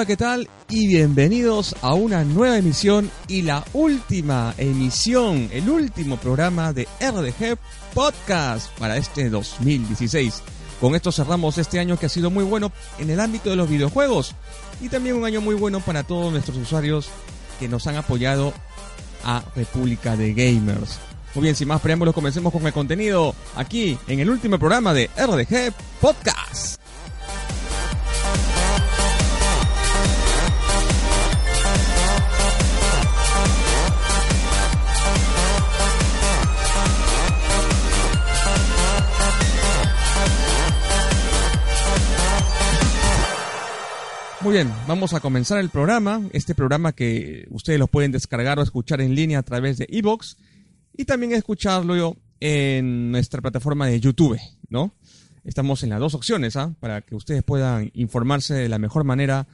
Hola, 0.00 0.06
¿qué 0.06 0.16
tal? 0.16 0.48
Y 0.70 0.86
bienvenidos 0.86 1.76
a 1.82 1.92
una 1.92 2.24
nueva 2.24 2.56
emisión 2.56 3.10
y 3.28 3.42
la 3.42 3.62
última 3.74 4.54
emisión, 4.56 5.50
el 5.52 5.68
último 5.68 6.16
programa 6.16 6.72
de 6.72 6.88
RDG 7.00 7.58
Podcast 7.92 8.70
para 8.78 8.96
este 8.96 9.28
2016. 9.28 10.42
Con 10.80 10.94
esto 10.94 11.12
cerramos 11.12 11.58
este 11.58 11.80
año 11.80 11.98
que 11.98 12.06
ha 12.06 12.08
sido 12.08 12.30
muy 12.30 12.44
bueno 12.44 12.72
en 12.98 13.10
el 13.10 13.20
ámbito 13.20 13.50
de 13.50 13.56
los 13.56 13.68
videojuegos 13.68 14.34
y 14.80 14.88
también 14.88 15.16
un 15.16 15.26
año 15.26 15.42
muy 15.42 15.54
bueno 15.54 15.80
para 15.80 16.02
todos 16.02 16.32
nuestros 16.32 16.56
usuarios 16.56 17.10
que 17.58 17.68
nos 17.68 17.86
han 17.86 17.96
apoyado 17.96 18.54
a 19.22 19.44
República 19.54 20.16
de 20.16 20.32
Gamers. 20.32 20.98
Muy 21.34 21.42
bien, 21.42 21.54
sin 21.54 21.68
más 21.68 21.82
preámbulos, 21.82 22.14
comencemos 22.14 22.54
con 22.54 22.66
el 22.66 22.72
contenido 22.72 23.34
aquí 23.54 23.98
en 24.08 24.20
el 24.20 24.30
último 24.30 24.58
programa 24.58 24.94
de 24.94 25.10
RDG 25.14 25.74
Podcast. 26.00 26.80
Muy 44.50 44.56
bien, 44.56 44.72
vamos 44.88 45.14
a 45.14 45.20
comenzar 45.20 45.60
el 45.60 45.68
programa. 45.68 46.22
Este 46.32 46.56
programa 46.56 46.90
que 46.90 47.46
ustedes 47.50 47.78
lo 47.78 47.86
pueden 47.86 48.10
descargar 48.10 48.58
o 48.58 48.62
escuchar 48.62 49.00
en 49.00 49.14
línea 49.14 49.38
a 49.38 49.42
través 49.44 49.78
de 49.78 49.86
Evox 49.88 50.38
y 50.92 51.04
también 51.04 51.30
escucharlo 51.34 52.16
en 52.40 53.12
nuestra 53.12 53.40
plataforma 53.40 53.86
de 53.86 54.00
YouTube, 54.00 54.40
¿no? 54.68 54.92
Estamos 55.44 55.84
en 55.84 55.90
las 55.90 56.00
dos 56.00 56.14
opciones, 56.14 56.56
¿ah? 56.56 56.74
Para 56.80 57.00
que 57.02 57.14
ustedes 57.14 57.44
puedan 57.44 57.92
informarse 57.94 58.54
de 58.54 58.68
la 58.68 58.80
mejor 58.80 59.04
manera, 59.04 59.46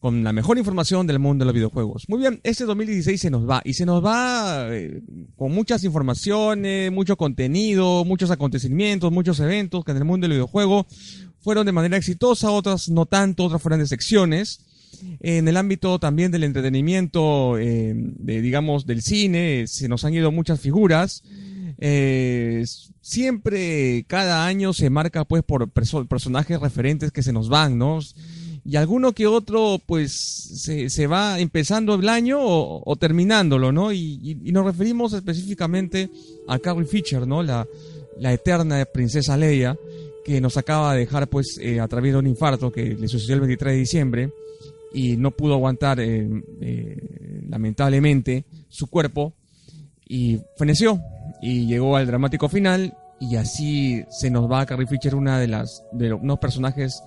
con 0.00 0.24
la 0.24 0.32
mejor 0.32 0.58
información 0.58 1.06
del 1.06 1.20
mundo 1.20 1.44
de 1.44 1.46
los 1.46 1.54
videojuegos. 1.54 2.08
Muy 2.08 2.18
bien, 2.18 2.40
este 2.42 2.64
2016 2.64 3.20
se 3.20 3.30
nos 3.30 3.48
va 3.48 3.62
y 3.64 3.74
se 3.74 3.86
nos 3.86 4.04
va 4.04 4.66
eh, 4.74 5.00
con 5.36 5.52
muchas 5.52 5.84
informaciones, 5.84 6.90
mucho 6.90 7.16
contenido, 7.16 8.04
muchos 8.04 8.32
acontecimientos, 8.32 9.12
muchos 9.12 9.38
eventos 9.38 9.84
que 9.84 9.92
en 9.92 9.98
el 9.98 10.04
mundo 10.04 10.24
del 10.24 10.38
videojuego 10.38 10.88
fueron 11.44 11.66
de 11.66 11.72
manera 11.72 11.98
exitosa, 11.98 12.50
otras 12.50 12.88
no 12.88 13.04
tanto, 13.04 13.44
otras 13.44 13.60
fueron 13.60 13.80
de 13.80 13.86
secciones. 13.86 14.60
En 15.20 15.46
el 15.46 15.56
ámbito 15.58 15.98
también 15.98 16.30
del 16.30 16.44
entretenimiento, 16.44 17.58
eh, 17.58 17.92
de, 17.94 18.40
digamos, 18.40 18.86
del 18.86 19.02
cine, 19.02 19.66
se 19.66 19.86
nos 19.88 20.04
han 20.04 20.14
ido 20.14 20.32
muchas 20.32 20.60
figuras. 20.60 21.22
Eh, 21.78 22.64
siempre, 23.02 24.04
cada 24.08 24.46
año 24.46 24.72
se 24.72 24.88
marca 24.88 25.26
pues 25.26 25.42
por 25.42 25.68
personajes 25.68 26.58
referentes 26.60 27.12
que 27.12 27.22
se 27.22 27.32
nos 27.32 27.50
van, 27.50 27.76
¿no? 27.76 27.98
Y 28.64 28.76
alguno 28.76 29.12
que 29.12 29.26
otro, 29.26 29.78
pues, 29.84 30.12
se, 30.12 30.88
se 30.88 31.06
va 31.06 31.38
empezando 31.38 31.96
el 31.96 32.08
año 32.08 32.38
o, 32.40 32.96
terminándolo, 32.96 33.72
¿no? 33.72 33.92
Y, 33.92 34.38
y, 34.42 34.52
nos 34.52 34.64
referimos 34.64 35.12
específicamente 35.12 36.08
a 36.48 36.58
Carrie 36.58 36.86
Fisher, 36.86 37.26
¿no? 37.26 37.42
La, 37.42 37.66
la 38.18 38.32
eterna 38.32 38.82
princesa 38.86 39.36
Leia 39.36 39.76
que 40.24 40.40
nos 40.40 40.56
acaba 40.56 40.94
de 40.94 41.00
dejar 41.00 41.28
pues 41.28 41.58
eh, 41.60 41.80
a 41.80 41.86
través 41.86 42.12
de 42.12 42.18
un 42.18 42.26
infarto 42.26 42.72
que 42.72 42.94
le 42.94 43.08
sucedió 43.08 43.34
el 43.34 43.40
23 43.42 43.74
de 43.74 43.78
diciembre 43.78 44.30
y 44.92 45.16
no 45.16 45.32
pudo 45.32 45.54
aguantar 45.54 46.00
eh, 46.00 46.28
eh, 46.60 47.44
lamentablemente 47.48 48.44
su 48.68 48.86
cuerpo 48.86 49.34
y 50.08 50.40
feneció 50.56 51.00
y 51.42 51.66
llegó 51.66 51.96
al 51.96 52.06
dramático 52.06 52.48
final 52.48 52.96
y 53.20 53.36
así 53.36 54.02
se 54.08 54.30
nos 54.30 54.50
va 54.50 54.60
a 54.60 54.66
Carrie 54.66 54.86
Fisher 54.86 55.14
una 55.14 55.38
de 55.38 55.48
las 55.48 55.84
de 55.92 56.12
unos 56.14 56.38
personajes 56.38 57.02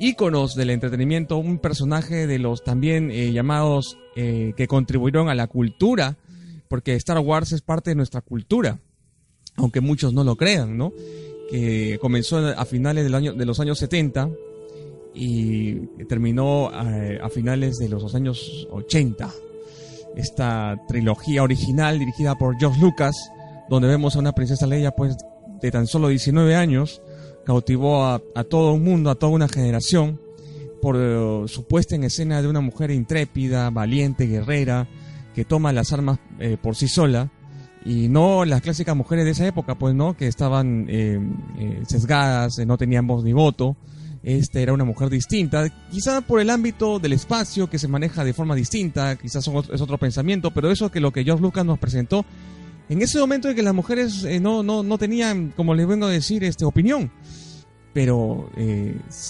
íconos 0.00 0.56
del 0.56 0.70
entretenimiento 0.70 1.36
un 1.36 1.58
personaje 1.58 2.26
de 2.26 2.38
los 2.38 2.64
también 2.64 3.10
llamados 3.10 3.96
que 4.14 4.66
contribuyeron 4.68 5.28
a 5.28 5.34
la 5.34 5.46
cultura 5.46 6.16
porque 6.68 6.94
Star 6.94 7.18
Wars 7.18 7.52
es 7.52 7.62
parte 7.62 7.90
de 7.90 7.96
nuestra 7.96 8.20
cultura 8.20 8.78
aunque 9.56 9.80
muchos 9.80 10.12
no 10.12 10.24
lo 10.24 10.36
crean 10.36 10.76
no 10.76 10.92
que 11.50 11.98
comenzó 12.00 12.38
a 12.38 12.64
finales 12.64 13.04
del 13.04 13.14
año, 13.14 13.32
de 13.32 13.44
los 13.44 13.60
años 13.60 13.78
70 13.78 14.30
y 15.14 15.76
terminó 16.08 16.70
eh, 16.72 17.18
a, 17.22 17.28
finales 17.30 17.78
de 17.78 17.88
los 17.88 18.14
años 18.14 18.68
80. 18.70 19.32
Esta 20.14 20.76
trilogía 20.88 21.42
original 21.42 21.98
dirigida 21.98 22.36
por 22.36 22.56
George 22.58 22.80
Lucas, 22.80 23.14
donde 23.68 23.88
vemos 23.88 24.14
a 24.14 24.18
una 24.18 24.32
princesa 24.32 24.66
Leia 24.66 24.90
pues 24.90 25.16
de 25.60 25.70
tan 25.70 25.86
solo 25.86 26.08
19 26.08 26.54
años, 26.54 27.00
cautivó 27.44 28.04
a, 28.04 28.20
todo 28.48 28.72
un 28.72 28.84
mundo, 28.84 29.10
a 29.10 29.14
toda 29.14 29.32
una 29.32 29.48
generación, 29.48 30.20
por 30.82 30.96
eh, 30.98 31.48
su 31.48 31.64
puesta 31.66 31.94
en 31.94 32.04
escena 32.04 32.42
de 32.42 32.48
una 32.48 32.60
mujer 32.60 32.90
intrépida, 32.90 33.70
valiente, 33.70 34.26
guerrera, 34.26 34.86
que 35.34 35.44
toma 35.44 35.72
las 35.72 35.92
armas 35.92 36.18
eh, 36.38 36.56
por 36.60 36.76
sí 36.76 36.88
sola 36.88 37.30
y 37.86 38.08
no 38.08 38.44
las 38.44 38.62
clásicas 38.62 38.96
mujeres 38.96 39.24
de 39.24 39.30
esa 39.30 39.46
época, 39.46 39.76
pues, 39.76 39.94
¿no? 39.94 40.16
Que 40.16 40.26
estaban 40.26 40.86
eh, 40.88 41.20
eh, 41.56 41.82
sesgadas, 41.86 42.58
eh, 42.58 42.66
no 42.66 42.76
tenían 42.76 43.06
voz 43.06 43.22
ni 43.22 43.32
voto. 43.32 43.76
Esta 44.24 44.58
era 44.58 44.72
una 44.72 44.84
mujer 44.84 45.08
distinta, 45.08 45.68
quizá 45.88 46.20
por 46.20 46.40
el 46.40 46.50
ámbito 46.50 46.98
del 46.98 47.12
espacio 47.12 47.70
que 47.70 47.78
se 47.78 47.86
maneja 47.86 48.24
de 48.24 48.32
forma 48.32 48.56
distinta, 48.56 49.14
quizás 49.14 49.48
es 49.72 49.80
otro 49.80 49.98
pensamiento, 49.98 50.50
pero 50.50 50.68
eso 50.68 50.90
que 50.90 50.98
lo 50.98 51.12
que 51.12 51.22
George 51.22 51.42
Lucas 51.42 51.64
nos 51.64 51.78
presentó 51.78 52.24
en 52.88 53.02
ese 53.02 53.20
momento 53.20 53.46
de 53.46 53.54
que 53.54 53.62
las 53.62 53.74
mujeres 53.74 54.26
no, 54.40 54.64
no, 54.64 54.82
no 54.82 54.98
tenían, 54.98 55.52
como 55.54 55.74
les 55.74 55.86
vengo 55.86 56.06
a 56.06 56.10
decir, 56.10 56.42
este, 56.42 56.64
opinión. 56.64 57.12
Pero 57.92 58.50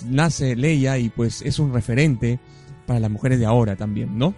nace 0.08 0.56
Leia 0.56 0.96
y 0.96 1.10
pues 1.10 1.42
es 1.42 1.58
un 1.58 1.74
referente 1.74 2.40
para 2.86 2.98
las 2.98 3.10
mujeres 3.10 3.38
de 3.38 3.44
ahora 3.44 3.76
también, 3.76 4.16
¿no? 4.16 4.34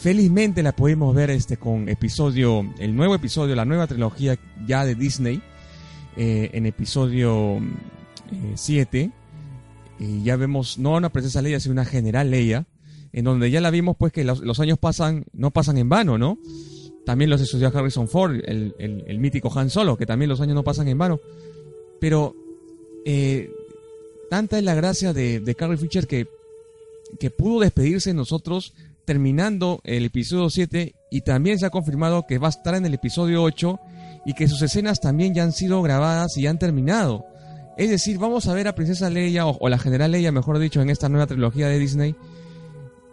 Felizmente 0.00 0.62
la 0.62 0.76
pudimos 0.76 1.12
ver 1.12 1.30
este 1.30 1.56
con 1.56 1.88
episodio, 1.88 2.64
el 2.78 2.94
nuevo 2.94 3.16
episodio, 3.16 3.56
la 3.56 3.64
nueva 3.64 3.88
trilogía 3.88 4.38
ya 4.64 4.84
de 4.84 4.94
Disney, 4.94 5.42
eh, 6.16 6.50
en 6.52 6.66
episodio 6.66 7.58
7. 8.54 9.00
Eh, 9.00 9.10
y 9.98 10.22
ya 10.22 10.36
vemos 10.36 10.78
no 10.78 10.94
una 10.94 11.10
princesa 11.10 11.42
Leia, 11.42 11.58
sino 11.58 11.72
una 11.72 11.84
general 11.84 12.30
Leia, 12.30 12.68
en 13.12 13.24
donde 13.24 13.50
ya 13.50 13.60
la 13.60 13.70
vimos 13.70 13.96
pues 13.96 14.12
que 14.12 14.22
los, 14.22 14.60
años 14.60 14.78
pasan, 14.78 15.24
no 15.32 15.50
pasan 15.50 15.78
en 15.78 15.88
vano, 15.88 16.16
¿no? 16.16 16.38
También 17.04 17.28
los 17.28 17.40
estudió 17.40 17.76
Harrison 17.76 18.06
Ford, 18.06 18.36
el, 18.44 18.76
el, 18.78 19.18
mítico 19.18 19.50
Han 19.58 19.68
Solo, 19.68 19.96
que 19.96 20.06
también 20.06 20.28
los 20.28 20.40
años 20.40 20.54
no 20.54 20.62
pasan 20.62 20.86
en 20.86 20.98
vano. 20.98 21.18
Pero 21.98 22.36
eh, 23.04 23.50
tanta 24.30 24.58
es 24.58 24.64
la 24.64 24.76
gracia 24.76 25.12
de, 25.12 25.40
de 25.40 25.54
Carrie 25.56 25.76
Fisher 25.76 26.06
que, 26.06 26.28
que 27.18 27.30
pudo 27.30 27.58
despedirse 27.58 28.10
de 28.10 28.14
nosotros 28.14 28.74
terminando 29.08 29.80
el 29.84 30.04
episodio 30.04 30.50
7 30.50 30.94
y 31.10 31.22
también 31.22 31.58
se 31.58 31.64
ha 31.64 31.70
confirmado 31.70 32.26
que 32.26 32.36
va 32.36 32.48
a 32.48 32.50
estar 32.50 32.74
en 32.74 32.84
el 32.84 32.92
episodio 32.92 33.42
8 33.42 33.80
y 34.26 34.34
que 34.34 34.48
sus 34.48 34.60
escenas 34.60 35.00
también 35.00 35.32
ya 35.32 35.44
han 35.44 35.52
sido 35.52 35.80
grabadas 35.80 36.36
y 36.36 36.46
han 36.46 36.58
terminado. 36.58 37.24
Es 37.78 37.88
decir, 37.88 38.18
vamos 38.18 38.48
a 38.48 38.52
ver 38.52 38.68
a 38.68 38.74
Princesa 38.74 39.08
Leia 39.08 39.46
o, 39.46 39.68
la 39.70 39.78
General 39.78 40.10
Leia, 40.10 40.30
mejor 40.30 40.58
dicho, 40.58 40.82
en 40.82 40.90
esta 40.90 41.08
nueva 41.08 41.26
trilogía 41.26 41.68
de 41.68 41.78
Disney. 41.78 42.16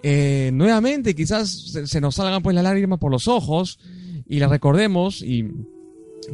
Eh, 0.03 0.49
nuevamente, 0.53 1.15
quizás 1.15 1.71
se, 1.85 2.01
nos 2.01 2.15
salgan 2.15 2.43
pues 2.43 2.53
las 2.53 2.65
lágrimas 2.65 2.99
por 2.99 3.09
los 3.09 3.29
ojos 3.29 3.79
y 4.27 4.39
la 4.39 4.49
recordemos 4.49 5.21
y, 5.21 5.49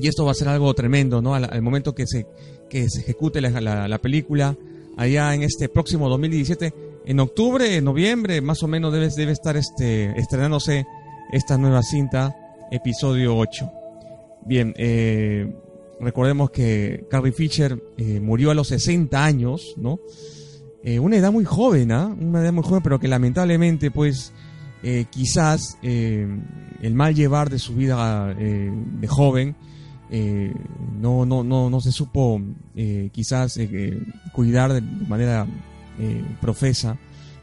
y 0.01 0.07
esto 0.07 0.25
va 0.25 0.31
a 0.31 0.33
ser 0.33 0.47
algo 0.47 0.73
tremendo, 0.73 1.21
¿no? 1.21 1.35
Al, 1.35 1.61
momento 1.61 1.93
que 1.93 2.07
se, 2.07 2.25
que 2.67 2.89
se 2.89 3.01
ejecute 3.01 3.41
la, 3.41 3.87
la, 3.87 4.01
película, 4.01 4.57
allá 4.97 5.35
en 5.35 5.43
este 5.43 5.69
próximo 5.69 6.09
2017. 6.09 6.90
En 7.11 7.19
octubre, 7.19 7.81
noviembre, 7.81 8.39
más 8.39 8.63
o 8.63 8.69
menos 8.69 8.93
debe, 8.93 9.09
debe 9.09 9.33
estar 9.33 9.57
este, 9.57 10.17
estrenándose 10.17 10.85
esta 11.33 11.57
nueva 11.57 11.83
cinta, 11.83 12.33
episodio 12.71 13.35
8. 13.35 13.69
Bien, 14.45 14.73
eh, 14.77 15.53
recordemos 15.99 16.51
que 16.51 17.05
Carrie 17.09 17.33
Fisher 17.33 17.83
eh, 17.97 18.21
murió 18.21 18.49
a 18.49 18.53
los 18.53 18.69
60 18.69 19.25
años, 19.25 19.73
¿no? 19.75 19.99
Eh, 20.85 20.99
una 20.99 21.17
edad 21.17 21.33
muy 21.33 21.43
joven, 21.43 21.91
¿ah? 21.91 22.15
Una 22.17 22.43
edad 22.43 22.53
muy 22.53 22.63
joven, 22.63 22.81
pero 22.81 22.97
que 22.97 23.09
lamentablemente, 23.09 23.91
pues, 23.91 24.31
quizás 25.09 25.77
el 25.81 26.93
mal 26.93 27.13
llevar 27.13 27.49
de 27.49 27.59
su 27.59 27.75
vida 27.75 28.33
de 28.33 29.07
joven 29.07 29.57
no, 30.09 31.25
no, 31.25 31.43
no, 31.43 31.69
no 31.69 31.81
se 31.81 31.91
supo 31.91 32.41
quizás 33.11 33.59
cuidar 34.33 34.73
de 34.73 34.81
manera 34.81 35.45
profesa, 36.39 36.97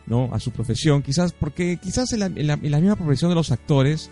¿no? 0.06 0.30
A 0.32 0.40
su 0.40 0.50
profesión, 0.50 1.02
quizás 1.02 1.32
porque 1.32 1.76
quizás 1.76 2.12
en 2.12 2.20
la, 2.20 2.26
en 2.26 2.70
la 2.70 2.80
misma 2.80 2.96
profesión 2.96 3.30
de 3.30 3.34
los 3.34 3.52
actores, 3.52 4.10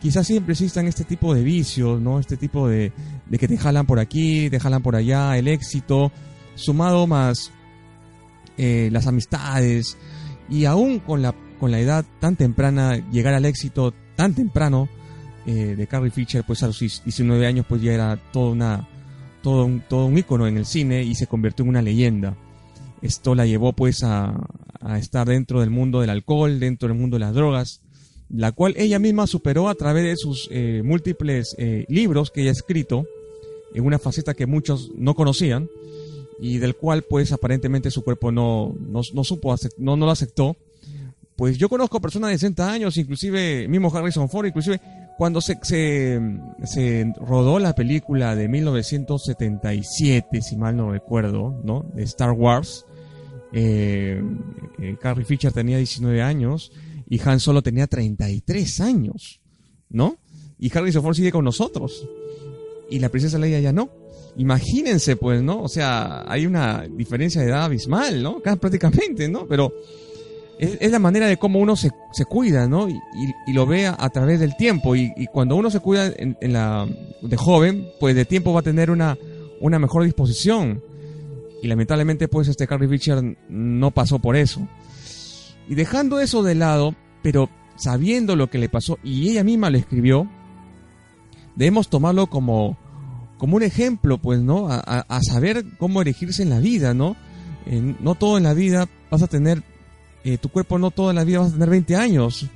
quizás 0.00 0.26
siempre 0.26 0.52
existan 0.52 0.86
este 0.86 1.04
tipo 1.04 1.34
de 1.34 1.42
vicios, 1.42 2.00
¿no? 2.00 2.18
Este 2.18 2.36
tipo 2.36 2.68
de, 2.68 2.92
de 3.26 3.38
que 3.38 3.48
te 3.48 3.56
jalan 3.56 3.86
por 3.86 3.98
aquí, 3.98 4.48
te 4.50 4.60
jalan 4.60 4.82
por 4.82 4.96
allá, 4.96 5.36
el 5.36 5.48
éxito, 5.48 6.12
sumado 6.54 7.06
más 7.06 7.52
eh, 8.56 8.90
las 8.92 9.06
amistades 9.06 9.96
y 10.50 10.64
aún 10.64 10.98
con 10.98 11.22
la, 11.22 11.34
con 11.58 11.70
la 11.70 11.80
edad 11.80 12.04
tan 12.18 12.36
temprana, 12.36 12.96
llegar 13.10 13.34
al 13.34 13.44
éxito 13.44 13.94
tan 14.16 14.34
temprano 14.34 14.88
eh, 15.46 15.74
de 15.76 15.86
Carrie 15.86 16.10
Fisher, 16.10 16.44
pues 16.44 16.62
a 16.62 16.66
los 16.66 16.78
19 16.78 17.46
años 17.46 17.64
pues 17.68 17.80
ya 17.80 17.92
era 17.92 18.16
todo, 18.16 18.50
una, 18.50 18.86
todo, 19.42 19.64
un, 19.64 19.80
todo 19.80 20.06
un 20.06 20.18
ícono 20.18 20.46
en 20.46 20.58
el 20.58 20.66
cine 20.66 21.02
y 21.02 21.14
se 21.14 21.26
convirtió 21.26 21.62
en 21.62 21.70
una 21.70 21.82
leyenda. 21.82 22.36
Esto 23.02 23.34
la 23.34 23.46
llevó 23.46 23.72
pues 23.72 24.02
a, 24.02 24.34
estar 24.98 25.28
dentro 25.28 25.60
del 25.60 25.70
mundo 25.70 26.00
del 26.00 26.10
alcohol, 26.10 26.58
dentro 26.58 26.88
del 26.88 26.96
mundo 26.96 27.16
de 27.16 27.20
las 27.20 27.34
drogas, 27.34 27.82
la 28.28 28.52
cual 28.52 28.74
ella 28.76 28.98
misma 28.98 29.26
superó 29.26 29.68
a 29.68 29.74
través 29.74 30.04
de 30.04 30.16
sus 30.16 30.48
eh, 30.50 30.82
múltiples 30.84 31.54
eh, 31.58 31.84
libros 31.88 32.30
que 32.30 32.40
ella 32.42 32.50
ha 32.50 32.52
escrito 32.52 33.06
en 33.74 33.84
una 33.84 33.98
faceta 33.98 34.34
que 34.34 34.46
muchos 34.46 34.90
no 34.96 35.14
conocían 35.14 35.68
y 36.40 36.58
del 36.58 36.76
cual 36.76 37.02
pues 37.02 37.32
aparentemente 37.32 37.90
su 37.90 38.02
cuerpo 38.02 38.32
no, 38.32 38.74
no, 38.80 39.02
no 39.12 39.24
supo, 39.24 39.54
no, 39.78 39.96
no 39.96 40.06
lo 40.06 40.12
aceptó. 40.12 40.56
Pues 41.36 41.56
yo 41.56 41.68
conozco 41.68 42.00
personas 42.00 42.30
de 42.30 42.38
60 42.38 42.70
años, 42.70 42.96
inclusive 42.98 43.66
mismo 43.68 43.94
Harrison 43.94 44.28
Ford, 44.28 44.46
inclusive 44.46 44.80
cuando 45.16 45.40
se, 45.40 45.58
se, 45.62 46.20
se 46.64 47.12
rodó 47.18 47.58
la 47.58 47.74
película 47.74 48.34
de 48.34 48.48
1977, 48.48 50.42
si 50.42 50.56
mal 50.56 50.76
no 50.76 50.92
recuerdo, 50.92 51.60
¿no? 51.62 51.86
De 51.94 52.02
Star 52.04 52.32
Wars, 52.32 52.86
eh, 53.52 54.22
eh 54.78 54.96
Carrie 55.00 55.24
Fisher 55.24 55.52
tenía 55.52 55.76
19 55.76 56.22
años, 56.22 56.72
y 57.08 57.20
Han 57.24 57.40
Solo 57.40 57.62
tenía 57.62 57.86
33 57.86 58.80
años, 58.80 59.40
¿no? 59.88 60.16
Y 60.58 60.76
Harrison 60.76 61.02
Ford 61.02 61.14
sigue 61.14 61.32
con 61.32 61.44
nosotros. 61.44 62.06
Y 62.88 62.98
la 62.98 63.08
princesa 63.08 63.38
Leia 63.38 63.60
ya 63.60 63.72
no. 63.72 63.90
Imagínense, 64.36 65.16
pues, 65.16 65.42
¿no? 65.42 65.62
O 65.62 65.68
sea, 65.68 66.24
hay 66.30 66.46
una 66.46 66.86
diferencia 66.88 67.40
de 67.40 67.48
edad 67.48 67.64
abismal, 67.64 68.22
¿no? 68.22 68.40
prácticamente, 68.40 69.28
¿no? 69.28 69.46
Pero 69.46 69.72
es, 70.60 70.90
la 70.90 70.98
manera 70.98 71.26
de 71.26 71.38
cómo 71.38 71.58
uno 71.58 71.74
se, 71.74 71.90
se 72.12 72.26
cuida, 72.26 72.68
¿no? 72.68 72.88
Y, 72.88 73.52
lo 73.52 73.66
ve 73.66 73.86
a, 73.86 74.08
través 74.10 74.38
del 74.40 74.56
tiempo. 74.56 74.94
Y, 74.94 75.26
cuando 75.32 75.56
uno 75.56 75.70
se 75.70 75.80
cuida 75.80 76.12
en, 76.16 76.36
la, 76.52 76.86
de 77.22 77.36
joven, 77.36 77.88
pues 77.98 78.14
de 78.14 78.24
tiempo 78.24 78.52
va 78.52 78.60
a 78.60 78.62
tener 78.62 78.90
una, 78.90 79.16
una 79.60 79.78
mejor 79.78 80.04
disposición. 80.04 80.82
Y 81.62 81.68
lamentablemente, 81.68 82.28
pues, 82.28 82.48
este 82.48 82.66
Carrie 82.66 82.88
Fisher 82.88 83.36
no 83.48 83.90
pasó 83.90 84.18
por 84.18 84.36
eso. 84.36 84.66
Y 85.68 85.74
dejando 85.74 86.20
eso 86.20 86.42
de 86.42 86.54
lado, 86.54 86.94
pero 87.22 87.48
sabiendo 87.76 88.36
lo 88.36 88.50
que 88.50 88.58
le 88.58 88.68
pasó 88.68 88.98
y 89.02 89.30
ella 89.30 89.44
misma 89.44 89.70
lo 89.70 89.78
escribió, 89.78 90.28
debemos 91.56 91.88
tomarlo 91.88 92.28
como, 92.28 92.78
como 93.38 93.56
un 93.56 93.62
ejemplo, 93.62 94.18
pues, 94.18 94.40
¿no? 94.40 94.68
A, 94.68 95.20
saber 95.22 95.64
cómo 95.78 96.02
elegirse 96.02 96.42
en 96.42 96.50
la 96.50 96.60
vida, 96.60 96.94
¿no? 96.94 97.16
no 98.00 98.14
todo 98.16 98.36
en 98.36 98.44
la 98.44 98.54
vida 98.54 98.88
vas 99.10 99.22
a 99.22 99.28
tener, 99.28 99.62
eh, 100.24 100.38
tu 100.38 100.48
cuerpo 100.48 100.78
no 100.78 100.90
toda 100.90 101.12
la 101.12 101.24
vida 101.24 101.40
vas 101.40 101.50
a 101.50 101.52
tener 101.52 101.70
20 101.70 101.94
años, 101.94 102.46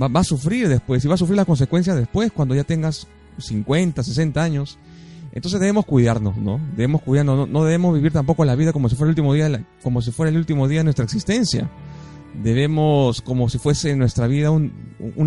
va, 0.00 0.08
va, 0.08 0.20
a 0.20 0.24
sufrir 0.24 0.68
después, 0.68 1.04
y 1.04 1.08
va 1.08 1.14
a 1.14 1.18
sufrir 1.18 1.36
las 1.36 1.46
consecuencias 1.46 1.96
después, 1.96 2.30
cuando 2.30 2.54
ya 2.54 2.62
tengas 2.62 3.08
50, 3.38 4.02
60 4.02 4.42
años. 4.42 4.78
Entonces 5.34 5.60
debemos 5.60 5.84
cuidarnos, 5.84 6.36
¿no? 6.36 6.60
Debemos 6.76 7.02
cuidarnos, 7.02 7.48
no, 7.48 7.64
debemos 7.64 7.94
vivir 7.94 8.12
tampoco 8.12 8.44
la 8.44 8.54
vida 8.54 8.72
como 8.72 8.88
si 8.88 8.94
fuera 8.94 9.08
el 9.08 9.10
último 9.10 9.34
día, 9.34 9.66
como 9.82 10.00
si 10.00 10.12
fuera 10.12 10.30
el 10.30 10.36
último 10.36 10.68
día 10.68 10.80
de 10.80 10.84
nuestra 10.84 11.04
existencia 11.04 11.68
debemos, 12.42 13.20
como 13.20 13.48
si 13.48 13.58
fuese 13.58 13.94
nuestra 13.96 14.26
vida 14.26 14.50
un, 14.50 14.72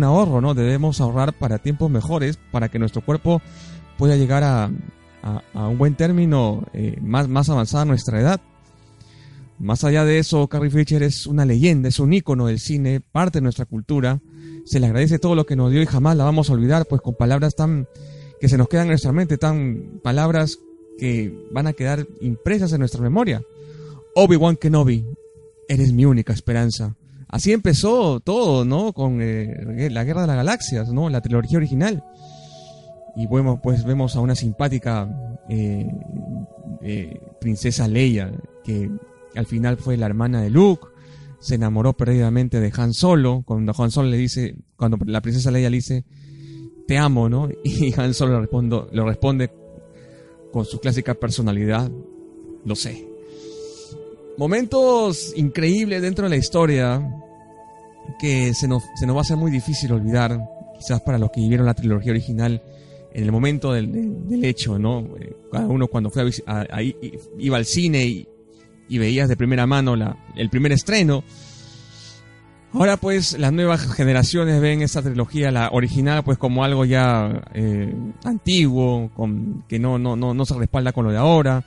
ahorro, 0.04 0.40
¿no? 0.40 0.54
Debemos 0.54 1.00
ahorrar 1.00 1.32
para 1.32 1.58
tiempos 1.58 1.90
mejores, 1.90 2.38
para 2.50 2.68
que 2.68 2.78
nuestro 2.78 3.02
cuerpo 3.02 3.40
pueda 3.96 4.16
llegar 4.16 4.44
a, 4.44 4.70
a, 5.54 5.68
un 5.68 5.78
buen 5.78 5.94
término 5.94 6.66
eh, 6.72 6.98
más, 7.00 7.28
más 7.28 7.48
avanzada 7.48 7.84
nuestra 7.84 8.20
edad. 8.20 8.40
Más 9.58 9.82
allá 9.82 10.04
de 10.04 10.18
eso, 10.18 10.46
Carrie 10.48 10.70
Fisher 10.70 11.02
es 11.02 11.26
una 11.26 11.44
leyenda, 11.44 11.88
es 11.88 11.98
un 11.98 12.12
ícono 12.12 12.46
del 12.46 12.60
cine, 12.60 13.00
parte 13.00 13.38
de 13.38 13.42
nuestra 13.42 13.64
cultura. 13.64 14.20
Se 14.64 14.78
le 14.78 14.86
agradece 14.86 15.18
todo 15.18 15.34
lo 15.34 15.46
que 15.46 15.56
nos 15.56 15.72
dio 15.72 15.82
y 15.82 15.86
jamás 15.86 16.16
la 16.16 16.24
vamos 16.24 16.48
a 16.48 16.52
olvidar, 16.52 16.86
pues 16.86 17.00
con 17.00 17.14
palabras 17.14 17.56
tan 17.56 17.88
que 18.40 18.48
se 18.48 18.58
nos 18.58 18.68
quedan 18.68 18.84
en 18.84 18.90
nuestra 18.90 19.12
mente, 19.12 19.38
tan 19.38 20.00
palabras 20.02 20.58
que 20.98 21.32
van 21.52 21.66
a 21.66 21.72
quedar 21.72 22.06
impresas 22.20 22.72
en 22.72 22.80
nuestra 22.80 23.00
memoria. 23.00 23.42
Obi-Wan 24.14 24.56
Kenobi, 24.56 25.04
eres 25.68 25.92
mi 25.92 26.04
única 26.04 26.32
esperanza. 26.32 26.96
Así 27.28 27.52
empezó 27.52 28.20
todo, 28.20 28.64
¿no? 28.64 28.92
Con 28.92 29.20
eh, 29.20 29.88
la 29.90 30.04
Guerra 30.04 30.22
de 30.22 30.26
las 30.28 30.36
Galaxias, 30.36 30.88
¿no? 30.92 31.10
La 31.10 31.20
trilogía 31.20 31.58
original. 31.58 32.02
Y 33.16 33.26
bueno, 33.26 33.60
pues 33.62 33.84
vemos 33.84 34.16
a 34.16 34.20
una 34.20 34.34
simpática 34.34 35.08
eh, 35.48 35.86
eh, 36.82 37.20
princesa 37.40 37.86
Leia, 37.86 38.32
que 38.64 38.90
al 39.34 39.46
final 39.46 39.76
fue 39.76 39.96
la 39.96 40.06
hermana 40.06 40.40
de 40.40 40.50
Luke, 40.50 40.86
se 41.40 41.56
enamoró 41.56 41.92
perdidamente 41.96 42.60
de 42.60 42.72
Han 42.76 42.94
Solo, 42.94 43.42
cuando 43.44 43.74
Han 43.76 43.90
Solo 43.90 44.08
le 44.08 44.16
dice, 44.16 44.56
cuando 44.76 44.98
la 45.04 45.20
princesa 45.20 45.50
Leia 45.50 45.70
le 45.70 45.76
dice, 45.76 46.04
te 46.88 46.98
amo, 46.98 47.28
¿no? 47.28 47.48
Y 47.62 47.94
Han 47.96 48.14
Solo 48.14 48.32
le, 48.32 48.40
respondo, 48.40 48.88
le 48.90 49.04
responde 49.04 49.50
con 50.50 50.64
su 50.64 50.80
clásica 50.80 51.14
personalidad, 51.14 51.88
lo 52.64 52.74
sé 52.74 53.08
momentos 54.38 55.32
increíbles 55.36 56.00
dentro 56.00 56.24
de 56.24 56.30
la 56.30 56.36
historia 56.36 57.02
que 58.18 58.54
se 58.54 58.68
nos, 58.68 58.84
se 58.98 59.04
nos 59.06 59.16
va 59.16 59.20
a 59.20 59.22
hacer 59.22 59.36
muy 59.36 59.50
difícil 59.50 59.92
olvidar, 59.92 60.40
quizás 60.78 61.02
para 61.02 61.18
los 61.18 61.30
que 61.30 61.40
vivieron 61.40 61.66
la 61.66 61.74
trilogía 61.74 62.12
original 62.12 62.62
en 63.12 63.24
el 63.24 63.32
momento 63.32 63.72
del, 63.72 64.28
del, 64.28 64.44
hecho, 64.44 64.78
¿no? 64.78 65.00
Eh, 65.20 65.36
cada 65.50 65.66
uno 65.66 65.88
cuando 65.88 66.08
fue 66.08 66.30
a, 66.46 66.82
iba 67.38 67.56
al 67.56 67.64
cine 67.64 68.06
y, 68.06 68.28
y, 68.88 68.98
veías 68.98 69.28
de 69.28 69.36
primera 69.36 69.66
mano 69.66 69.96
la, 69.96 70.16
el 70.36 70.48
primer 70.50 70.72
estreno. 70.72 71.24
Ahora 72.78 72.96
pues 72.96 73.36
las 73.36 73.52
nuevas 73.52 73.92
generaciones 73.92 74.60
ven 74.60 74.82
esa 74.82 75.02
trilogía, 75.02 75.50
la 75.50 75.70
original, 75.72 76.22
pues 76.22 76.38
como 76.38 76.62
algo 76.62 76.84
ya 76.84 77.42
eh, 77.52 77.92
antiguo, 78.22 79.10
con, 79.16 79.64
que 79.66 79.80
no, 79.80 79.98
no, 79.98 80.14
no, 80.14 80.32
no 80.32 80.44
se 80.46 80.54
respalda 80.54 80.92
con 80.92 81.04
lo 81.04 81.10
de 81.10 81.16
ahora. 81.16 81.64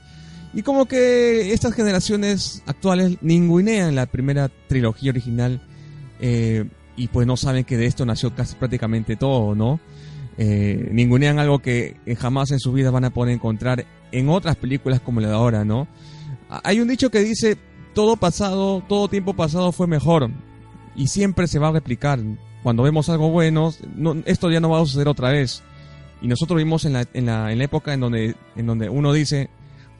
Y 0.54 0.62
como 0.62 0.86
que 0.86 1.52
estas 1.52 1.74
generaciones 1.74 2.62
actuales 2.64 3.18
ningunean 3.20 3.94
la 3.94 4.06
primera 4.06 4.50
trilogía 4.68 5.10
original 5.10 5.60
eh, 6.18 6.64
y 6.96 7.08
pues 7.08 7.26
no 7.26 7.36
saben 7.36 7.64
que 7.64 7.76
de 7.76 7.84
esto 7.84 8.06
nació 8.06 8.34
casi 8.34 8.56
prácticamente 8.56 9.16
todo, 9.16 9.54
¿no? 9.54 9.80
Eh, 10.38 10.88
ningunean 10.92 11.38
algo 11.38 11.58
que 11.58 11.94
jamás 12.18 12.52
en 12.52 12.58
su 12.58 12.72
vida 12.72 12.90
van 12.90 13.04
a 13.04 13.10
poder 13.10 13.34
encontrar 13.34 13.84
en 14.12 14.30
otras 14.30 14.56
películas 14.56 15.00
como 15.00 15.20
la 15.20 15.28
de 15.28 15.34
ahora, 15.34 15.62
¿no? 15.62 15.88
Hay 16.64 16.80
un 16.80 16.88
dicho 16.88 17.10
que 17.10 17.20
dice, 17.20 17.58
todo 17.92 18.16
pasado, 18.16 18.82
todo 18.88 19.08
tiempo 19.08 19.34
pasado 19.34 19.72
fue 19.72 19.86
mejor 19.86 20.30
y 20.94 21.08
siempre 21.08 21.46
se 21.46 21.58
va 21.58 21.68
a 21.68 21.72
replicar. 21.72 22.20
Cuando 22.62 22.82
vemos 22.82 23.08
algo 23.08 23.30
bueno, 23.30 23.72
esto 24.24 24.50
ya 24.50 24.60
no 24.60 24.70
va 24.70 24.80
a 24.80 24.86
suceder 24.86 25.08
otra 25.08 25.30
vez. 25.30 25.62
Y 26.20 26.28
nosotros 26.28 26.58
vimos 26.58 26.84
en 26.84 26.92
la, 26.92 27.04
en 27.12 27.26
la, 27.26 27.52
en 27.52 27.58
la 27.58 27.64
época 27.64 27.92
en 27.92 28.00
donde, 28.00 28.36
en 28.54 28.66
donde 28.66 28.88
uno 28.88 29.12
dice, 29.12 29.50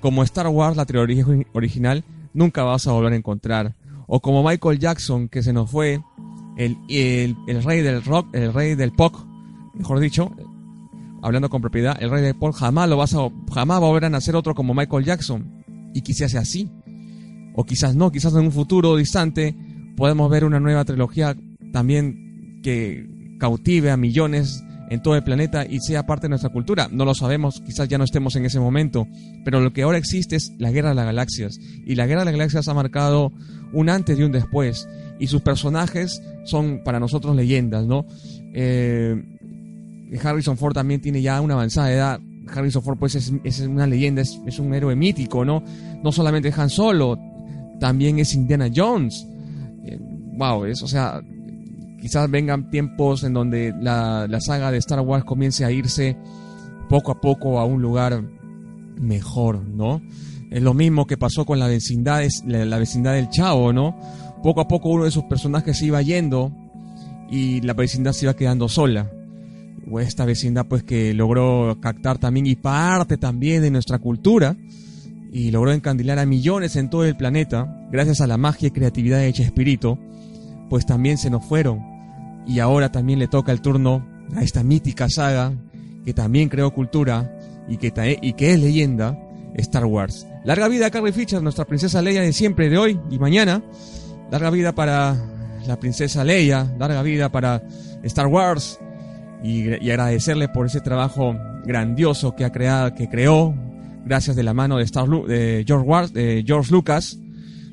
como 0.00 0.22
Star 0.22 0.46
Wars, 0.48 0.76
la 0.76 0.86
trilogía 0.86 1.24
original, 1.52 2.04
nunca 2.32 2.62
vas 2.62 2.86
a 2.86 2.92
volver 2.92 3.12
a 3.12 3.16
encontrar. 3.16 3.74
O 4.06 4.20
como 4.20 4.44
Michael 4.44 4.78
Jackson, 4.78 5.28
que 5.28 5.42
se 5.42 5.52
nos 5.52 5.70
fue, 5.70 6.00
el, 6.56 6.76
el, 6.88 7.62
rey 7.64 7.80
del 7.80 8.04
rock, 8.04 8.28
el 8.34 8.52
rey 8.52 8.74
del 8.74 8.92
pop, 8.92 9.14
mejor 9.74 9.98
dicho, 10.00 10.30
hablando 11.22 11.48
con 11.48 11.60
propiedad, 11.60 11.96
el 12.00 12.10
rey 12.10 12.22
del 12.22 12.34
pop, 12.34 12.54
jamás 12.54 12.88
lo 12.88 12.96
vas 12.96 13.14
a, 13.14 13.28
jamás 13.52 13.80
va 13.80 13.86
a 13.86 13.88
volver 13.88 14.04
a 14.04 14.10
nacer 14.10 14.36
otro 14.36 14.54
como 14.54 14.74
Michael 14.74 15.04
Jackson. 15.04 15.64
Y 15.94 16.02
quizás 16.02 16.30
sea 16.30 16.40
así. 16.40 16.70
O 17.54 17.64
quizás 17.64 17.94
no, 17.94 18.10
quizás 18.12 18.32
en 18.34 18.40
un 18.40 18.52
futuro 18.52 18.96
distante 18.96 19.54
podemos 19.96 20.30
ver 20.30 20.44
una 20.44 20.60
nueva 20.60 20.84
trilogía 20.84 21.36
también 21.72 22.60
que 22.62 23.36
cautive 23.38 23.90
a 23.90 23.96
millones 23.96 24.62
en 24.92 25.00
todo 25.00 25.16
el 25.16 25.24
planeta 25.24 25.64
y 25.64 25.80
sea 25.80 26.04
parte 26.04 26.26
de 26.26 26.30
nuestra 26.30 26.50
cultura. 26.50 26.86
No 26.92 27.06
lo 27.06 27.14
sabemos, 27.14 27.62
quizás 27.64 27.88
ya 27.88 27.96
no 27.96 28.04
estemos 28.04 28.36
en 28.36 28.44
ese 28.44 28.60
momento, 28.60 29.08
pero 29.42 29.58
lo 29.60 29.72
que 29.72 29.82
ahora 29.82 29.96
existe 29.96 30.36
es 30.36 30.52
la 30.58 30.70
Guerra 30.70 30.90
de 30.90 30.94
las 30.96 31.06
Galaxias. 31.06 31.58
Y 31.86 31.94
la 31.94 32.06
Guerra 32.06 32.20
de 32.20 32.24
las 32.26 32.32
Galaxias 32.32 32.68
ha 32.68 32.74
marcado 32.74 33.32
un 33.72 33.88
antes 33.88 34.18
y 34.18 34.22
un 34.22 34.32
después. 34.32 34.86
Y 35.18 35.28
sus 35.28 35.40
personajes 35.40 36.22
son 36.44 36.82
para 36.84 37.00
nosotros 37.00 37.34
leyendas, 37.34 37.86
¿no? 37.86 38.04
Eh, 38.52 39.16
Harrison 40.22 40.58
Ford 40.58 40.74
también 40.74 41.00
tiene 41.00 41.22
ya 41.22 41.40
una 41.40 41.54
avanzada 41.54 41.90
edad. 41.90 42.20
Harrison 42.54 42.82
Ford 42.82 42.98
pues 42.98 43.14
es, 43.14 43.32
es 43.44 43.60
una 43.60 43.86
leyenda, 43.86 44.20
es, 44.20 44.38
es, 44.46 44.58
un 44.58 44.74
héroe 44.74 44.94
mítico, 44.94 45.42
¿no? 45.42 45.62
No 46.02 46.12
solamente 46.12 46.52
Han 46.54 46.68
Solo, 46.68 47.18
también 47.80 48.18
es 48.18 48.34
Indiana 48.34 48.68
Jones. 48.74 49.26
Wow, 50.32 50.64
es, 50.64 50.82
o 50.82 50.88
sea, 50.88 51.22
quizás 52.00 52.30
vengan 52.30 52.70
tiempos 52.70 53.22
en 53.24 53.32
donde 53.32 53.74
la, 53.80 54.26
la, 54.28 54.40
saga 54.40 54.70
de 54.70 54.78
Star 54.78 55.00
Wars 55.00 55.24
comience 55.24 55.64
a 55.64 55.70
irse 55.70 56.16
poco 56.88 57.12
a 57.12 57.20
poco 57.20 57.58
a 57.58 57.64
un 57.64 57.82
lugar 57.82 58.22
mejor, 59.00 59.62
¿no? 59.66 60.02
Es 60.50 60.62
lo 60.62 60.74
mismo 60.74 61.06
que 61.06 61.16
pasó 61.16 61.44
con 61.44 61.58
la 61.58 61.66
vecindad, 61.66 62.22
la, 62.46 62.64
la 62.64 62.78
vecindad 62.78 63.14
del 63.14 63.28
Chavo, 63.28 63.72
¿no? 63.72 63.96
Poco 64.42 64.60
a 64.60 64.68
poco 64.68 64.88
uno 64.88 65.04
de 65.04 65.10
sus 65.10 65.24
personajes 65.24 65.78
se 65.78 65.86
iba 65.86 66.02
yendo 66.02 66.52
y 67.30 67.60
la 67.62 67.72
vecindad 67.72 68.12
se 68.12 68.26
iba 68.26 68.34
quedando 68.34 68.68
sola. 68.68 69.10
O 69.90 70.00
esta 70.00 70.24
vecindad 70.24 70.66
pues 70.66 70.82
que 70.82 71.14
logró 71.14 71.78
captar 71.80 72.18
también 72.18 72.46
y 72.46 72.56
parte 72.56 73.16
también 73.16 73.62
de 73.62 73.70
nuestra 73.70 73.98
cultura 73.98 74.56
y 75.32 75.50
logró 75.50 75.72
encandilar 75.72 76.18
a 76.18 76.26
millones 76.26 76.76
en 76.76 76.90
todo 76.90 77.04
el 77.04 77.16
planeta 77.16 77.88
gracias 77.90 78.20
a 78.20 78.26
la 78.26 78.36
magia 78.36 78.68
y 78.68 78.70
creatividad 78.70 79.18
de 79.18 79.32
Chespirito, 79.32 79.98
pues 80.72 80.86
también 80.86 81.18
se 81.18 81.28
nos 81.28 81.44
fueron 81.44 81.84
y 82.46 82.60
ahora 82.60 82.90
también 82.90 83.18
le 83.18 83.28
toca 83.28 83.52
el 83.52 83.60
turno 83.60 84.06
a 84.34 84.42
esta 84.42 84.62
mítica 84.62 85.10
saga 85.10 85.52
que 86.02 86.14
también 86.14 86.48
creó 86.48 86.72
cultura 86.72 87.30
y 87.68 87.76
que, 87.76 88.18
y 88.22 88.32
que 88.32 88.54
es 88.54 88.58
leyenda, 88.58 89.18
Star 89.56 89.84
Wars. 89.84 90.26
Larga 90.46 90.68
vida 90.68 90.86
a 90.86 90.90
Carrie 90.90 91.12
Fisher, 91.12 91.42
nuestra 91.42 91.66
princesa 91.66 92.00
Leia 92.00 92.22
de 92.22 92.32
siempre, 92.32 92.70
de 92.70 92.78
hoy 92.78 92.98
y 93.10 93.18
mañana. 93.18 93.62
Larga 94.30 94.48
vida 94.48 94.74
para 94.74 95.14
la 95.66 95.78
princesa 95.78 96.24
Leia, 96.24 96.74
larga 96.78 97.02
vida 97.02 97.30
para 97.30 97.62
Star 98.04 98.28
Wars 98.28 98.80
y, 99.44 99.68
y 99.84 99.90
agradecerle 99.90 100.48
por 100.48 100.64
ese 100.64 100.80
trabajo 100.80 101.36
grandioso 101.66 102.34
que 102.34 102.46
ha 102.46 102.50
creado, 102.50 102.94
que 102.94 103.10
creó, 103.10 103.54
gracias 104.06 104.36
de 104.36 104.42
la 104.42 104.54
mano 104.54 104.78
de, 104.78 104.84
Star, 104.84 105.06
George, 105.06 106.12
de 106.14 106.44
George 106.46 106.72
Lucas. 106.72 107.18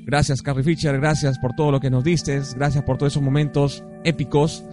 Gracias 0.10 0.42
Carrie 0.42 0.63
Fisher, 0.63 1.00
gracias 1.00 1.38
por 1.38 1.54
todo 1.54 1.72
lo 1.72 1.80
que 1.80 1.92
nos 1.92 2.04
diste, 2.04 2.42
gracias 2.56 2.84
por 2.84 2.98
todos 2.98 3.13
esos 3.13 3.22
momentos 3.22 3.84
épicos. 4.04 4.63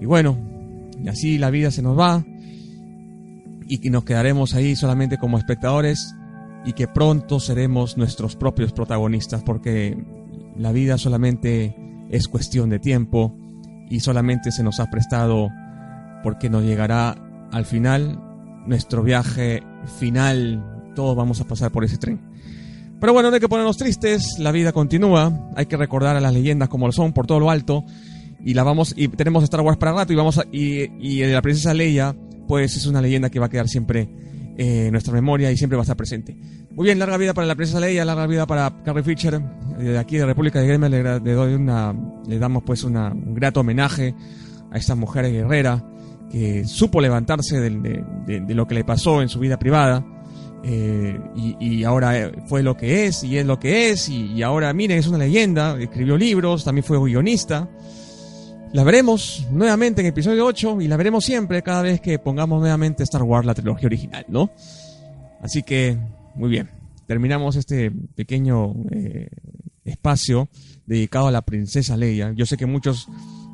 Y 0.00 0.06
bueno, 0.06 0.36
y 1.00 1.08
así 1.08 1.38
la 1.38 1.50
vida 1.50 1.70
se 1.70 1.82
nos 1.82 1.96
va 1.96 2.24
y 3.68 3.78
que 3.78 3.90
nos 3.90 4.02
quedaremos 4.02 4.54
ahí 4.54 4.74
solamente 4.74 5.18
como 5.18 5.38
espectadores 5.38 6.16
y 6.64 6.72
que 6.72 6.88
pronto 6.88 7.38
seremos 7.38 7.96
nuestros 7.96 8.34
propios 8.34 8.72
protagonistas 8.72 9.44
porque 9.44 10.04
la 10.56 10.72
vida 10.72 10.98
solamente 10.98 11.76
es 12.10 12.26
cuestión 12.26 12.68
de 12.68 12.80
tiempo 12.80 13.38
y 13.88 14.00
solamente 14.00 14.50
se 14.50 14.64
nos 14.64 14.80
ha 14.80 14.90
prestado 14.90 15.48
porque 16.24 16.50
nos 16.50 16.64
llegará 16.64 17.14
al 17.52 17.66
final 17.66 18.20
nuestro 18.66 19.04
viaje 19.04 19.62
final, 20.00 20.90
todos 20.96 21.14
vamos 21.14 21.40
a 21.40 21.44
pasar 21.44 21.70
por 21.70 21.84
ese 21.84 21.98
tren. 21.98 22.34
Pero 23.00 23.12
bueno, 23.12 23.28
no 23.30 23.34
hay 23.34 23.40
que 23.40 23.48
ponernos 23.48 23.76
tristes, 23.76 24.38
la 24.38 24.52
vida 24.52 24.72
continúa, 24.72 25.50
hay 25.54 25.66
que 25.66 25.76
recordar 25.76 26.16
a 26.16 26.20
las 26.20 26.32
leyendas 26.32 26.68
como 26.68 26.86
lo 26.86 26.92
son 26.92 27.12
por 27.12 27.26
todo 27.26 27.40
lo 27.40 27.50
alto 27.50 27.84
y 28.42 28.54
la 28.54 28.62
vamos 28.62 28.94
y 28.96 29.08
tenemos 29.08 29.44
Star 29.44 29.60
Wars 29.60 29.76
para 29.76 29.92
rato 29.92 30.12
y 30.12 30.16
vamos 30.16 30.38
a, 30.38 30.44
y, 30.52 30.90
y 30.98 31.24
la 31.24 31.42
princesa 31.42 31.74
Leia 31.74 32.14
pues 32.46 32.76
es 32.76 32.86
una 32.86 33.00
leyenda 33.00 33.28
que 33.28 33.38
va 33.38 33.46
a 33.46 33.48
quedar 33.48 33.68
siempre 33.68 34.08
eh, 34.56 34.86
en 34.86 34.92
nuestra 34.92 35.12
memoria 35.12 35.50
y 35.50 35.56
siempre 35.56 35.76
va 35.76 35.82
a 35.82 35.84
estar 35.84 35.96
presente. 35.96 36.36
Muy 36.70 36.84
bien, 36.84 36.98
larga 36.98 37.16
vida 37.16 37.34
para 37.34 37.46
la 37.46 37.54
princesa 37.54 37.80
Leia, 37.80 38.04
larga 38.04 38.26
vida 38.26 38.46
para 38.46 38.82
Carrie 38.84 39.02
Fisher. 39.02 39.40
De 39.78 39.98
aquí 39.98 40.16
de 40.16 40.26
República 40.26 40.60
de 40.60 40.68
Gamer 40.68 40.90
le, 40.90 41.02
le, 41.02 41.32
doy 41.32 41.54
una, 41.54 41.94
le 42.26 42.38
damos 42.38 42.62
pues 42.64 42.84
una, 42.84 43.12
un 43.12 43.34
grato 43.34 43.60
homenaje 43.60 44.14
a 44.70 44.78
esta 44.78 44.94
mujer 44.94 45.30
guerrera 45.30 45.84
que 46.30 46.64
supo 46.64 47.00
levantarse 47.00 47.60
de, 47.60 47.70
de, 47.70 48.04
de, 48.26 48.40
de 48.40 48.54
lo 48.54 48.66
que 48.66 48.74
le 48.74 48.84
pasó 48.84 49.20
en 49.20 49.28
su 49.28 49.38
vida 49.38 49.58
privada. 49.58 50.04
Eh, 50.64 51.20
y, 51.36 51.84
ahora 51.84 52.32
fue 52.46 52.62
lo 52.62 52.76
que 52.76 53.06
es 53.06 53.22
y 53.22 53.38
es 53.38 53.46
lo 53.46 53.60
que 53.60 53.90
es 53.90 54.08
y, 54.08 54.42
ahora 54.42 54.72
miren 54.72 54.98
es 54.98 55.06
una 55.06 55.18
leyenda 55.18 55.78
escribió 55.78 56.16
libros 56.16 56.64
también 56.64 56.82
fue 56.82 56.98
guionista 56.98 57.68
la 58.72 58.84
veremos 58.84 59.46
nuevamente 59.50 60.02
en 60.02 60.08
episodio 60.08 60.44
8 60.44 60.82
y 60.82 60.88
la 60.88 60.98
veremos 60.98 61.24
siempre 61.24 61.62
cada 61.62 61.82
vez 61.82 62.00
que 62.00 62.18
pongamos 62.18 62.60
nuevamente 62.60 63.04
Star 63.04 63.22
Wars, 63.22 63.46
la 63.46 63.54
trilogía 63.54 63.86
original, 63.86 64.26
¿no? 64.28 64.50
Así 65.40 65.62
que, 65.62 65.96
muy 66.34 66.50
bien. 66.50 66.68
Terminamos 67.06 67.56
este 67.56 67.90
pequeño 67.90 68.74
eh, 68.90 69.30
espacio 69.84 70.48
dedicado 70.84 71.28
a 71.28 71.30
la 71.30 71.40
princesa 71.42 71.96
Leia. 71.96 72.32
Yo 72.32 72.44
sé 72.44 72.58
que 72.58 72.66
muchos 72.66 73.08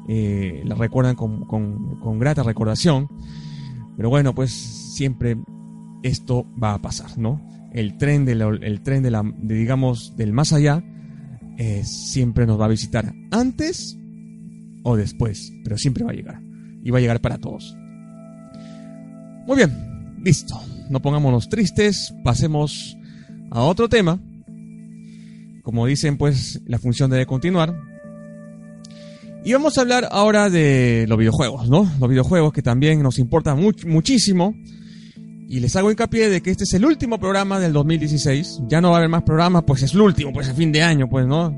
eh, 0.08 0.62
la 0.64 0.74
recuerdan 0.74 1.14
con, 1.14 1.44
con, 1.44 2.00
con, 2.00 2.18
grata 2.18 2.42
recordación, 2.42 3.08
pero 3.96 4.08
bueno, 4.08 4.34
pues 4.34 4.50
siempre 4.50 5.36
esto 6.02 6.46
va 6.62 6.74
a 6.74 6.82
pasar, 6.82 7.18
¿no? 7.18 7.40
El 7.72 7.96
tren 7.96 8.24
de 8.24 8.34
la, 8.34 8.48
el 8.48 8.82
tren 8.82 9.02
de 9.02 9.10
la, 9.10 9.22
de, 9.22 9.54
digamos, 9.54 10.16
del 10.16 10.32
más 10.32 10.52
allá, 10.52 10.84
eh, 11.58 11.82
siempre 11.84 12.46
nos 12.46 12.60
va 12.60 12.66
a 12.66 12.68
visitar 12.68 13.12
antes 13.30 13.98
o 14.82 14.96
después, 14.96 15.52
pero 15.64 15.78
siempre 15.78 16.04
va 16.04 16.10
a 16.10 16.14
llegar. 16.14 16.40
Y 16.82 16.90
va 16.90 16.98
a 16.98 17.00
llegar 17.00 17.20
para 17.20 17.38
todos. 17.38 17.76
Muy 19.46 19.56
bien, 19.56 20.16
listo. 20.22 20.60
No 20.90 21.00
pongámonos 21.00 21.48
tristes, 21.48 22.12
pasemos 22.24 22.96
a 23.50 23.62
otro 23.62 23.88
tema. 23.88 24.20
Como 25.62 25.86
dicen, 25.86 26.18
pues 26.18 26.60
la 26.66 26.78
función 26.78 27.10
debe 27.10 27.26
continuar. 27.26 27.74
Y 29.44 29.52
vamos 29.52 29.76
a 29.76 29.80
hablar 29.80 30.08
ahora 30.10 30.50
de 30.50 31.06
los 31.08 31.18
videojuegos, 31.18 31.68
¿no? 31.68 31.90
Los 32.00 32.08
videojuegos 32.08 32.52
que 32.52 32.62
también 32.62 33.02
nos 33.02 33.18
importan 33.18 33.60
much 33.60 33.84
muchísimo. 33.84 34.54
Y 35.52 35.60
les 35.60 35.76
hago 35.76 35.90
hincapié 35.90 36.30
de 36.30 36.40
que 36.40 36.50
este 36.50 36.64
es 36.64 36.72
el 36.72 36.86
último 36.86 37.18
programa 37.18 37.60
del 37.60 37.74
2016. 37.74 38.62
Ya 38.68 38.80
no 38.80 38.88
va 38.88 38.94
a 38.94 38.98
haber 39.00 39.10
más 39.10 39.22
programas, 39.22 39.64
pues 39.66 39.82
es 39.82 39.92
el 39.92 40.00
último, 40.00 40.32
pues 40.32 40.48
a 40.48 40.54
fin 40.54 40.72
de 40.72 40.82
año, 40.82 41.10
pues, 41.10 41.26
¿no? 41.26 41.54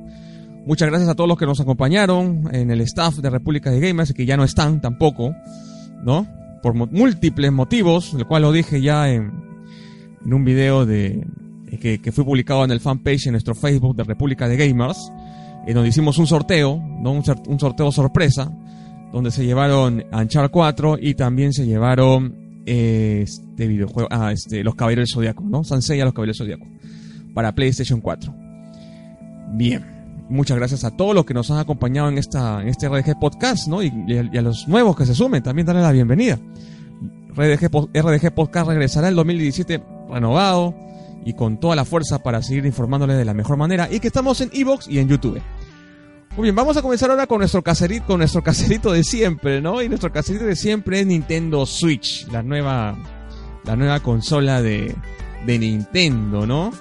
Muchas 0.67 0.89
gracias 0.89 1.09
a 1.09 1.15
todos 1.15 1.29
los 1.29 1.39
que 1.39 1.47
nos 1.47 1.61
acompañaron 1.61 2.49
en 2.53 2.73
el 2.73 2.81
staff 2.81 3.19
de 3.19 3.31
República 3.31 3.71
de 3.71 3.79
Gamers, 3.79 4.13
que 4.13 4.27
ya 4.27 4.37
no 4.37 4.43
están 4.43 4.81
tampoco, 4.81 5.33
¿no? 6.03 6.27
Por 6.61 6.75
múltiples 6.75 7.53
motivos, 7.53 8.15
el 8.15 8.27
cual 8.27 8.43
lo 8.43 8.51
dije 8.51 8.83
ya 8.83 9.11
en, 9.11 9.31
en 10.27 10.35
un 10.35 10.45
video 10.45 10.85
de, 10.87 11.25
que, 11.81 12.01
que, 12.03 12.11
fue 12.11 12.25
publicado 12.25 12.65
en 12.65 12.73
el 12.73 12.81
fanpage 12.81 13.27
en 13.27 13.35
nuestro 13.35 13.55
Facebook 13.55 13.95
de 13.95 14.03
República 14.03 14.49
de 14.49 14.57
Gamers, 14.57 15.13
en 15.69 15.73
donde 15.73 15.91
hicimos 15.91 16.19
un 16.19 16.27
sorteo, 16.27 16.83
¿no? 17.01 17.13
Un, 17.13 17.23
un 17.47 17.61
sorteo 17.61 17.93
sorpresa, 17.93 18.51
donde 19.13 19.31
se 19.31 19.47
llevaron 19.47 20.03
Anchar 20.11 20.51
4 20.51 20.97
y 21.01 21.15
también 21.15 21.53
se 21.53 21.65
llevaron 21.65 22.35
eh, 22.39 22.44
este 22.67 23.67
videojuego, 23.67 24.09
ah, 24.11 24.33
este, 24.33 24.65
los 24.65 24.75
Caballeros 24.75 25.09
del 25.09 25.15
Zodiaco, 25.15 25.45
¿no? 25.45 25.65
Sansei 25.65 25.99
los 26.01 26.13
Caballeros 26.13 26.39
del 26.39 26.47
Zodiaco, 26.47 26.67
para 27.35 27.55
PlayStation 27.55 28.01
4. 28.01 28.35
Bien. 29.55 29.95
Muchas 30.29 30.57
gracias 30.57 30.85
a 30.85 30.91
todos 30.91 31.15
los 31.15 31.27
que 31.27 31.35
nos 31.35 31.51
han 31.51 31.59
acompañado 31.59 32.09
en, 32.09 32.17
esta, 32.17 32.63
en 32.63 32.69
este 32.69 32.89
RDG 32.89 33.19
Podcast, 33.21 33.69
¿no? 33.69 33.81
A, 33.81 33.85
y, 33.85 34.17
a, 34.17 34.43
los 34.43 34.67
nuevos 34.69 34.97
que 34.97 35.05
se 35.05 35.15
sumen, 35.15 35.43
también 35.43 35.67
darle 35.67 35.83
la 35.83 35.93
bienvenida. 35.93 36.39
RDG, 37.37 37.69
RDG 37.93 38.35
Podcast 38.35 38.69
regresará 38.69 39.09
el 39.09 39.17
2017 39.17 39.83
renovado 40.09 40.75
y 41.27 41.35
con 41.35 41.59
toda 41.59 41.77
la 41.77 41.85
fuerza 41.85 42.23
para 42.23 42.43
seguir 42.43 42.65
informándoles 42.65 43.19
de 43.19 43.25
la 43.25 43.35
mejor 43.35 43.57
manera 43.57 43.89
y 43.91 44.01
que 44.01 44.09
estamos 44.09 44.41
en 44.41 44.51
Evox 44.53 44.89
y 44.89 44.99
en 44.99 45.09
YouTube. 45.09 45.41
Muy 46.37 46.45
bien, 46.45 46.57
vamos 46.57 46.77
a 46.77 46.83
comenzar 46.83 47.11
ahora 47.11 47.29
con 47.29 47.39
nuestro 47.39 47.63
caserito, 47.63 48.07
con 48.07 48.19
nuestro 48.19 48.43
caserito 48.43 48.91
de 48.91 49.05
siempre, 49.05 49.61
¿no? 49.61 49.81
Y 49.83 49.89
nuestro 49.89 50.11
caserito 50.11 50.45
de 50.45 50.57
siempre 50.57 51.01
es 51.01 51.07
Nintendo 51.07 51.65
Switch, 51.65 52.27
la 52.27 52.43
nueva, 52.43 52.97
la 53.65 53.77
nueva 53.77 54.01
consola 54.01 54.61
de, 54.61 54.97
Nintendo, 55.47 56.47
¿no? 56.47 56.73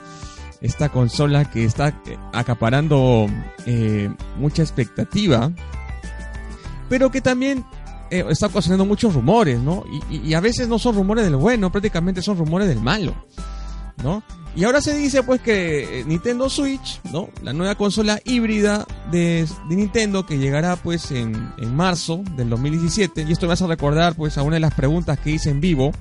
esta 0.61 0.87
consola 0.87 1.51
que 1.51 1.65
está 1.65 2.01
acaparando 2.31 3.27
eh, 3.65 4.09
mucha 4.37 4.63
expectativa, 4.63 5.51
pero 6.87 7.11
que 7.11 7.19
también 7.19 7.65
eh, 8.09 8.23
está 8.29 8.47
ocasionando 8.47 8.85
muchos 8.85 9.13
rumores, 9.13 9.59
¿no? 9.59 9.83
Y, 10.09 10.33
a 10.33 10.39
veces 10.39 10.67
no 10.69 10.79
son 10.79 10.95
rumores 10.95 11.25
del 11.25 11.35
bueno, 11.35 11.71
prácticamente 11.71 12.21
son 12.21 12.37
rumores 12.37 12.69
del 12.69 12.79
malo, 12.79 13.13
¿no? 14.01 14.23
Y 14.55 14.65
ahora 14.65 14.81
se 14.81 14.95
dice 14.95 15.23
pues 15.23 15.41
que 15.41 16.03
Nintendo 16.05 16.47
Switch, 16.49 17.01
¿no? 17.11 17.29
La 17.41 17.53
nueva 17.53 17.75
consola 17.75 18.19
híbrida 18.23 18.85
de, 19.11 19.47
Nintendo 19.67 20.25
que 20.25 20.37
llegará 20.37 20.75
pues 20.75 21.11
en, 21.11 21.51
en, 21.57 21.75
marzo 21.75 22.23
del 22.35 22.49
2017. 22.49 23.25
Y 23.27 23.31
esto 23.31 23.47
me 23.47 23.53
hace 23.53 23.65
recordar 23.65 24.15
pues 24.15 24.37
a 24.37 24.43
una 24.43 24.55
de 24.55 24.59
las 24.59 24.73
preguntas 24.73 25.17
que 25.19 25.31
hice 25.31 25.49
en 25.49 25.59
vivo 25.59 25.91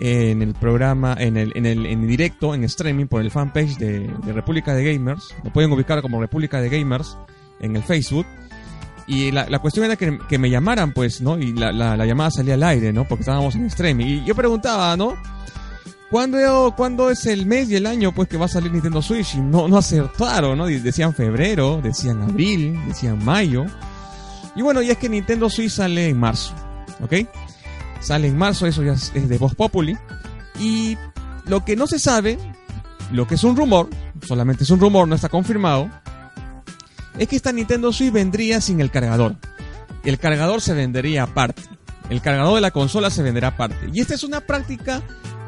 en 0.00 0.42
el 0.42 0.54
programa, 0.54 1.14
en 1.16 1.36
el, 1.36 1.52
en 1.54 1.64
el, 1.64 1.86
en 1.86 2.08
directo, 2.08 2.54
en 2.54 2.64
streaming, 2.64 3.06
por 3.06 3.22
el 3.22 3.30
fanpage 3.30 3.76
de, 3.76 4.10
de 4.24 4.32
República 4.32 4.74
de 4.74 4.92
Gamers. 4.92 5.32
Lo 5.44 5.52
pueden 5.52 5.70
ubicar 5.70 6.02
como 6.02 6.20
República 6.20 6.60
de 6.60 6.68
Gamers 6.68 7.16
en 7.60 7.76
el 7.76 7.84
Facebook. 7.84 8.26
Y 9.06 9.30
la, 9.30 9.48
la 9.48 9.60
cuestión 9.60 9.84
era 9.84 9.94
que, 9.94 10.18
que, 10.28 10.38
me 10.38 10.50
llamaran, 10.50 10.92
pues, 10.92 11.20
¿no? 11.20 11.38
Y 11.38 11.52
la, 11.52 11.70
la, 11.70 11.96
la, 11.96 12.06
llamada 12.06 12.32
salía 12.32 12.54
al 12.54 12.62
aire, 12.64 12.92
¿no? 12.92 13.06
Porque 13.06 13.22
estábamos 13.22 13.54
en 13.54 13.66
streaming. 13.66 14.06
Y 14.06 14.24
yo 14.24 14.34
preguntaba, 14.34 14.96
¿no? 14.96 15.16
¿Cuándo, 16.12 16.74
¿Cuándo 16.76 17.08
es 17.08 17.24
el 17.24 17.46
mes 17.46 17.70
y 17.70 17.76
el 17.76 17.86
año, 17.86 18.12
pues, 18.12 18.28
que 18.28 18.36
va 18.36 18.44
a 18.44 18.48
salir 18.48 18.70
Nintendo 18.70 19.00
Switch? 19.00 19.36
No, 19.36 19.66
no 19.66 19.78
acertaron, 19.78 20.58
¿no? 20.58 20.66
Decían 20.66 21.14
febrero, 21.14 21.80
decían 21.82 22.20
abril, 22.20 22.78
decían 22.86 23.24
mayo. 23.24 23.64
Y 24.54 24.60
bueno, 24.60 24.82
y 24.82 24.90
es 24.90 24.98
que 24.98 25.08
Nintendo 25.08 25.48
Switch 25.48 25.70
sale 25.70 26.10
en 26.10 26.20
marzo, 26.20 26.52
¿ok? 27.00 27.26
Sale 28.02 28.28
en 28.28 28.36
marzo, 28.36 28.66
eso 28.66 28.82
ya 28.82 28.92
es, 28.92 29.10
es 29.14 29.26
de 29.26 29.38
Voz 29.38 29.54
Populi. 29.54 29.96
Y 30.60 30.98
lo 31.46 31.64
que 31.64 31.76
no 31.76 31.86
se 31.86 31.98
sabe, 31.98 32.38
lo 33.10 33.26
que 33.26 33.36
es 33.36 33.44
un 33.44 33.56
rumor, 33.56 33.88
solamente 34.26 34.64
es 34.64 34.70
un 34.70 34.80
rumor, 34.80 35.08
no 35.08 35.14
está 35.14 35.30
confirmado, 35.30 35.88
es 37.16 37.26
que 37.26 37.36
esta 37.36 37.52
Nintendo 37.52 37.90
Switch 37.90 38.12
vendría 38.12 38.60
sin 38.60 38.82
el 38.82 38.90
cargador. 38.90 39.36
El 40.04 40.18
cargador 40.18 40.60
se 40.60 40.74
vendería 40.74 41.22
aparte. 41.22 41.62
El 42.10 42.20
cargador 42.20 42.56
de 42.56 42.60
la 42.60 42.70
consola 42.70 43.08
se 43.08 43.22
venderá 43.22 43.48
aparte. 43.48 43.88
Y 43.94 44.02
esta 44.02 44.14
es 44.14 44.24
una 44.24 44.42
práctica 44.42 45.00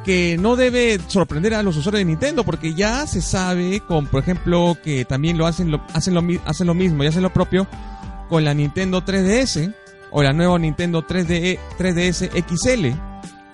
que 0.05 0.37
no 0.39 0.55
debe 0.55 1.01
sorprender 1.09 1.55
a 1.55 1.63
los 1.63 1.77
usuarios 1.77 2.01
de 2.01 2.05
Nintendo 2.05 2.45
porque 2.45 2.75
ya 2.75 3.07
se 3.07 3.23
sabe 3.23 3.81
con, 3.81 4.07
por 4.07 4.23
ejemplo, 4.23 4.77
que 4.83 5.05
también 5.05 5.39
lo 5.39 5.47
hacen 5.47 5.71
lo, 5.71 5.83
hacen 5.95 6.15
lo, 6.15 6.23
hacen 6.45 6.67
lo 6.67 6.75
mismo 6.75 7.03
y 7.03 7.07
hacen 7.07 7.23
lo 7.23 7.33
propio 7.33 7.67
con 8.29 8.45
la 8.45 8.55
Nintendo 8.55 9.03
3DS 9.03 9.75
o 10.11 10.23
la 10.23 10.33
nueva 10.33 10.59
Nintendo 10.59 11.05
3D, 11.07 11.59
3DS 11.79 12.31
XL 12.47 12.97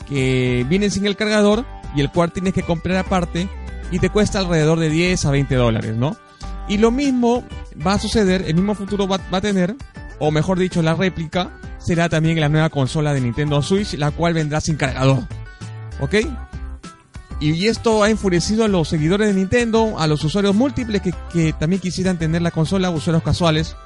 que 0.06 0.66
vienen 0.68 0.90
sin 0.90 1.06
el 1.06 1.16
cargador 1.16 1.64
y 1.94 2.00
el 2.00 2.10
cual 2.10 2.32
tienes 2.32 2.52
que 2.52 2.62
comprar 2.62 2.98
aparte 2.98 3.48
y 3.90 3.98
te 3.98 4.10
cuesta 4.10 4.40
alrededor 4.40 4.78
de 4.78 4.90
10 4.90 5.24
a 5.24 5.30
20 5.30 5.54
dólares, 5.54 5.96
¿no? 5.96 6.16
Y 6.68 6.78
lo 6.78 6.90
mismo 6.90 7.44
va 7.84 7.94
a 7.94 7.98
suceder, 7.98 8.44
el 8.46 8.54
mismo 8.54 8.74
futuro 8.74 9.08
va, 9.08 9.18
va, 9.32 9.38
a 9.38 9.40
tener, 9.40 9.74
o 10.18 10.30
mejor 10.30 10.58
dicho, 10.58 10.82
la 10.82 10.94
réplica 10.94 11.50
será 11.78 12.08
también 12.08 12.38
la 12.38 12.48
nueva 12.48 12.70
consola 12.70 13.12
de 13.12 13.20
Nintendo 13.20 13.62
Switch, 13.62 13.94
la 13.94 14.10
cual 14.10 14.34
vendrá 14.34 14.60
sin 14.60 14.76
cargador. 14.76 15.24
¿Ok? 16.00 16.16
Y 17.40 17.68
esto 17.68 18.02
ha 18.02 18.10
enfurecido 18.10 18.64
a 18.64 18.68
los 18.68 18.88
seguidores 18.88 19.28
de 19.28 19.34
Nintendo, 19.34 19.98
a 19.98 20.06
los 20.06 20.22
usuarios 20.24 20.54
múltiples 20.54 21.00
que, 21.00 21.14
que 21.32 21.54
también 21.54 21.80
quisieran 21.80 22.18
tener 22.18 22.42
la 22.42 22.50
consola, 22.50 22.90
usuarios 22.90 23.22
casuales, 23.22 23.76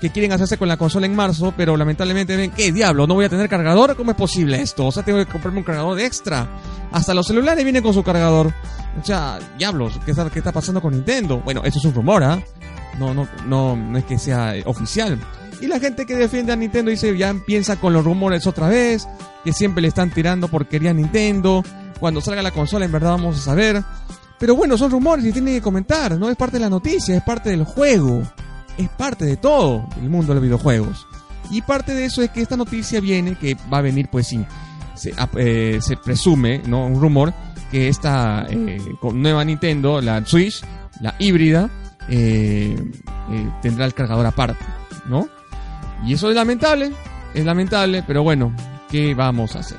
que 0.00 0.10
quieren 0.10 0.32
hacerse 0.32 0.58
con 0.58 0.66
la 0.66 0.76
consola 0.76 1.06
en 1.06 1.14
marzo, 1.14 1.54
pero 1.56 1.76
lamentablemente 1.76 2.36
ven, 2.36 2.50
¿qué 2.50 2.72
diablo? 2.72 3.06
¿No 3.06 3.14
voy 3.14 3.24
a 3.24 3.28
tener 3.28 3.48
cargador? 3.48 3.94
¿Cómo 3.94 4.10
es 4.10 4.16
posible 4.16 4.60
esto? 4.60 4.84
O 4.84 4.90
sea, 4.90 5.04
tengo 5.04 5.20
que 5.20 5.26
comprarme 5.26 5.60
un 5.60 5.64
cargador 5.64 6.00
extra. 6.00 6.48
Hasta 6.90 7.14
los 7.14 7.24
celulares 7.24 7.62
vienen 7.62 7.84
con 7.84 7.94
su 7.94 8.02
cargador. 8.02 8.52
O 9.00 9.04
sea, 9.04 9.38
diablos, 9.56 10.00
¿qué 10.04 10.10
está, 10.10 10.28
qué 10.28 10.40
está 10.40 10.50
pasando 10.50 10.82
con 10.82 10.92
Nintendo? 10.92 11.38
Bueno, 11.38 11.62
eso 11.64 11.78
es 11.78 11.84
un 11.84 11.94
rumor, 11.94 12.24
¿ah? 12.24 12.42
No, 12.98 13.14
no, 13.14 13.28
no, 13.46 13.76
no 13.76 13.98
es 13.98 14.04
que 14.04 14.18
sea 14.18 14.54
oficial. 14.66 15.18
Y 15.60 15.66
la 15.68 15.78
gente 15.78 16.06
que 16.06 16.16
defiende 16.16 16.52
a 16.52 16.56
Nintendo 16.56 16.90
dice, 16.90 17.16
ya 17.16 17.28
empieza 17.28 17.76
con 17.76 17.92
los 17.92 18.04
rumores 18.04 18.46
otra 18.46 18.68
vez, 18.68 19.06
que 19.44 19.52
siempre 19.52 19.80
le 19.80 19.88
están 19.88 20.10
tirando 20.10 20.48
porquería 20.48 20.90
a 20.90 20.94
Nintendo. 20.94 21.62
Cuando 22.00 22.20
salga 22.20 22.42
la 22.42 22.50
consola, 22.50 22.84
en 22.84 22.92
verdad 22.92 23.10
vamos 23.10 23.38
a 23.38 23.40
saber. 23.40 23.82
Pero 24.40 24.56
bueno, 24.56 24.76
son 24.76 24.90
rumores 24.90 25.24
y 25.24 25.32
tienen 25.32 25.54
que 25.54 25.62
comentar, 25.62 26.18
no 26.18 26.28
es 26.28 26.36
parte 26.36 26.56
de 26.56 26.64
la 26.64 26.68
noticia, 26.68 27.16
es 27.16 27.22
parte 27.22 27.50
del 27.50 27.64
juego. 27.64 28.22
Es 28.76 28.88
parte 28.88 29.24
de 29.24 29.36
todo 29.36 29.86
el 30.00 30.10
mundo 30.10 30.28
de 30.28 30.34
los 30.34 30.42
videojuegos. 30.42 31.06
Y 31.50 31.62
parte 31.62 31.94
de 31.94 32.06
eso 32.06 32.22
es 32.22 32.30
que 32.30 32.40
esta 32.40 32.56
noticia 32.56 33.00
viene, 33.00 33.36
que 33.36 33.56
va 33.72 33.78
a 33.78 33.82
venir 33.82 34.08
pues 34.10 34.26
sí, 34.26 34.44
se, 34.94 35.14
eh, 35.36 35.78
se 35.80 35.96
presume, 35.96 36.62
¿no? 36.66 36.86
Un 36.86 37.00
rumor, 37.00 37.32
que 37.70 37.88
esta 37.88 38.46
eh, 38.48 38.80
nueva 39.14 39.44
Nintendo, 39.44 40.00
la 40.00 40.24
Switch, 40.24 40.62
la 41.00 41.14
híbrida, 41.18 41.70
eh, 42.08 42.76
eh, 43.30 43.50
tendrá 43.60 43.84
el 43.84 43.94
cargador 43.94 44.26
aparte, 44.26 44.64
¿no? 45.06 45.28
Y 46.04 46.14
eso 46.14 46.28
es 46.28 46.34
lamentable, 46.34 46.92
es 47.32 47.44
lamentable, 47.44 48.02
pero 48.06 48.22
bueno, 48.22 48.52
¿qué 48.90 49.14
vamos 49.14 49.54
a 49.54 49.60
hacer? 49.60 49.78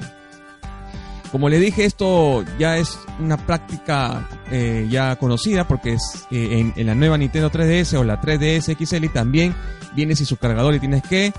Como 1.31 1.49
le 1.49 1.59
dije, 1.59 1.83
esto 1.83 2.45
ya 2.59 2.77
es 2.77 2.97
una 3.19 3.37
práctica 3.37 4.27
eh, 4.51 4.87
ya 4.89 5.15
conocida 5.15 5.67
porque 5.67 5.93
es 5.93 6.27
en, 6.29 6.73
en, 6.75 6.87
la 6.87 6.93
nueva 6.93 7.17
Nintendo 7.17 7.51
3DS 7.51 7.97
o 7.97 8.03
la 8.03 8.21
3DS 8.21 8.77
XL 8.77 9.07
también 9.07 9.55
viene 9.95 10.15
sin 10.15 10.27
su 10.27 10.37
cargador 10.37 10.75
y 10.75 10.79
tienes 10.79 11.01
que 11.03 11.33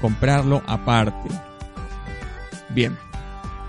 comprarlo 0.00 0.62
aparte. 0.66 1.30
Bien, 2.70 2.98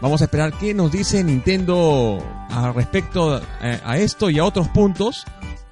vamos 0.01 0.21
a 0.21 0.25
esperar 0.25 0.51
qué 0.53 0.73
nos 0.73 0.91
dice 0.91 1.23
Nintendo 1.23 2.21
al 2.49 2.73
respecto 2.73 3.39
a 3.61 3.97
esto 3.97 4.29
y 4.31 4.39
a 4.39 4.43
otros 4.43 4.67
puntos 4.69 5.25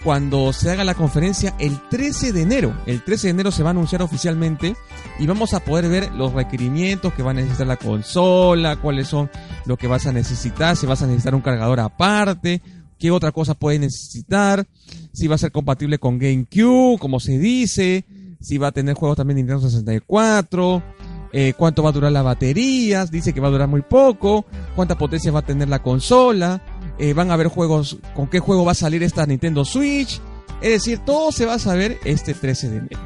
cuando 0.04 0.52
se 0.52 0.70
haga 0.70 0.84
la 0.84 0.96
conferencia 0.96 1.56
el 1.60 1.80
13 1.90 2.34
de 2.34 2.42
enero. 2.42 2.76
El 2.86 3.04
13 3.04 3.28
de 3.28 3.32
enero 3.32 3.52
se 3.52 3.64
va 3.64 3.70
a 3.70 3.72
anunciar 3.72 4.02
oficialmente 4.02 4.76
y 5.20 5.26
vamos 5.26 5.54
a 5.54 5.62
poder 5.62 5.88
ver 5.88 6.12
los 6.14 6.34
requerimientos 6.34 7.14
que 7.14 7.24
va 7.24 7.32
a 7.32 7.36
necesitar 7.36 7.68
la 7.68 7.78
consola, 7.78 8.76
cuáles 8.76 9.08
son 9.08 9.30
lo 9.66 9.78
que 9.78 9.88
vas 9.88 10.06
a 10.06 10.12
necesitar, 10.12 10.76
si 10.76 10.86
vas 10.86 11.02
a 11.02 11.08
necesitar 11.08 11.36
un 11.36 11.42
cargador 11.42 11.80
aparte, 11.80 12.62
qué 13.00 13.12
otra 13.12 13.32
cosa 13.32 13.54
puedes 13.54 13.80
necesitar, 13.80 14.68
si 15.14 15.28
va 15.28 15.36
a 15.36 15.40
ser 15.40 15.52
compatible 15.52 16.00
con 16.00 16.20
GameCube, 16.20 17.00
como 17.00 17.20
se 17.20 17.38
dice, 17.38 18.06
si 18.42 18.58
va 18.58 18.68
a 18.68 18.72
tener 18.72 18.96
juegos 18.96 19.18
también 19.18 19.38
de 19.38 19.44
Nintendo 19.44 19.70
64. 19.70 20.84
Eh, 21.36 21.54
cuánto 21.58 21.82
va 21.82 21.90
a 21.90 21.94
durar 21.94 22.12
la 22.12 22.22
batería, 22.22 23.08
dice 23.08 23.34
que 23.34 23.40
va 23.40 23.48
a 23.48 23.52
durar 23.52 23.68
muy 23.68 23.82
poco, 23.82 24.46
cuánta 24.76 24.96
potencia 25.00 25.32
va 25.32 25.40
a 25.40 25.46
tener 25.46 25.68
la 25.68 25.82
consola, 25.82 26.62
eh, 27.00 27.14
van 27.14 27.32
a 27.32 27.36
ver 27.36 27.48
juegos, 27.48 27.98
con 28.16 28.28
qué 28.28 28.40
juego 28.40 28.66
va 28.66 28.74
a 28.74 28.76
salir 28.76 29.04
esta 29.04 29.26
Nintendo 29.26 29.66
Switch. 29.66 30.22
Es 30.62 30.72
decir, 30.72 31.00
todo 31.00 31.32
se 31.32 31.46
va 31.46 31.56
a 31.56 31.60
saber 31.60 32.00
este 32.06 32.34
13 32.34 32.70
de 32.70 32.78
enero. 32.78 33.00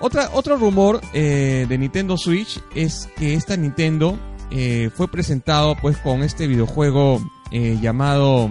Otra, 0.00 0.30
otro 0.32 0.56
rumor 0.56 1.00
eh, 1.12 1.66
de 1.68 1.78
Nintendo 1.78 2.16
Switch 2.16 2.60
es 2.74 3.08
que 3.16 3.34
esta 3.34 3.56
Nintendo 3.56 4.16
eh, 4.50 4.90
fue 4.94 5.08
presentado 5.08 5.76
pues 5.80 5.98
con 5.98 6.22
este 6.22 6.46
videojuego 6.46 7.20
llamado 7.50 8.50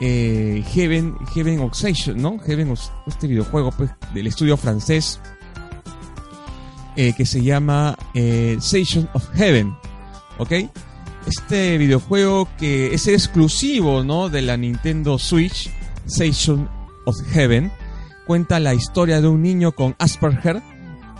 Heaven, 0.00 1.16
Heaven 1.32 1.60
Oxation, 1.60 2.20
¿no? 2.20 2.38
Heaven, 2.40 2.74
este 3.06 3.28
videojuego 3.28 3.70
pues 3.70 3.90
del 4.12 4.26
estudio 4.26 4.56
francés 4.56 5.20
que 6.96 7.24
se 7.24 7.42
llama 7.42 7.96
Station 8.14 9.08
of 9.14 9.28
Heaven, 9.34 9.74
¿ok? 10.38 10.52
Este 11.26 11.78
videojuego 11.78 12.48
que 12.58 12.94
es 12.94 13.06
exclusivo, 13.08 14.04
¿no? 14.04 14.28
De 14.28 14.42
la 14.42 14.56
Nintendo 14.56 15.18
Switch, 15.18 15.70
Station 16.06 16.68
of 17.04 17.16
Heaven, 17.32 17.72
cuenta 18.26 18.60
la 18.60 18.74
historia 18.74 19.20
de 19.20 19.28
un 19.28 19.42
niño 19.42 19.72
con 19.72 19.94
Asperger 19.98 20.62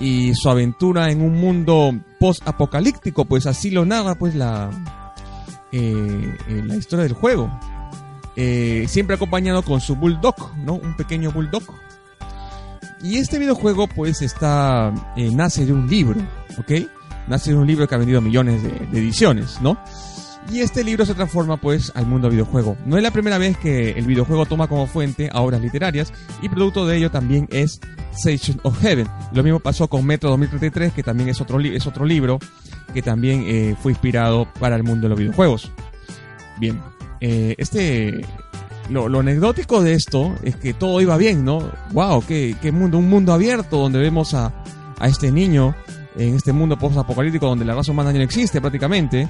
y 0.01 0.35
su 0.35 0.49
aventura 0.49 1.11
en 1.11 1.23
un 1.23 1.35
mundo 1.41 1.95
post-apocalíptico, 2.19 3.25
pues 3.25 3.47
así 3.47 3.71
lo 3.71 3.85
narra, 3.85 4.15
pues 4.17 4.35
la 4.35 4.71
eh, 5.73 6.37
eh, 6.49 6.63
la 6.67 6.77
historia 6.77 7.05
del 7.05 7.15
juego. 7.15 7.51
Eh, 8.37 8.85
siempre 8.89 9.17
acompañado 9.17 9.63
con 9.63 9.81
su 9.81 9.97
bulldog, 9.97 10.55
¿no? 10.59 10.75
Un 10.75 10.97
pequeño 10.97 11.33
bulldog. 11.33 11.63
Y 13.03 13.17
este 13.17 13.39
videojuego, 13.39 13.89
pues, 13.89 14.23
está 14.23 14.93
nace 15.17 15.67
de 15.67 15.73
un 15.73 15.89
libro, 15.89 16.21
¿ok? 16.59 16.89
Nace 17.29 17.53
de 17.53 17.57
un 17.57 17.67
libro 17.67 17.87
que 17.87 17.95
ha 17.95 17.99
vendido 17.99 18.21
millones 18.21 18.63
de, 18.63 18.99
ediciones, 18.99 19.61
¿no? 19.61 19.79
Y 20.51 20.61
este 20.61 20.83
libro 20.83 21.07
se 21.07 21.15
transforma 21.15 21.57
pues 21.57 21.93
al 21.95 22.07
mundo 22.07 22.29
videojuego. 22.29 22.77
No 22.85 22.97
es 22.97 23.03
la 23.03 23.13
primera 23.13 23.39
vez 23.39 23.57
que 23.57 23.91
el 23.91 24.07
videojuego 24.07 24.45
toma 24.45 24.67
como 24.67 24.87
fuente 24.87 25.31
a 25.33 25.41
obras 25.41 25.61
literarias 25.61 26.13
y 26.43 26.49
producto 26.49 26.85
de 26.85 26.97
ello 26.97 27.11
también 27.11 27.49
es 27.51 27.81
Station 28.13 28.61
of 28.65 28.81
Heaven. 28.81 29.07
Lo 29.33 29.45
mismo 29.45 29.61
pasó 29.61 29.89
con 29.89 30.05
Metro 30.05 30.31
2033 30.31 30.93
que 30.93 31.05
también 31.05 31.29
es 31.29 31.41
otro, 31.41 31.61
es 31.61 31.87
otro 31.87 32.05
libro 32.05 32.41
que 32.93 33.03
también 33.03 33.45
eh, 33.47 33.77
fue 33.81 33.93
inspirado 33.93 34.49
para 34.59 34.75
el 34.75 34.83
mundo 34.83 35.03
de 35.05 35.09
los 35.11 35.19
videojuegos. 35.19 35.71
Bien, 36.59 36.81
eh, 37.21 37.55
este... 37.59 38.27
Lo, 38.91 39.09
lo, 39.09 39.21
anecdótico 39.21 39.81
de 39.81 39.95
esto 39.95 40.35
es 40.43 40.57
que 40.57 40.75
todo 40.75 41.01
iba 41.01 41.17
bien, 41.17 41.45
¿no? 41.45 41.71
¡Wow! 41.93 42.25
¡Qué, 42.27 42.57
qué 42.61 42.73
mundo! 42.73 42.99
Un 42.99 43.09
mundo 43.09 43.33
abierto 43.33 43.79
donde 43.79 44.01
vemos 44.01 44.35
a, 44.35 44.53
a 44.99 45.09
este 45.09 45.31
niño 45.31 45.75
en 46.17 46.35
este 46.37 46.53
mundo 46.53 46.79
post-apocalíptico 46.79 47.47
donde 47.47 47.65
la 47.65 47.75
raza 47.75 47.93
humana 47.93 48.13
ya 48.13 48.19
no 48.19 48.25
existe 48.25 48.61
prácticamente. 48.61 49.29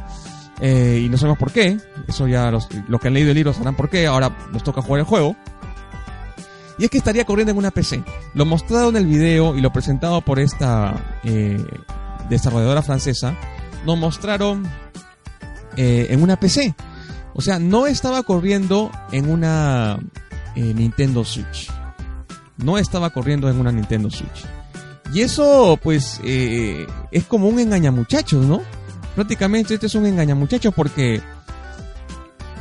Eh, 0.60 1.02
y 1.04 1.08
no 1.08 1.16
sabemos 1.16 1.38
por 1.38 1.52
qué. 1.52 1.78
Eso 2.06 2.28
ya 2.28 2.50
los, 2.50 2.68
que 2.68 3.08
han 3.08 3.14
leído 3.14 3.30
el 3.30 3.36
libro 3.36 3.52
sabrán 3.52 3.76
por 3.76 3.88
qué. 3.88 4.06
Ahora 4.06 4.36
nos 4.52 4.62
toca 4.62 4.82
jugar 4.82 5.00
el 5.00 5.06
juego. 5.06 5.36
Y 6.78 6.84
es 6.84 6.90
que 6.90 6.98
estaría 6.98 7.24
corriendo 7.24 7.52
en 7.52 7.58
una 7.58 7.70
PC. 7.70 8.02
Lo 8.34 8.46
mostrado 8.46 8.90
en 8.90 8.96
el 8.96 9.06
video 9.06 9.56
y 9.56 9.60
lo 9.60 9.72
presentado 9.72 10.20
por 10.20 10.38
esta 10.38 11.18
eh, 11.24 11.62
desarrolladora 12.28 12.82
francesa, 12.82 13.36
nos 13.84 13.98
mostraron 13.98 14.66
eh, 15.76 16.06
en 16.10 16.22
una 16.22 16.36
PC. 16.36 16.74
O 17.34 17.40
sea, 17.40 17.58
no 17.58 17.86
estaba 17.86 18.22
corriendo 18.22 18.90
en 19.10 19.30
una 19.30 19.98
Nintendo 20.54 21.24
Switch. 21.24 21.70
No 22.58 22.78
estaba 22.78 23.10
corriendo 23.10 23.48
en 23.50 23.58
una 23.58 23.72
Nintendo 23.72 24.10
Switch. 24.10 24.44
Y 25.12 25.20
eso, 25.20 25.79
pues, 25.83 26.20
eh, 26.25 26.87
es 27.11 27.25
como 27.25 27.48
un 27.48 27.59
engañamuchachos, 27.59 28.44
¿no? 28.44 28.62
Prácticamente 29.14 29.75
este 29.75 29.87
es 29.87 29.94
un 29.94 30.07
engañamuchachos 30.07 30.72
porque 30.75 31.20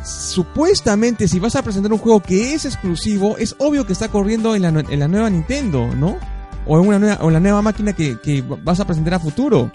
supuestamente 0.04 1.28
si 1.28 1.40
vas 1.40 1.56
a 1.56 1.62
presentar 1.62 1.94
un 1.94 2.00
juego 2.00 2.20
que 2.22 2.54
es 2.54 2.66
exclusivo, 2.66 3.38
es 3.38 3.56
obvio 3.60 3.86
que 3.86 3.94
está 3.94 4.10
corriendo 4.10 4.56
en 4.56 4.64
la, 4.64 4.70
en 4.70 5.00
la 5.00 5.08
nueva 5.08 5.30
Nintendo, 5.30 5.88
¿no? 5.96 6.18
o 6.66 6.80
en 6.80 6.88
una 6.88 7.00
nueva, 7.00 7.18
o 7.22 7.30
la 7.30 7.40
nueva 7.40 7.62
máquina 7.62 7.94
que, 7.94 8.20
que 8.20 8.42
vas 8.42 8.80
a 8.80 8.86
presentar 8.86 9.16
a 9.16 9.20
futuro. 9.20 9.72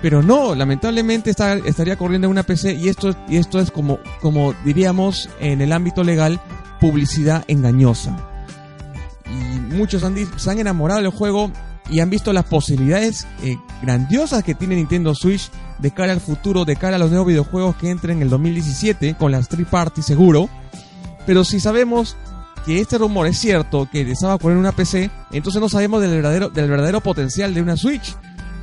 Pero 0.00 0.22
no, 0.22 0.54
lamentablemente 0.54 1.30
estaría 1.30 1.96
corriendo 1.96 2.26
en 2.26 2.32
una 2.32 2.42
PC 2.42 2.74
y 2.74 2.88
esto, 2.88 3.14
y 3.28 3.36
esto 3.36 3.60
es 3.60 3.70
como, 3.70 4.00
como 4.20 4.52
diríamos 4.64 5.30
en 5.38 5.60
el 5.60 5.72
ámbito 5.72 6.02
legal, 6.02 6.40
publicidad 6.80 7.44
engañosa. 7.46 8.16
Y 9.26 9.74
muchos 9.74 10.02
han, 10.02 10.16
se 10.36 10.50
han 10.50 10.58
enamorado 10.58 11.00
del 11.00 11.10
juego 11.10 11.52
y 11.90 12.00
han 12.00 12.10
visto 12.10 12.32
las 12.32 12.44
posibilidades 12.44 13.26
eh, 13.42 13.56
grandiosas 13.82 14.44
que 14.44 14.54
tiene 14.54 14.76
Nintendo 14.76 15.14
Switch 15.14 15.50
de 15.78 15.90
cara 15.90 16.12
al 16.12 16.20
futuro, 16.20 16.64
de 16.64 16.76
cara 16.76 16.96
a 16.96 16.98
los 16.98 17.10
nuevos 17.10 17.28
videojuegos 17.28 17.76
que 17.76 17.90
entren 17.90 18.18
en 18.18 18.22
el 18.22 18.30
2017 18.30 19.14
con 19.14 19.32
las 19.32 19.48
3 19.48 19.66
party 19.66 20.02
seguro. 20.02 20.48
Pero 21.26 21.44
si 21.44 21.60
sabemos 21.60 22.16
que 22.64 22.80
este 22.80 22.98
rumor 22.98 23.26
es 23.26 23.38
cierto, 23.38 23.88
que 23.90 24.02
estaba 24.02 24.38
corriendo 24.38 24.60
en 24.60 24.66
una 24.66 24.76
PC, 24.76 25.10
entonces 25.32 25.60
no 25.60 25.68
sabemos 25.68 26.00
del 26.00 26.10
verdadero, 26.10 26.48
del 26.48 26.70
verdadero 26.70 27.00
potencial 27.00 27.52
de 27.54 27.62
una 27.62 27.76
Switch. 27.76 28.16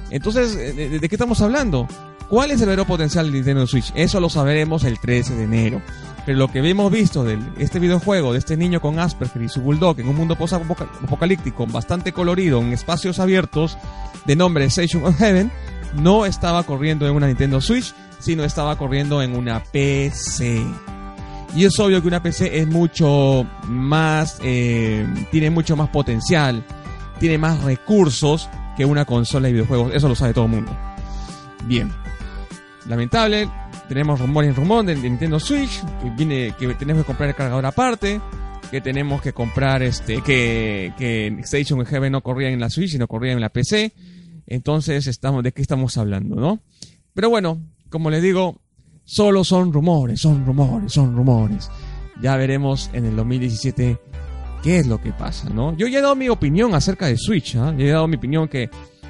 Entonces, 0.10 0.56
¿de, 0.56 1.00
qué 1.00 1.16
estamos 1.16 1.42
hablando? 1.42 1.88
¿Cuál 2.30 2.52
es 2.52 2.62
el 2.62 2.68
verdadero 2.68 2.86
potencial 2.86 3.28
de 3.28 3.34
Nintendo 3.34 3.68
Switch? 3.68 3.92
Eso 3.96 4.20
lo 4.20 4.30
sabremos 4.30 4.84
el 4.84 5.00
13 5.00 5.36
de 5.36 5.44
enero. 5.44 5.82
Pero 6.30 6.38
lo 6.38 6.52
que 6.52 6.60
hemos 6.60 6.92
visto 6.92 7.24
de 7.24 7.40
este 7.58 7.80
videojuego, 7.80 8.34
de 8.34 8.38
este 8.38 8.56
niño 8.56 8.80
con 8.80 9.00
Asperger 9.00 9.42
y 9.42 9.50
su 9.50 9.62
Bulldog 9.62 10.00
en 10.00 10.10
un 10.10 10.16
mundo 10.16 10.36
post-apocalíptico 10.36 11.66
bastante 11.66 12.14
colorido, 12.14 12.62
en 12.62 12.72
espacios 12.72 13.18
abiertos, 13.18 13.80
de 14.26 14.36
nombre 14.36 14.66
Station 14.66 15.04
of 15.06 15.18
Heaven, 15.18 15.52
no 15.96 16.28
estaba 16.28 16.62
corriendo 16.62 17.08
en 17.08 17.16
una 17.16 17.26
Nintendo 17.26 17.60
Switch, 17.60 17.96
sino 18.20 18.44
estaba 18.44 18.78
corriendo 18.78 19.24
en 19.24 19.36
una 19.36 19.64
PC. 19.64 20.64
Y 21.56 21.66
es 21.66 21.80
obvio 21.80 22.00
que 22.00 22.08
una 22.08 22.22
PC 22.22 22.60
es 22.60 22.68
mucho 22.68 23.48
más, 23.64 24.38
eh, 24.44 25.08
tiene 25.32 25.50
mucho 25.50 25.76
más 25.76 25.90
potencial, 25.90 26.64
tiene 27.20 27.40
más 27.40 27.64
recursos 27.64 28.52
que 28.78 28.86
una 28.86 29.04
consola 29.06 29.48
de 29.48 29.54
videojuegos. 29.54 29.96
Eso 29.96 30.08
lo 30.08 30.14
sabe 30.14 30.36
todo 30.36 30.46
el 30.46 30.52
mundo. 30.52 30.78
Bien. 31.66 31.92
Lamentable. 32.86 33.50
Tenemos 33.90 34.20
rumores 34.20 34.52
en 34.52 34.56
rumor 34.56 34.86
de 34.86 34.96
Nintendo 34.96 35.40
Switch. 35.40 35.82
Que 36.02 36.10
viene, 36.12 36.54
que 36.58 36.74
tenemos 36.76 37.04
que 37.04 37.08
comprar 37.08 37.30
el 37.30 37.36
cargador 37.36 37.66
aparte. 37.66 38.22
Que 38.70 38.80
tenemos 38.82 39.22
que 39.22 39.34
comprar 39.34 39.82
este. 39.82 40.22
Que, 40.22 40.94
que 40.98 41.28
Station 41.40 41.84
Heaven 41.84 42.12
no 42.12 42.22
corría 42.22 42.50
en 42.50 42.60
la 42.60 42.70
Switch, 42.70 42.92
sino 42.92 43.08
corría 43.08 43.34
en 43.34 43.42
la 43.42 43.50
PC. 43.50 43.92
Entonces, 44.46 45.08
estamos, 45.08 45.44
¿de 45.44 45.52
qué 45.52 45.62
estamos 45.62 45.98
hablando, 45.98 46.36
no? 46.36 46.60
Pero 47.14 47.30
bueno, 47.30 47.62
como 47.90 48.10
les 48.10 48.22
digo, 48.22 48.62
solo 49.04 49.44
son 49.44 49.74
rumores, 49.74 50.22
son 50.22 50.46
rumores, 50.46 50.94
son 50.94 51.16
rumores. 51.16 51.70
Ya 52.22 52.36
veremos 52.36 52.90
en 52.94 53.06
el 53.06 53.16
2017 53.16 53.98
qué 54.62 54.78
es 54.78 54.88
lo 54.88 55.02
que 55.02 55.12
pasa, 55.14 55.50
¿no? 55.50 55.76
Yo 55.76 55.88
ya 55.88 56.00
he 56.00 56.02
dado 56.02 56.16
mi 56.16 56.30
opinión 56.30 56.76
acerca 56.76 57.08
de 57.08 57.18
Switch, 57.18 57.56
¿ah? 57.56 57.74
Yo 57.78 57.86
he 57.86 57.90
dado 57.90 58.08
mi 58.08 58.18
opinión 58.18 58.48
que, 58.48 58.70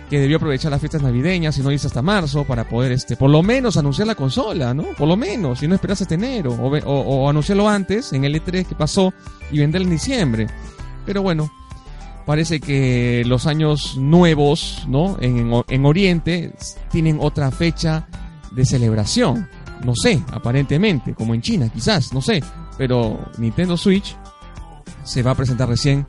que 0.09 0.19
debió 0.19 0.37
aprovechar 0.37 0.71
las 0.71 0.79
fiestas 0.79 1.01
navideñas 1.01 1.57
y 1.57 1.61
no 1.61 1.71
irse 1.71 1.87
hasta 1.87 2.01
marzo 2.01 2.43
para 2.43 2.67
poder, 2.67 2.91
este, 2.91 3.15
por 3.15 3.29
lo 3.29 3.43
menos 3.43 3.77
anunciar 3.77 4.07
la 4.07 4.15
consola, 4.15 4.73
¿no? 4.73 4.83
Por 4.97 5.07
lo 5.07 5.15
menos, 5.15 5.59
si 5.59 5.67
no 5.67 5.75
esperas 5.75 6.01
hasta 6.01 6.15
enero, 6.15 6.51
o, 6.53 7.29
anunciarlo 7.29 7.69
antes, 7.69 8.11
en 8.13 8.23
el 8.23 8.35
E3 8.35 8.65
que 8.65 8.75
pasó, 8.75 9.13
y 9.51 9.59
venderlo 9.59 9.85
en 9.85 9.93
diciembre. 9.93 10.47
Pero 11.05 11.21
bueno, 11.21 11.51
parece 12.25 12.59
que 12.59 13.23
los 13.25 13.45
años 13.45 13.97
nuevos, 13.97 14.83
¿no? 14.87 15.17
En, 15.21 15.51
en 15.67 15.85
Oriente 15.85 16.53
tienen 16.91 17.19
otra 17.21 17.51
fecha 17.51 18.07
de 18.51 18.65
celebración. 18.65 19.47
No 19.85 19.93
sé, 19.95 20.21
aparentemente, 20.31 21.13
como 21.13 21.33
en 21.33 21.41
China, 21.41 21.69
quizás, 21.69 22.13
no 22.13 22.21
sé. 22.21 22.43
Pero 22.77 23.19
Nintendo 23.37 23.77
Switch 23.77 24.15
se 25.03 25.23
va 25.23 25.31
a 25.31 25.35
presentar 25.35 25.69
recién 25.69 26.05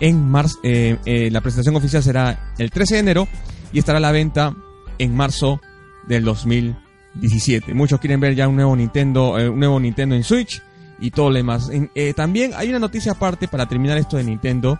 en 0.00 0.28
marzo. 0.28 0.58
Eh, 0.62 0.96
eh, 1.04 1.30
la 1.30 1.40
presentación 1.40 1.76
oficial 1.76 2.02
será 2.02 2.54
el 2.58 2.70
13 2.70 2.94
de 2.94 3.00
enero 3.00 3.28
y 3.72 3.78
estará 3.78 3.98
a 3.98 4.00
la 4.00 4.12
venta 4.12 4.54
en 4.98 5.14
marzo 5.14 5.60
del 6.08 6.24
2017. 6.24 7.74
Muchos 7.74 8.00
quieren 8.00 8.20
ver 8.20 8.34
ya 8.34 8.48
un 8.48 8.56
nuevo 8.56 8.74
Nintendo, 8.74 9.38
eh, 9.38 9.48
un 9.48 9.58
nuevo 9.58 9.78
Nintendo 9.78 10.14
en 10.14 10.24
Switch 10.24 10.62
y 10.98 11.10
todo 11.10 11.30
lo 11.30 11.36
demás. 11.36 11.70
también 12.14 12.52
hay 12.54 12.68
una 12.68 12.78
noticia 12.78 13.12
aparte 13.12 13.48
para 13.48 13.66
terminar 13.66 13.96
esto 13.96 14.16
de 14.16 14.24
Nintendo. 14.24 14.78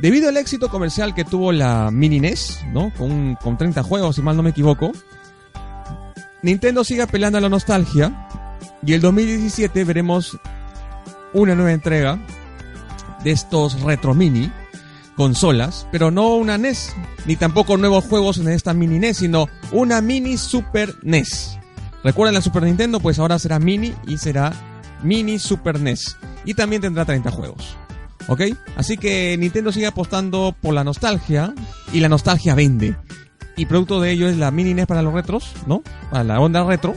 Debido 0.00 0.28
al 0.28 0.36
éxito 0.36 0.68
comercial 0.68 1.14
que 1.14 1.24
tuvo 1.24 1.52
la 1.52 1.90
Mini 1.92 2.18
NES, 2.18 2.64
¿no? 2.72 2.92
Con, 2.98 3.36
con 3.36 3.56
30 3.56 3.84
juegos, 3.84 4.16
si 4.16 4.22
mal 4.22 4.36
no 4.36 4.42
me 4.42 4.50
equivoco, 4.50 4.90
Nintendo 6.42 6.82
sigue 6.82 7.02
apelando 7.02 7.38
a 7.38 7.40
la 7.40 7.48
nostalgia 7.48 8.26
y 8.84 8.94
el 8.94 9.00
2017 9.00 9.84
veremos 9.84 10.36
una 11.32 11.54
nueva 11.54 11.72
entrega 11.72 12.18
de 13.24 13.30
estos 13.32 13.80
retro 13.82 14.14
mini 14.14 14.50
consolas, 15.16 15.86
pero 15.92 16.10
no 16.10 16.34
una 16.36 16.58
NES, 16.58 16.94
ni 17.26 17.36
tampoco 17.36 17.76
nuevos 17.76 18.04
juegos 18.04 18.38
en 18.38 18.48
esta 18.48 18.74
mini 18.74 18.98
NES, 18.98 19.18
sino 19.18 19.48
una 19.70 20.00
mini 20.00 20.36
Super 20.36 20.94
NES. 21.02 21.58
¿Recuerdan 22.02 22.34
la 22.34 22.40
Super 22.40 22.64
Nintendo? 22.64 22.98
Pues 23.00 23.18
ahora 23.18 23.38
será 23.38 23.58
mini 23.58 23.94
y 24.06 24.18
será 24.18 24.52
mini 25.02 25.38
Super 25.38 25.80
NES. 25.80 26.16
Y 26.44 26.54
también 26.54 26.82
tendrá 26.82 27.04
30 27.04 27.30
juegos. 27.30 27.76
¿Ok? 28.28 28.42
Así 28.76 28.96
que 28.96 29.36
Nintendo 29.38 29.72
sigue 29.72 29.86
apostando 29.86 30.54
por 30.60 30.74
la 30.74 30.84
nostalgia 30.84 31.54
y 31.92 32.00
la 32.00 32.08
nostalgia 32.08 32.54
vende. 32.54 32.96
Y 33.56 33.66
producto 33.66 34.00
de 34.00 34.10
ello 34.10 34.28
es 34.28 34.38
la 34.38 34.50
mini 34.50 34.74
NES 34.74 34.86
para 34.86 35.02
los 35.02 35.12
retros, 35.12 35.52
¿no? 35.66 35.82
Para 36.10 36.24
la 36.24 36.40
onda 36.40 36.64
retro. 36.64 36.94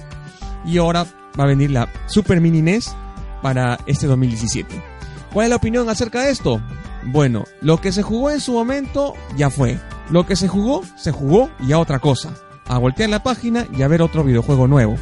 Y 0.65 0.77
ahora 0.77 1.05
va 1.39 1.43
a 1.43 1.47
venir 1.47 1.71
la 1.71 1.89
Super 2.07 2.41
Mini 2.41 2.61
NES 2.61 2.95
para 3.41 3.77
este 3.85 4.07
2017. 4.07 4.94
¿Cuál 5.35 5.47
es 5.47 5.49
la 5.49 5.57
opinión 5.57 5.89
acerca 5.89 6.21
de 6.21 6.31
esto? 6.31 6.61
Bueno, 7.07 7.43
lo 7.59 7.81
que 7.81 7.91
se 7.91 8.01
jugó 8.01 8.31
en 8.31 8.39
su 8.39 8.53
momento 8.53 9.15
ya 9.35 9.49
fue. 9.49 9.77
Lo 10.09 10.25
que 10.25 10.37
se 10.37 10.47
jugó, 10.47 10.81
se 10.95 11.11
jugó 11.11 11.49
y 11.59 11.73
a 11.73 11.79
otra 11.79 11.99
cosa. 11.99 12.33
A 12.67 12.77
voltear 12.77 13.09
la 13.09 13.21
página 13.21 13.67
y 13.77 13.81
a 13.81 13.89
ver 13.89 14.01
otro 14.01 14.23
videojuego 14.23 14.69
nuevo. 14.69 14.95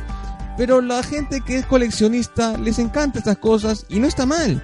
Pero 0.58 0.82
la 0.82 1.04
gente 1.04 1.41
que 1.41 1.58
es 1.58 1.67
coleccionista 1.67 2.58
les 2.58 2.80
encanta 2.80 3.19
estas 3.19 3.38
cosas 3.38 3.86
y 3.89 4.00
no 4.00 4.08
está 4.08 4.26
mal. 4.26 4.63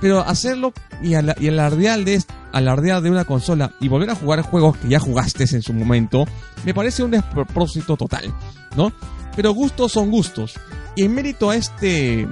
Pero 0.00 0.20
hacerlo 0.20 0.72
y, 1.02 1.14
alardear, 1.14 2.04
de, 2.04 2.22
alardear 2.52 3.02
de 3.02 3.10
una 3.10 3.24
consola 3.24 3.72
y 3.80 3.88
volver 3.88 4.10
a 4.10 4.14
jugar 4.14 4.42
juegos 4.42 4.76
que 4.76 4.88
ya 4.88 5.00
jugaste 5.00 5.46
en 5.50 5.62
su 5.62 5.72
momento, 5.72 6.26
me 6.64 6.74
parece 6.74 7.02
un 7.02 7.10
despropósito 7.10 7.96
total, 7.96 8.32
¿no? 8.76 8.92
Pero 9.34 9.52
gustos 9.52 9.90
son 9.90 10.12
gustos. 10.12 10.54
Y 10.94 11.02
en 11.02 11.14
mérito 11.16 11.50
a 11.50 11.56
este 11.56 12.28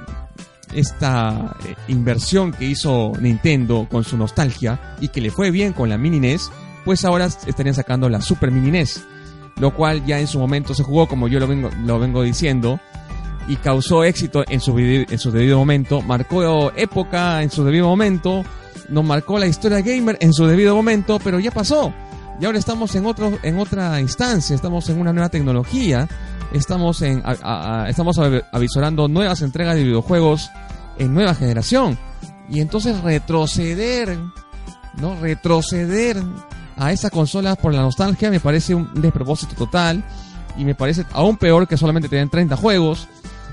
esta 0.73 1.55
eh, 1.65 1.75
inversión 1.87 2.51
que 2.51 2.65
hizo 2.65 3.13
Nintendo 3.19 3.87
con 3.89 4.03
su 4.03 4.17
nostalgia 4.17 4.95
y 4.99 5.09
que 5.09 5.21
le 5.21 5.31
fue 5.31 5.51
bien 5.51 5.73
con 5.73 5.89
la 5.89 5.97
Mini 5.97 6.19
NES, 6.19 6.51
pues 6.85 7.05
ahora 7.05 7.25
estarían 7.25 7.75
sacando 7.75 8.09
la 8.09 8.21
Super 8.21 8.51
Mini 8.51 8.71
NES, 8.71 9.03
lo 9.59 9.73
cual 9.73 10.05
ya 10.05 10.19
en 10.19 10.27
su 10.27 10.39
momento 10.39 10.73
se 10.73 10.83
jugó, 10.83 11.07
como 11.07 11.27
yo 11.27 11.39
lo 11.39 11.47
vengo, 11.47 11.69
lo 11.85 11.99
vengo 11.99 12.23
diciendo, 12.23 12.79
y 13.47 13.55
causó 13.55 14.03
éxito 14.03 14.43
en 14.47 14.59
su, 14.59 14.77
en 14.77 15.19
su 15.19 15.31
debido 15.31 15.57
momento, 15.57 16.01
marcó 16.01 16.71
época 16.75 17.41
en 17.41 17.49
su 17.49 17.63
debido 17.63 17.87
momento, 17.87 18.43
nos 18.89 19.03
marcó 19.03 19.39
la 19.39 19.47
historia 19.47 19.81
gamer 19.81 20.17
en 20.21 20.33
su 20.33 20.45
debido 20.45 20.75
momento, 20.75 21.19
pero 21.23 21.39
ya 21.39 21.51
pasó. 21.51 21.93
Y 22.39 22.45
ahora 22.45 22.59
estamos 22.59 22.93
en, 22.95 23.05
otro, 23.05 23.31
en 23.41 23.57
otra 23.57 23.99
instancia, 23.99 24.55
estamos 24.55 24.89
en 24.89 24.99
una 24.99 25.11
nueva 25.11 25.29
tecnología 25.29 26.07
estamos, 26.53 27.01
en, 27.01 27.23
estamos 27.87 28.19
avisorando 28.51 29.07
nuevas 29.07 29.41
entregas 29.41 29.75
de 29.75 29.83
videojuegos 29.83 30.49
en 30.97 31.13
nueva 31.13 31.35
generación. 31.35 31.97
Y 32.49 32.61
entonces 32.61 33.01
retroceder, 33.01 34.17
¿no? 34.95 35.19
Retroceder 35.19 36.17
a 36.77 36.91
esa 36.91 37.09
consola 37.09 37.55
por 37.55 37.73
la 37.73 37.81
nostalgia 37.81 38.29
me 38.29 38.39
parece 38.39 38.75
un 38.75 38.89
despropósito 39.01 39.55
total. 39.55 40.03
Y 40.57 40.65
me 40.65 40.73
parece 40.73 41.05
aún 41.11 41.37
peor 41.37 41.67
que 41.67 41.77
solamente 41.77 42.09
tener 42.09 42.29
30 42.29 42.55
juegos. 42.55 43.07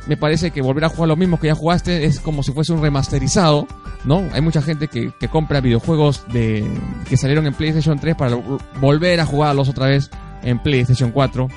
Me 0.06 0.16
parece 0.16 0.50
que 0.50 0.62
volver 0.62 0.84
a 0.84 0.88
jugar 0.88 1.08
lo 1.08 1.16
mismo 1.16 1.40
que 1.40 1.48
ya 1.48 1.54
jugaste 1.54 2.04
es 2.04 2.20
como 2.20 2.42
si 2.42 2.52
fuese 2.52 2.72
un 2.72 2.82
remasterizado, 2.82 3.66
¿no? 4.04 4.22
Hay 4.32 4.42
mucha 4.42 4.60
gente 4.60 4.88
que, 4.88 5.12
que 5.18 5.28
compra 5.28 5.60
videojuegos 5.60 6.24
de 6.30 6.66
que 7.08 7.16
salieron 7.16 7.46
en 7.46 7.54
PlayStation 7.54 7.98
3 7.98 8.14
para 8.14 8.36
volver 8.80 9.20
a 9.20 9.26
jugarlos 9.26 9.70
otra 9.70 9.86
vez 9.86 10.10
en 10.42 10.62
PlayStation 10.62 11.10
4. 11.10 11.48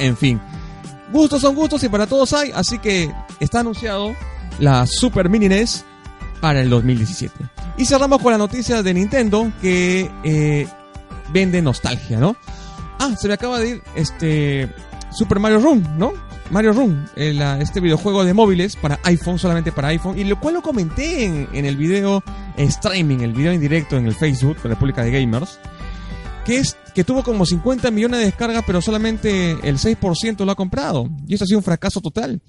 En 0.00 0.16
fin, 0.16 0.40
gustos 1.12 1.40
son 1.40 1.54
gustos 1.54 1.82
y 1.84 1.88
para 1.88 2.06
todos 2.06 2.32
hay, 2.32 2.50
así 2.54 2.78
que 2.78 3.12
está 3.38 3.60
anunciado 3.60 4.14
la 4.58 4.86
Super 4.86 5.28
Mini 5.28 5.48
NES 5.48 5.84
para 6.40 6.60
el 6.60 6.70
2017. 6.70 7.34
Y 7.76 7.84
cerramos 7.84 8.20
con 8.20 8.32
la 8.32 8.38
noticia 8.38 8.82
de 8.82 8.94
Nintendo 8.94 9.52
que 9.60 10.10
eh, 10.24 10.66
vende 11.32 11.62
nostalgia, 11.62 12.18
¿no? 12.18 12.36
Ah, 12.98 13.14
se 13.18 13.28
me 13.28 13.34
acaba 13.34 13.58
de 13.58 13.68
ir 13.68 13.82
este 13.94 14.68
Super 15.10 15.38
Mario 15.38 15.60
Run, 15.60 15.98
¿no? 15.98 16.12
Mario 16.50 16.72
Run, 16.72 17.08
este 17.14 17.78
videojuego 17.78 18.24
de 18.24 18.34
móviles 18.34 18.74
para 18.74 18.98
iPhone, 19.04 19.38
solamente 19.38 19.70
para 19.70 19.88
iPhone, 19.88 20.18
y 20.18 20.24
lo 20.24 20.40
cual 20.40 20.54
lo 20.54 20.62
comenté 20.62 21.24
en, 21.24 21.48
en 21.52 21.64
el 21.64 21.76
video 21.76 22.24
streaming, 22.56 23.20
el 23.20 23.32
video 23.32 23.52
en 23.52 23.60
directo 23.60 23.96
en 23.96 24.06
el 24.06 24.14
Facebook 24.14 24.60
de 24.60 24.70
República 24.70 25.04
de 25.04 25.12
Gamers 25.12 25.60
que, 26.44 26.58
es, 26.58 26.76
que 26.94 27.04
tuvo 27.04 27.22
como 27.22 27.46
50 27.46 27.90
millones 27.90 28.20
de 28.20 28.26
descargas, 28.26 28.64
pero 28.66 28.80
solamente 28.80 29.52
el 29.62 29.78
6% 29.78 30.44
lo 30.44 30.52
ha 30.52 30.56
comprado. 30.56 31.08
Y 31.26 31.34
esto 31.34 31.44
ha 31.44 31.46
sido 31.46 31.58
un 31.58 31.64
fracaso 31.64 32.00
total. 32.00 32.40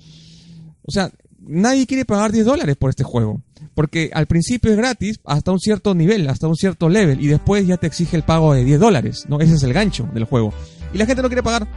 O 0.83 0.91
sea, 0.91 1.11
nadie 1.39 1.85
quiere 1.85 2.05
pagar 2.05 2.31
10 2.31 2.45
dólares 2.45 2.75
por 2.77 2.89
este 2.89 3.03
juego. 3.03 3.41
Porque 3.73 4.09
al 4.13 4.25
principio 4.25 4.71
es 4.71 4.77
gratis 4.77 5.19
hasta 5.25 5.51
un 5.51 5.59
cierto 5.59 5.93
nivel, 5.93 6.27
hasta 6.29 6.47
un 6.47 6.55
cierto 6.55 6.89
level, 6.89 7.21
y 7.21 7.27
después 7.27 7.65
ya 7.65 7.77
te 7.77 7.87
exige 7.87 8.17
el 8.17 8.23
pago 8.23 8.53
de 8.53 8.63
10 8.63 8.79
dólares, 8.79 9.25
¿no? 9.29 9.39
Ese 9.39 9.55
es 9.55 9.63
el 9.63 9.73
gancho 9.73 10.09
del 10.13 10.25
juego. 10.25 10.53
Y 10.93 10.97
la 10.97 11.05
gente 11.05 11.21
no 11.21 11.29
quiere 11.29 11.43
pagar, 11.43 11.67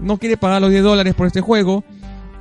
no 0.00 0.18
quiere 0.18 0.36
pagar 0.36 0.60
los 0.60 0.70
10 0.70 0.82
dólares 0.82 1.14
por 1.14 1.26
este 1.26 1.40
juego, 1.40 1.84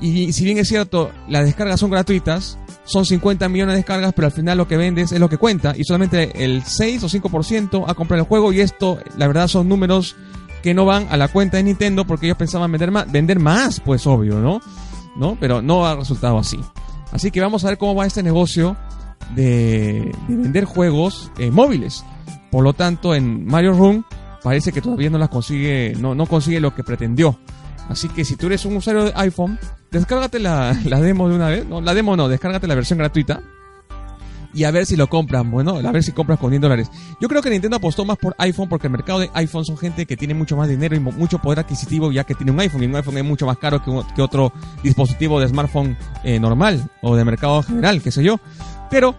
y 0.02 0.34
si 0.34 0.44
bien 0.44 0.58
es 0.58 0.68
cierto, 0.68 1.12
las 1.30 1.46
descargas 1.46 1.80
son 1.80 1.92
gratuitas, 1.92 2.58
son 2.84 3.06
50 3.06 3.48
millones 3.50 3.74
de 3.74 3.78
descargas, 3.78 4.14
pero 4.14 4.26
al 4.28 4.32
final 4.34 4.58
lo 4.58 4.68
que 4.68 4.78
vendes 4.78 5.12
es 5.12 5.20
lo 5.20 5.30
que 5.30 5.38
cuenta, 5.38 5.74
y 5.78 5.84
solamente 5.84 6.44
el 6.44 6.64
6 6.64 7.04
o 7.04 7.08
5% 7.08 7.86
ha 7.88 7.94
comprado 7.94 8.24
el 8.24 8.28
juego, 8.28 8.52
y 8.52 8.62
esto, 8.62 8.98
la 9.18 9.28
verdad, 9.28 9.48
son 9.48 9.70
números 9.70 10.16
que 10.62 10.74
no 10.74 10.86
van 10.86 11.08
a 11.10 11.18
la 11.18 11.28
cuenta 11.28 11.58
de 11.58 11.64
Nintendo 11.64 12.06
porque 12.06 12.28
ellos 12.28 12.38
pensaban 12.38 12.72
vender 12.72 12.92
más, 12.92 13.12
vender 13.12 13.40
más 13.40 13.80
pues 13.80 14.06
obvio, 14.08 14.40
¿no? 14.40 14.62
¿No? 15.16 15.38
Pero 15.40 15.62
no 15.62 15.86
ha 15.86 15.96
resultado 15.96 16.38
así. 16.38 16.60
Así 17.12 17.32
que 17.32 17.42
vamos 17.42 17.66
a 17.66 17.70
ver 17.70 17.78
cómo 17.78 17.96
va 17.96 18.06
este 18.06 18.24
negocio 18.24 18.78
de, 19.36 20.16
vender 20.28 20.66
juegos 20.66 21.32
eh, 21.38 21.52
móviles. 21.52 22.06
Por 22.52 22.64
lo 22.64 22.74
tanto, 22.74 23.16
en 23.16 23.46
Mario 23.46 23.74
Room 23.74 24.06
parece 24.44 24.72
que 24.72 24.82
todavía 24.82 25.10
no 25.10 25.18
las 25.18 25.30
consigue, 25.30 25.96
no, 26.00 26.16
no 26.16 26.26
consigue 26.26 26.60
lo 26.60 26.74
que 26.74 26.84
pretendió. 26.84 27.40
Así 27.90 28.08
que 28.08 28.24
si 28.24 28.36
tú 28.36 28.48
eres 28.48 28.64
un 28.66 28.78
usuario 28.78 29.06
de 29.06 29.14
iPhone, 29.16 29.60
descárgate 29.91 30.39
la, 30.39 30.75
la 30.86 30.99
demo 30.99 31.30
de 31.30 31.36
una 31.36 31.49
vez. 31.49 31.65
No, 31.67 31.82
la 31.82 31.93
demo 31.93 32.15
no, 32.15 32.27
descárgate 32.27 32.67
la 32.67 32.75
versión 32.75 32.99
gratuita 32.99 33.41
y 34.54 34.63
a 34.63 34.71
ver 34.71 34.86
si 34.86 34.95
lo 34.95 35.08
compran. 35.08 35.49
Bueno, 35.51 35.77
a 35.77 35.91
ver 35.91 36.04
si 36.04 36.12
compras 36.12 36.39
con 36.39 36.49
10 36.49 36.62
dólares. 36.62 36.91
Yo 37.19 37.27
creo 37.27 37.41
que 37.41 37.49
Nintendo 37.49 37.77
apostó 37.77 38.06
más 38.06 38.17
por 38.17 38.36
iPhone 38.38 38.69
porque 38.69 38.88
el 38.88 38.91
mercado 38.91 39.19
de 39.19 39.30
iPhone 39.34 39.65
son 39.65 39.77
gente 39.77 40.06
que 40.06 40.17
tiene 40.17 40.34
mucho 40.34 40.58
más 40.58 40.67
dinero 40.67 40.95
y 40.95 40.99
mucho 40.99 41.39
poder 41.39 41.60
adquisitivo 41.60 42.12
ya 42.12 42.23
que 42.23 42.36
tiene 42.36 42.51
un 42.51 42.60
iPhone 42.60 42.84
y 42.84 42.88
un 42.88 42.95
iPhone 42.95 43.17
es 43.17 43.23
mucho 43.23 43.45
más 43.45 43.58
caro 43.58 43.82
que, 43.84 44.21
otro 44.21 44.51
dispositivo 44.84 45.39
de 45.39 45.47
smartphone 45.47 45.97
eh, 46.23 46.39
normal 46.39 46.89
o 47.01 47.15
de 47.15 47.25
mercado 47.25 47.62
general, 47.63 48.01
qué 48.01 48.12
sé 48.12 48.23
yo. 48.23 48.39
Pero 48.89 49.15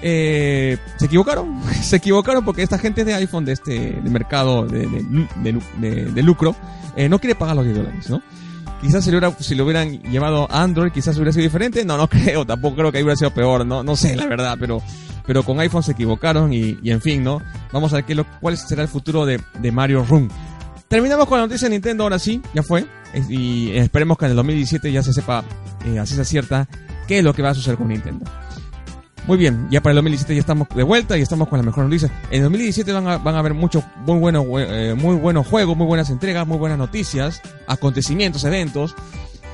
eh, 0.00 0.78
se 0.96 1.06
equivocaron, 1.06 1.60
se 1.82 1.96
equivocaron 1.96 2.44
porque 2.44 2.62
esta 2.62 2.78
gente 2.78 3.04
de 3.04 3.14
iPhone 3.14 3.44
de 3.44 3.52
este 3.52 4.00
mercado 4.04 4.66
de, 4.66 4.86
de, 4.86 6.22
lucro 6.22 6.54
eh, 6.96 7.08
no 7.08 7.18
quiere 7.18 7.34
pagar 7.34 7.56
los 7.56 7.64
10 7.64 7.76
dólares, 7.76 8.10
¿no? 8.10 8.22
Quizás 8.80 9.04
si 9.04 9.10
lo, 9.10 9.32
si 9.40 9.54
lo 9.54 9.64
hubieran 9.64 10.02
llevado 10.02 10.46
a 10.50 10.62
Android, 10.62 10.92
quizás 10.92 11.16
hubiera 11.16 11.32
sido 11.32 11.42
diferente. 11.42 11.84
No, 11.84 11.96
no 11.96 12.06
creo, 12.08 12.46
tampoco 12.46 12.76
creo 12.76 12.92
que 12.92 13.02
hubiera 13.02 13.16
sido 13.16 13.32
peor, 13.32 13.66
no, 13.66 13.82
no 13.82 13.96
sé 13.96 14.14
la 14.14 14.26
verdad, 14.26 14.56
pero, 14.58 14.80
pero 15.26 15.42
con 15.42 15.58
iPhone 15.60 15.82
se 15.82 15.92
equivocaron 15.92 16.52
y, 16.52 16.78
y 16.82 16.90
en 16.90 17.00
fin, 17.00 17.24
¿no? 17.24 17.42
Vamos 17.72 17.92
a 17.92 17.96
ver 17.96 18.04
qué 18.04 18.14
lo, 18.14 18.24
cuál 18.40 18.56
será 18.56 18.82
el 18.82 18.88
futuro 18.88 19.26
de, 19.26 19.40
de 19.60 19.72
Mario 19.72 20.04
Room. 20.08 20.28
Terminamos 20.88 21.26
con 21.26 21.38
la 21.38 21.46
noticia 21.46 21.68
de 21.68 21.74
Nintendo, 21.74 22.04
ahora 22.04 22.18
sí, 22.18 22.40
ya 22.54 22.62
fue. 22.62 22.86
Y 23.28 23.70
esperemos 23.76 24.16
que 24.16 24.26
en 24.26 24.30
el 24.30 24.36
2017 24.36 24.92
ya 24.92 25.02
se 25.02 25.12
sepa, 25.12 25.44
eh, 25.86 25.98
así 25.98 26.14
se 26.14 26.22
acierta, 26.22 26.68
qué 27.06 27.18
es 27.18 27.24
lo 27.24 27.34
que 27.34 27.42
va 27.42 27.50
a 27.50 27.54
suceder 27.54 27.76
con 27.76 27.88
Nintendo. 27.88 28.24
Muy 29.28 29.36
bien, 29.36 29.68
ya 29.70 29.82
para 29.82 29.90
el 29.90 29.96
2017 29.96 30.36
ya 30.36 30.40
estamos 30.40 30.68
de 30.74 30.82
vuelta 30.82 31.18
y 31.18 31.20
estamos 31.20 31.48
con 31.48 31.58
la 31.58 31.62
mejor 31.62 31.84
noticia. 31.84 32.10
En 32.30 32.36
el 32.36 32.42
2017 32.44 32.90
van 32.92 33.06
a, 33.06 33.18
van 33.18 33.34
a 33.34 33.40
haber 33.40 33.52
muchos 33.52 33.84
muy 34.06 34.18
buenos, 34.18 34.46
eh, 34.58 34.94
muy 34.96 35.16
buenos 35.16 35.46
juegos, 35.46 35.76
muy 35.76 35.86
buenas 35.86 36.08
entregas, 36.08 36.46
muy 36.46 36.56
buenas 36.56 36.78
noticias, 36.78 37.42
acontecimientos, 37.66 38.44
eventos. 38.44 38.94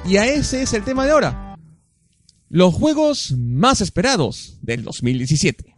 Y 0.07 0.19
a 0.19 0.27
ese 0.27 0.63
es 0.63 0.75
el 0.75 0.85
tema 0.85 1.05
de 1.05 1.11
ahora. 1.11 1.57
Los 2.49 2.73
juegos 2.73 3.35
más 3.37 3.81
esperados 3.81 4.61
del 4.63 4.85
2017. 4.85 5.74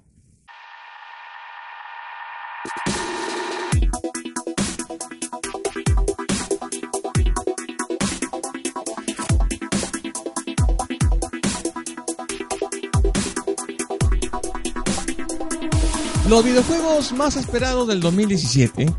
Los 16.28 16.44
videojuegos 16.44 17.12
más 17.12 17.36
esperados 17.36 17.86
del 17.86 18.00
2017 18.00 18.92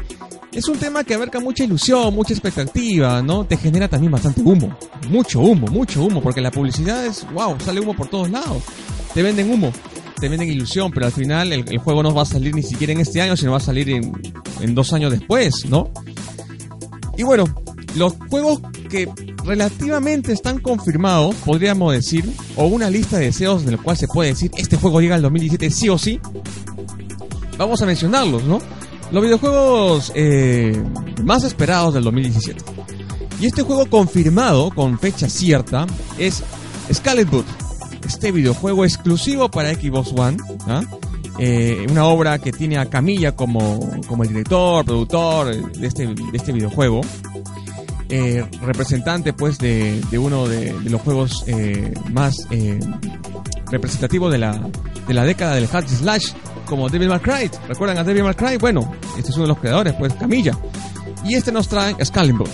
es 0.54 0.68
un 0.70 0.78
tema 0.78 1.04
que 1.04 1.14
abarca 1.14 1.42
mucha 1.42 1.66
ilusión, 1.66 2.16
mucha 2.16 2.34
expectativa, 2.34 3.22
¿no? 3.22 3.46
Te 3.46 3.58
genera 3.58 3.90
también 3.90 4.14
bastante 4.14 4.42
humo. 4.42 4.78
Mucho 5.10 5.42
humo, 5.42 5.68
mucho 5.68 6.06
humo, 6.06 6.22
porque 6.22 6.40
la 6.40 6.52
publicidad 6.52 7.06
es, 7.06 7.28
wow, 7.34 7.60
sale 7.60 7.82
humo 7.82 7.94
por 7.94 8.08
todos 8.08 8.30
lados. 8.30 8.64
Te 9.14 9.22
venden 9.24 9.52
humo, 9.52 9.74
te 10.22 10.30
venden 10.30 10.50
ilusión, 10.50 10.90
pero 10.92 11.06
al 11.06 11.12
final 11.12 11.52
el, 11.52 11.78
juego 11.80 12.02
no 12.02 12.14
va 12.14 12.22
a 12.22 12.26
salir 12.26 12.56
ni 12.56 12.64
siquiera 12.64 12.94
en 12.94 13.02
este 13.02 13.22
año, 13.22 13.36
sino 13.36 13.52
va 13.52 13.58
a 13.58 13.62
salir 13.62 13.90
en, 13.90 14.14
en 14.62 14.74
dos 14.74 14.94
años 14.94 15.12
después, 15.12 15.66
¿no? 15.68 15.92
Y 17.18 17.24
bueno, 17.24 17.44
los 17.96 18.14
juegos 18.30 18.62
que 18.90 19.10
relativamente 19.44 20.32
están 20.32 20.60
confirmados, 20.60 21.36
podríamos 21.44 21.92
decir, 21.92 22.24
o 22.56 22.68
una 22.68 22.90
lista 22.90 23.18
de 23.18 23.26
deseos 23.26 23.66
en 23.66 23.72
la 23.72 23.78
cual 23.78 23.98
se 23.98 24.08
puede 24.08 24.30
decir, 24.30 24.50
este 24.58 24.78
juego 24.78 25.02
llega 25.02 25.16
al 25.16 25.22
2017 25.24 25.70
sí 25.70 25.90
o 25.90 25.98
sí, 25.98 26.22
vamos 27.58 27.82
a 27.82 27.86
mencionarlos, 27.86 28.44
¿no? 28.44 28.60
Los 29.12 29.24
videojuegos 29.24 30.12
eh, 30.16 30.84
más 31.24 31.44
esperados 31.44 31.94
del 31.94 32.04
2017. 32.04 32.64
Y 33.40 33.46
este 33.46 33.62
juego 33.62 33.86
confirmado 33.86 34.70
con 34.72 35.00
fecha 35.00 35.30
cierta 35.30 35.86
es 36.18 36.44
Scarlet 36.92 37.30
Este 38.06 38.32
videojuego 38.32 38.84
exclusivo 38.84 39.50
para 39.50 39.74
Xbox 39.74 40.12
One. 40.16 40.38
¿ah? 40.68 40.82
Eh, 41.40 41.86
una 41.90 42.06
obra 42.06 42.40
que 42.40 42.52
tiene 42.52 42.80
a 42.80 42.90
Camilla 42.90 43.36
como, 43.36 43.80
como 44.08 44.24
el 44.24 44.30
director, 44.30 44.84
productor 44.84 45.56
de 45.56 45.88
este, 45.88 46.08
de 46.08 46.16
este 46.34 46.52
videojuego. 46.52 47.02
Eh, 48.10 48.44
representante 48.62 49.34
pues 49.34 49.58
de, 49.58 50.02
de 50.10 50.18
uno 50.18 50.48
de, 50.48 50.74
los 50.86 51.02
juegos 51.02 51.46
más 52.12 52.36
representativos 53.70 54.32
de 54.32 54.38
la, 54.38 54.70
de 55.08 55.14
la 55.14 55.26
década 55.26 55.56
del 55.56 55.68
hack 55.68 55.88
slash 55.88 56.32
como 56.68 56.90
Devil 56.90 57.10
May 57.10 57.20
Cry. 57.20 57.50
¿Recuerdan 57.68 57.98
a 57.98 58.04
Devil 58.04 58.24
May 58.24 58.36
Cry? 58.36 58.58
Bueno, 58.58 58.94
este 59.18 59.32
es 59.32 59.36
uno 59.36 59.44
de 59.44 59.50
los 59.50 59.60
creadores, 59.60 59.94
pues 59.94 60.14
Camilla. 60.14 60.56
Y 61.26 61.36
este 61.36 61.52
nos 61.52 61.68
trae 61.68 61.92
Excalibur. 61.94 62.50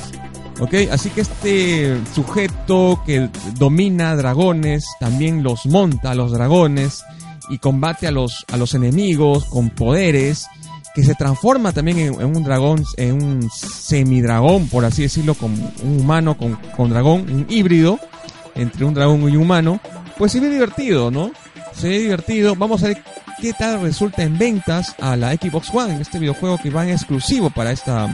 ¿Ok? 0.59 0.73
Así 0.91 1.09
que 1.09 1.21
este 1.21 1.99
sujeto 2.13 3.01
que 3.05 3.29
domina 3.55 4.15
dragones, 4.15 4.85
también 4.99 5.43
los 5.43 5.65
monta 5.65 6.11
a 6.11 6.15
los 6.15 6.31
dragones 6.31 7.03
y 7.49 7.57
combate 7.57 8.07
a 8.07 8.11
los, 8.11 8.45
a 8.51 8.57
los 8.57 8.73
enemigos 8.73 9.45
con 9.45 9.69
poderes, 9.71 10.47
que 10.95 11.03
se 11.03 11.15
transforma 11.15 11.71
también 11.71 11.97
en, 11.97 12.23
un 12.23 12.43
dragón, 12.43 12.85
en 12.97 13.21
un 13.21 13.49
semidragón, 13.49 14.67
por 14.67 14.85
así 14.85 15.01
decirlo, 15.01 15.33
con 15.33 15.51
un 15.83 15.99
humano 16.01 16.37
con, 16.37 16.55
con 16.77 16.91
dragón, 16.91 17.21
un 17.21 17.47
híbrido 17.49 17.99
entre 18.53 18.85
un 18.85 18.93
dragón 18.93 19.21
y 19.23 19.35
un 19.35 19.43
humano, 19.43 19.79
pues 20.17 20.31
se 20.31 20.39
ve 20.39 20.49
divertido, 20.49 21.09
¿no? 21.09 21.31
Se 21.73 21.89
ve 21.89 21.99
divertido. 21.99 22.55
Vamos 22.55 22.83
a 22.83 22.89
ver 22.89 23.03
qué 23.43 23.51
tal 23.51 23.81
resulta 23.81 24.23
en 24.23 24.37
ventas 24.37 24.95
a 25.01 25.17
la 25.17 25.33
Xbox 25.33 25.69
One, 25.73 25.99
este 25.99 26.17
videojuego 26.17 26.57
que 26.59 26.69
va 26.69 26.85
en 26.85 26.91
exclusivo 26.91 27.49
para 27.49 27.73
esta, 27.73 28.07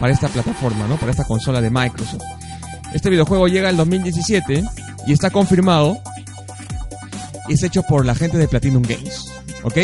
para 0.00 0.10
esta 0.10 0.26
plataforma, 0.28 0.88
¿no? 0.88 0.96
Para 0.96 1.10
esta 1.10 1.24
consola 1.24 1.60
de 1.60 1.68
Microsoft. 1.68 2.22
Este 2.94 3.10
videojuego 3.10 3.46
llega 3.46 3.68
el 3.68 3.76
2017 3.76 4.64
y 5.06 5.12
está 5.12 5.28
confirmado 5.28 5.98
y 7.46 7.52
es 7.52 7.62
hecho 7.62 7.82
por 7.82 8.06
la 8.06 8.14
gente 8.14 8.38
de 8.38 8.48
Platinum 8.48 8.82
Games, 8.82 9.26
¿ok? 9.64 9.80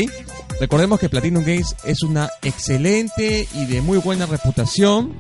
Recordemos 0.59 0.99
que 0.99 1.11
Platinum 1.11 1.45
Games 1.45 1.77
es 1.85 2.03
una 2.03 2.31
excelente 2.41 3.47
y 3.53 3.67
de 3.67 3.83
muy 3.83 3.99
buena 3.99 4.25
reputación 4.25 5.13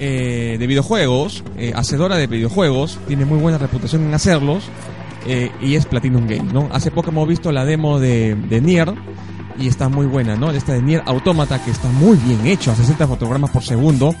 eh, 0.00 0.56
de 0.58 0.66
videojuegos, 0.66 1.44
eh, 1.58 1.74
hacedora 1.76 2.16
de 2.16 2.28
videojuegos, 2.28 2.98
tiene 3.08 3.26
muy 3.26 3.36
buena 3.36 3.58
reputación 3.58 4.06
en 4.06 4.14
hacerlos 4.14 4.64
eh, 5.26 5.50
y 5.60 5.74
es 5.74 5.86
Platinum 5.86 6.26
Games, 6.26 6.52
¿no? 6.52 6.68
Hace 6.72 6.90
poco 6.90 7.10
hemos 7.10 7.28
visto 7.28 7.52
la 7.52 7.64
demo 7.64 7.98
de, 7.98 8.34
de 8.34 8.60
Nier 8.60 8.94
y 9.58 9.68
está 9.68 9.88
muy 9.88 10.06
buena, 10.06 10.36
¿no? 10.36 10.50
Esta 10.50 10.72
de 10.72 10.82
Nier 10.82 11.02
Automata 11.06 11.62
que 11.64 11.70
está 11.70 11.88
muy 11.88 12.16
bien 12.18 12.46
hecho, 12.46 12.72
a 12.72 12.74
60 12.74 13.06
fotogramas 13.06 13.50
por 13.50 13.62
segundo. 13.62 14.14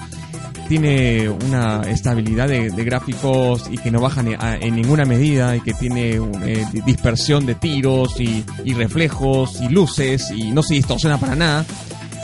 Tiene 0.68 1.28
una 1.28 1.82
estabilidad 1.82 2.48
de, 2.48 2.70
gráficos 2.70 3.64
y 3.70 3.76
que 3.76 3.90
no 3.90 4.00
baja 4.00 4.22
en 4.60 4.74
ninguna 4.74 5.04
medida 5.04 5.54
y 5.56 5.60
que 5.60 5.74
tiene 5.74 6.18
eh, 6.44 6.66
dispersión 6.86 7.44
de 7.44 7.56
tiros 7.56 8.18
y, 8.18 8.44
y, 8.64 8.72
reflejos 8.72 9.60
y 9.60 9.68
luces 9.68 10.30
y 10.30 10.50
no 10.52 10.62
se 10.62 10.74
distorsiona 10.74 11.18
para 11.18 11.34
nada. 11.34 11.66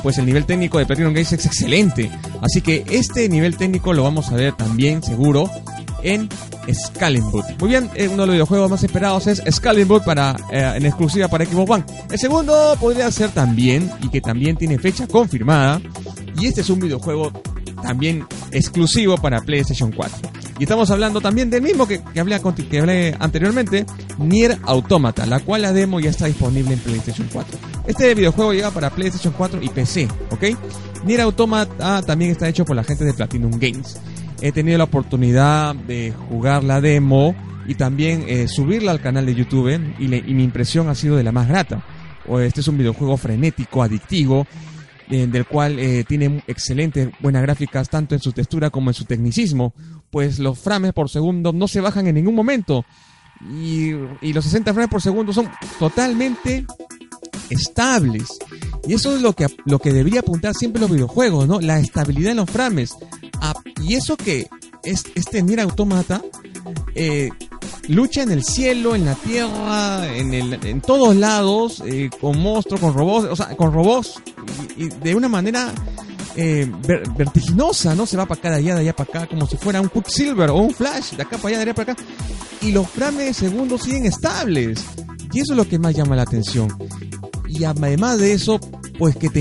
Pues 0.02 0.16
el 0.18 0.26
nivel 0.26 0.46
técnico 0.46 0.78
de 0.78 0.86
Platinum 0.86 1.12
Games 1.12 1.32
es 1.32 1.44
excelente. 1.44 2.10
Así 2.40 2.62
que 2.62 2.84
este 2.88 3.28
nivel 3.28 3.56
técnico 3.56 3.92
lo 3.92 4.04
vamos 4.04 4.30
a 4.30 4.36
ver 4.36 4.54
también 4.54 5.02
seguro 5.02 5.50
en 6.02 6.28
Scalimboot. 6.72 7.60
Muy 7.60 7.70
bien, 7.70 7.90
eh, 7.94 8.08
uno 8.08 8.22
de 8.22 8.26
los 8.26 8.34
videojuegos 8.34 8.70
más 8.70 8.84
esperados 8.84 9.26
es 9.26 9.42
Scalimboot 9.50 10.04
para, 10.04 10.36
eh, 10.52 10.74
en 10.76 10.86
exclusiva 10.86 11.28
para 11.28 11.44
Xbox 11.44 11.70
One. 11.70 11.84
El 12.10 12.18
segundo 12.18 12.76
podría 12.80 13.10
ser 13.10 13.30
también, 13.30 13.90
y 14.02 14.08
que 14.08 14.20
también 14.20 14.56
tiene 14.56 14.78
fecha 14.78 15.06
confirmada, 15.06 15.80
y 16.38 16.46
este 16.46 16.60
es 16.60 16.70
un 16.70 16.80
videojuego 16.80 17.32
también 17.82 18.26
exclusivo 18.50 19.16
para 19.16 19.40
PlayStation 19.40 19.92
4. 19.92 20.30
Y 20.58 20.64
estamos 20.64 20.90
hablando 20.90 21.20
también 21.20 21.50
del 21.50 21.62
mismo 21.62 21.86
que, 21.86 22.00
que, 22.02 22.18
hablé, 22.18 22.40
que 22.68 22.78
hablé 22.80 23.16
anteriormente, 23.18 23.86
Nier 24.18 24.58
Automata, 24.64 25.24
la 25.24 25.38
cual 25.40 25.62
la 25.62 25.72
demo 25.72 26.00
ya 26.00 26.10
está 26.10 26.26
disponible 26.26 26.74
en 26.74 26.80
PlayStation 26.80 27.28
4. 27.32 27.58
Este 27.86 28.14
videojuego 28.14 28.52
llega 28.52 28.70
para 28.72 28.90
PlayStation 28.90 29.32
4 29.36 29.62
y 29.62 29.68
PC, 29.68 30.08
¿ok? 30.30 30.44
Nier 31.04 31.20
Automata 31.20 32.02
también 32.02 32.32
está 32.32 32.48
hecho 32.48 32.64
por 32.64 32.74
la 32.74 32.82
gente 32.82 33.04
de 33.04 33.14
Platinum 33.14 33.52
Games. 33.52 33.98
He 34.40 34.52
tenido 34.52 34.78
la 34.78 34.84
oportunidad 34.84 35.74
de 35.74 36.12
jugar 36.12 36.64
la 36.64 36.80
demo 36.80 37.34
y 37.66 37.74
también 37.74 38.24
eh, 38.26 38.48
subirla 38.48 38.92
al 38.92 39.00
canal 39.00 39.26
de 39.26 39.34
YouTube 39.34 39.68
y, 39.98 40.08
mi 40.08 40.44
impresión 40.44 40.88
ha 40.88 40.94
sido 40.94 41.16
de 41.16 41.22
la 41.22 41.32
más 41.32 41.48
grata. 41.48 41.82
Este 42.40 42.60
es 42.60 42.68
un 42.68 42.78
videojuego 42.78 43.16
frenético, 43.16 43.82
adictivo, 43.82 44.46
eh, 45.10 45.26
del 45.26 45.46
cual 45.46 45.78
eh, 45.78 46.04
tiene 46.06 46.42
excelentes, 46.46 47.10
buenas 47.20 47.42
gráficas 47.42 47.88
tanto 47.88 48.14
en 48.14 48.20
su 48.20 48.32
textura 48.32 48.70
como 48.70 48.90
en 48.90 48.94
su 48.94 49.04
tecnicismo, 49.04 49.74
pues 50.10 50.38
los 50.38 50.58
frames 50.58 50.92
por 50.92 51.08
segundo 51.08 51.52
no 51.52 51.68
se 51.68 51.80
bajan 51.80 52.06
en 52.06 52.16
ningún 52.16 52.34
momento 52.34 52.84
y 53.52 53.92
los 54.32 54.44
60 54.44 54.72
frames 54.72 54.90
por 54.90 55.00
segundo 55.00 55.32
son 55.32 55.48
totalmente 55.78 56.66
estables. 57.50 58.38
Y 58.86 58.94
eso 58.94 59.14
es 59.14 59.22
lo 59.22 59.32
que, 59.34 59.46
lo 59.64 59.78
que 59.78 59.92
debería 59.92 60.20
apuntar 60.20 60.54
siempre 60.54 60.80
los 60.80 60.90
videojuegos, 60.90 61.46
¿no? 61.46 61.60
La 61.60 61.78
estabilidad 61.78 62.32
en 62.32 62.38
los 62.38 62.50
frames. 62.50 62.94
Ah, 63.40 63.54
y 63.82 63.94
eso 63.94 64.16
que 64.16 64.48
es, 64.82 65.04
este 65.14 65.42
Nier 65.42 65.60
Automata 65.60 66.22
eh, 66.94 67.30
lucha 67.88 68.22
en 68.22 68.30
el 68.30 68.44
cielo, 68.44 68.94
en 68.94 69.04
la 69.04 69.14
tierra, 69.14 70.16
en, 70.16 70.34
el, 70.34 70.54
en 70.64 70.80
todos 70.80 71.16
lados, 71.16 71.82
eh, 71.86 72.10
con 72.20 72.38
monstruos, 72.38 72.80
con 72.80 72.94
robots, 72.94 73.28
o 73.30 73.36
sea, 73.36 73.56
con 73.56 73.72
robots, 73.72 74.20
de 75.02 75.14
una 75.14 75.28
manera 75.28 75.72
eh, 76.36 76.70
vertiginosa, 77.16 77.94
¿no? 77.94 78.06
Se 78.06 78.16
va 78.16 78.26
para 78.26 78.38
acá, 78.38 78.50
de 78.50 78.56
allá, 78.56 78.74
de 78.74 78.80
allá 78.82 78.94
para 78.94 79.10
acá, 79.10 79.26
como 79.26 79.46
si 79.46 79.56
fuera 79.56 79.80
un 79.80 79.88
Quicksilver 79.88 80.50
o 80.50 80.56
un 80.56 80.72
Flash, 80.72 81.12
de 81.12 81.22
acá 81.22 81.36
para 81.36 81.48
allá, 81.48 81.56
de 81.58 81.62
allá 81.64 81.74
para 81.74 81.92
acá. 81.92 82.02
Y 82.60 82.72
los 82.72 82.88
frames 82.88 83.26
de 83.26 83.34
segundo 83.34 83.78
siguen 83.78 84.06
estables. 84.06 84.84
Y 85.32 85.40
eso 85.40 85.52
es 85.52 85.56
lo 85.56 85.68
que 85.68 85.78
más 85.78 85.94
llama 85.94 86.16
la 86.16 86.22
atención. 86.22 86.68
Y 87.48 87.64
además 87.64 88.18
de 88.18 88.32
eso, 88.32 88.60
pues 88.98 89.16
que 89.16 89.30
te, 89.30 89.40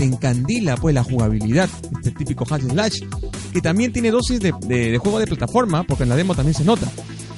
encandila 0.00 0.76
pues 0.76 0.94
la 0.94 1.02
jugabilidad, 1.04 1.68
este 1.92 2.10
típico 2.10 2.44
hack 2.44 2.62
slash, 2.62 3.00
que 3.52 3.60
también 3.60 3.92
tiene 3.92 4.10
dosis 4.10 4.40
de, 4.40 4.98
juego 4.98 5.18
de 5.18 5.26
plataforma, 5.26 5.82
porque 5.84 6.02
en 6.02 6.10
la 6.10 6.16
demo 6.16 6.34
también 6.34 6.54
se 6.54 6.64
nota. 6.64 6.86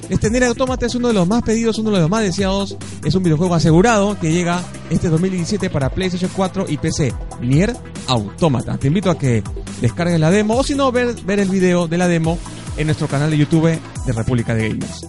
Este 0.08 0.28
Nier 0.28 0.44
Automata 0.44 0.86
es 0.86 0.94
uno 0.96 1.08
de 1.08 1.14
los 1.14 1.28
más 1.28 1.42
pedidos, 1.44 1.78
uno 1.78 1.92
de 1.92 2.00
los 2.00 2.10
más 2.10 2.22
deseados. 2.22 2.76
Es 3.04 3.14
un 3.14 3.22
videojuego 3.22 3.54
asegurado 3.54 4.18
que 4.18 4.32
llega 4.32 4.60
este 4.90 5.08
2017 5.08 5.70
para 5.70 5.88
PlayStation 5.90 6.30
4 6.34 6.66
y 6.68 6.78
PC. 6.78 7.14
Nier 7.40 7.76
Automata. 8.08 8.76
Te 8.76 8.88
invito 8.88 9.08
a 9.08 9.16
que 9.16 9.44
descargues 9.80 10.18
la 10.18 10.32
demo 10.32 10.56
o 10.56 10.64
si 10.64 10.74
no, 10.74 10.90
ver, 10.90 11.14
ver 11.24 11.38
el 11.38 11.48
video 11.48 11.86
de 11.86 11.96
la 11.96 12.08
demo 12.08 12.38
en 12.76 12.86
nuestro 12.86 13.06
canal 13.06 13.30
de 13.30 13.38
YouTube 13.38 13.78
de 14.04 14.12
República 14.12 14.52
de 14.52 14.70
Gamers. 14.70 15.06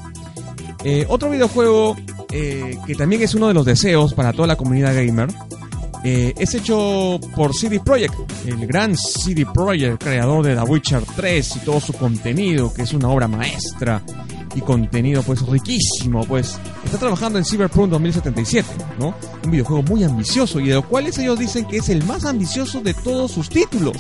Eh, 0.84 1.06
otro 1.10 1.30
videojuego 1.30 1.96
eh, 2.32 2.78
que 2.86 2.96
también 2.96 3.22
es 3.22 3.36
uno 3.36 3.48
de 3.48 3.54
los 3.54 3.66
deseos 3.66 4.14
para 4.14 4.34
toda 4.34 4.48
la 4.48 4.56
comunidad 4.56 4.96
gamer 4.96 5.30
eh, 6.04 6.34
es 6.40 6.56
hecho 6.56 7.20
por 7.36 7.56
CD 7.56 7.80
Projekt, 7.80 8.16
el 8.48 8.66
gran 8.66 8.98
CD 8.98 9.46
Projekt, 9.46 10.04
creador 10.04 10.44
de 10.44 10.56
The 10.56 10.64
Witcher 10.64 11.04
3 11.16 11.56
y 11.58 11.60
todo 11.60 11.80
su 11.80 11.94
contenido, 11.94 12.74
que 12.74 12.82
es 12.82 12.94
una 12.94 13.10
obra 13.10 13.28
maestra 13.28 14.02
y 14.56 14.62
contenido 14.62 15.22
pues 15.22 15.46
riquísimo, 15.46 16.26
pues 16.26 16.58
está 16.84 16.98
trabajando 16.98 17.38
en 17.38 17.46
Cyberpunk 17.46 17.92
2077, 17.92 18.68
¿no? 19.00 19.14
Un 19.44 19.52
videojuego 19.52 19.84
muy 19.84 20.04
ambicioso 20.04 20.60
y 20.60 20.70
de 20.70 20.76
lo 20.76 20.88
cual 20.88 21.06
ellos 21.06 21.38
dicen 21.38 21.66
que 21.66 21.78
es 21.78 21.90
el 21.90 22.04
más 22.06 22.26
ambicioso 22.26 22.82
de 22.82 22.96
todos 22.96 23.32
sus 23.32 23.50
títulos. 23.50 23.98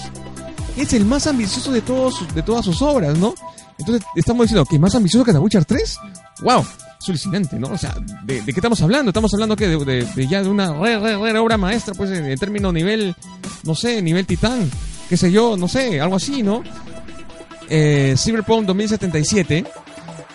Es 0.78 0.94
el 0.94 1.06
más 1.06 1.28
ambicioso 1.28 1.72
de 1.72 1.82
todos 1.82 2.26
de 2.34 2.41
todas 2.41 2.65
sus 2.65 2.82
obras, 2.82 3.15
¿no? 3.20 3.36
Entonces 3.78 4.04
estamos 4.15 4.46
diciendo 4.46 4.65
que 4.65 4.76
es 4.76 4.82
más 4.82 4.96
ambicioso 4.96 5.24
que 5.24 5.34
The 5.34 5.39
Witcher 5.39 5.65
3. 5.65 5.98
¡Wow! 6.41 6.65
Es 7.02 7.10
alucinante, 7.10 7.58
¿no? 7.58 7.70
O 7.70 7.78
sea, 7.78 7.96
¿de, 8.24 8.44
qué 8.44 8.52
estamos 8.52 8.80
hablando? 8.82 9.10
Estamos 9.10 9.34
hablando 9.34 9.56
que 9.56 9.68
de, 9.68 10.28
ya 10.28 10.44
de 10.44 10.50
una 10.50 10.72
re, 10.72 11.00
re, 11.00 11.18
re 11.18 11.40
obra 11.40 11.58
maestra, 11.58 11.96
pues 11.96 12.12
en, 12.12 12.38
términos 12.38 12.72
nivel, 12.72 13.16
no 13.64 13.74
sé, 13.74 14.04
nivel 14.04 14.28
titán, 14.28 14.70
qué 15.10 15.18
sé 15.18 15.32
yo, 15.32 15.58
no 15.58 15.68
sé, 15.68 16.00
algo 16.00 16.18
así, 16.18 16.44
¿no? 16.44 16.64
Eh, 17.70 18.14
Cyberpunk 18.18 18.68
2077 18.68 19.66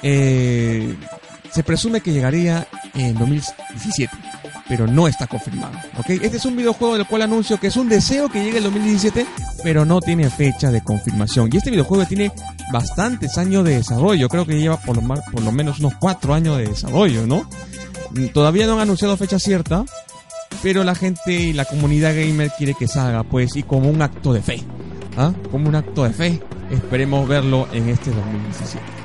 eh, 0.02 0.96
se 1.52 1.62
presume 1.62 2.00
que 2.00 2.12
llegaría 2.12 2.66
en 2.94 3.16
2017, 3.16 4.12
pero 4.68 4.86
no 4.86 5.08
está 5.08 5.26
confirmado. 5.26 5.78
¿ok? 5.98 6.10
Este 6.10 6.36
es 6.36 6.44
un 6.44 6.56
videojuego 6.56 6.96
del 6.96 7.06
cual 7.06 7.22
anuncio 7.22 7.58
que 7.58 7.68
es 7.68 7.76
un 7.76 7.88
deseo 7.88 8.28
que 8.28 8.42
llegue 8.42 8.58
en 8.58 8.64
2017, 8.64 9.26
pero 9.62 9.84
no 9.84 10.00
tiene 10.00 10.30
fecha 10.30 10.70
de 10.70 10.82
confirmación. 10.82 11.50
Y 11.52 11.56
este 11.56 11.70
videojuego 11.70 12.04
tiene 12.06 12.32
bastantes 12.72 13.38
años 13.38 13.64
de 13.64 13.76
desarrollo, 13.76 14.28
creo 14.28 14.46
que 14.46 14.58
lleva 14.58 14.76
por 14.76 14.96
lo, 14.96 15.14
por 15.32 15.42
lo 15.42 15.52
menos 15.52 15.80
unos 15.80 15.94
4 15.96 16.34
años 16.34 16.58
de 16.58 16.68
desarrollo, 16.68 17.26
¿no? 17.26 17.48
Todavía 18.32 18.66
no 18.66 18.74
han 18.74 18.80
anunciado 18.80 19.16
fecha 19.16 19.38
cierta, 19.38 19.84
pero 20.62 20.84
la 20.84 20.94
gente 20.94 21.32
y 21.32 21.52
la 21.52 21.64
comunidad 21.64 22.14
gamer 22.14 22.50
quiere 22.56 22.74
que 22.74 22.88
salga, 22.88 23.24
pues, 23.24 23.56
y 23.56 23.62
como 23.62 23.90
un 23.90 24.02
acto 24.02 24.32
de 24.32 24.42
fe. 24.42 24.62
¿ah? 25.16 25.32
Como 25.50 25.68
un 25.68 25.74
acto 25.74 26.04
de 26.04 26.10
fe, 26.10 26.40
esperemos 26.70 27.28
verlo 27.28 27.68
en 27.72 27.88
este 27.88 28.10
2017. 28.10 28.95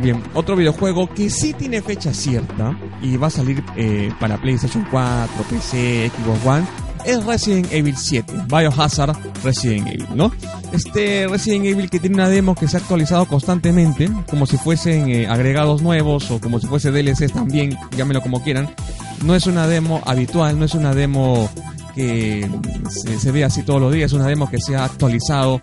Bien, 0.00 0.22
otro 0.34 0.56
videojuego 0.56 1.08
que 1.08 1.30
sí 1.30 1.52
tiene 1.52 1.80
fecha 1.80 2.12
cierta 2.12 2.76
y 3.00 3.16
va 3.16 3.28
a 3.28 3.30
salir 3.30 3.62
eh, 3.76 4.10
para 4.18 4.36
PlayStation 4.38 4.86
4, 4.90 5.44
PC, 5.48 6.10
Xbox 6.10 6.46
One 6.46 6.66
es 7.04 7.24
Resident 7.24 7.70
Evil 7.70 7.96
7, 7.96 8.32
Biohazard 8.48 9.16
Resident 9.42 9.88
Evil, 9.88 10.08
¿no? 10.14 10.32
Este 10.72 11.26
Resident 11.28 11.66
Evil 11.66 11.90
que 11.90 12.00
tiene 12.00 12.16
una 12.16 12.28
demo 12.28 12.54
que 12.54 12.66
se 12.66 12.76
ha 12.76 12.80
actualizado 12.80 13.26
constantemente, 13.26 14.10
como 14.28 14.46
si 14.46 14.56
fuesen 14.56 15.08
eh, 15.10 15.26
agregados 15.26 15.82
nuevos 15.82 16.30
o 16.30 16.40
como 16.40 16.58
si 16.60 16.66
fuese 16.66 16.90
DLCs 16.90 17.32
también, 17.32 17.76
llámenlo 17.96 18.22
como 18.22 18.42
quieran. 18.42 18.74
No 19.22 19.34
es 19.34 19.46
una 19.46 19.66
demo 19.66 20.02
habitual, 20.06 20.58
no 20.58 20.64
es 20.64 20.74
una 20.74 20.94
demo 20.94 21.48
que 21.94 22.48
se, 22.88 23.18
se 23.18 23.32
ve 23.32 23.44
así 23.44 23.62
todos 23.62 23.80
los 23.80 23.92
días, 23.92 24.10
es 24.10 24.14
una 24.14 24.26
demo 24.26 24.50
que 24.50 24.58
se 24.58 24.74
ha 24.74 24.84
actualizado 24.84 25.60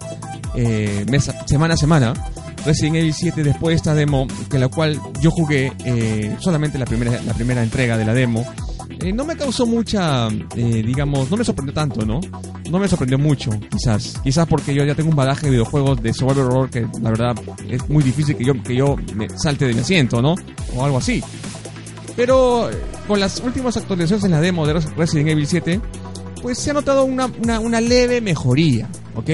eh, 0.55 1.05
semana 1.45 1.73
a 1.73 1.77
semana. 1.77 2.13
Resident 2.65 2.97
Evil 2.97 3.13
7 3.13 3.43
después 3.43 3.71
de 3.73 3.75
esta 3.77 3.93
demo, 3.93 4.27
que 4.49 4.59
la 4.59 4.67
cual 4.67 4.99
yo 5.21 5.31
jugué 5.31 5.73
eh, 5.85 6.35
solamente 6.39 6.77
la 6.77 6.85
primera, 6.85 7.21
la 7.23 7.33
primera 7.33 7.63
entrega 7.63 7.97
de 7.97 8.05
la 8.05 8.13
demo, 8.13 8.45
eh, 8.99 9.11
no 9.11 9.25
me 9.25 9.35
causó 9.35 9.65
mucha, 9.65 10.27
eh, 10.27 10.83
digamos, 10.85 11.31
no 11.31 11.37
me 11.37 11.43
sorprendió 11.43 11.73
tanto, 11.73 12.05
¿no? 12.05 12.19
No 12.69 12.79
me 12.79 12.87
sorprendió 12.87 13.17
mucho, 13.17 13.49
quizás. 13.71 14.19
Quizás 14.23 14.47
porque 14.47 14.73
yo 14.75 14.83
ya 14.85 14.93
tengo 14.93 15.09
un 15.09 15.15
badaje 15.15 15.47
de 15.47 15.51
videojuegos 15.51 16.01
de 16.03 16.13
survival 16.13 16.45
horror 16.45 16.69
que 16.69 16.87
la 17.01 17.09
verdad 17.09 17.35
es 17.67 17.89
muy 17.89 18.03
difícil 18.03 18.37
que 18.37 18.45
yo, 18.45 18.53
que 18.61 18.75
yo 18.75 18.95
me 19.15 19.27
salte 19.37 19.65
de 19.65 19.73
mi 19.73 19.79
asiento, 19.79 20.21
¿no? 20.21 20.35
O 20.75 20.85
algo 20.85 20.99
así. 20.99 21.23
Pero 22.15 22.69
con 23.07 23.19
las 23.19 23.39
últimas 23.39 23.75
actualizaciones 23.77 24.25
en 24.25 24.31
la 24.31 24.41
demo 24.41 24.67
de 24.67 24.73
Resident 24.73 25.29
Evil 25.29 25.47
7, 25.47 25.81
pues 26.41 26.59
se 26.59 26.71
ha 26.71 26.73
notado 26.73 27.03
una, 27.03 27.25
una, 27.25 27.59
una 27.59 27.81
leve 27.81 28.21
mejoría, 28.21 28.87
¿ok? 29.15 29.29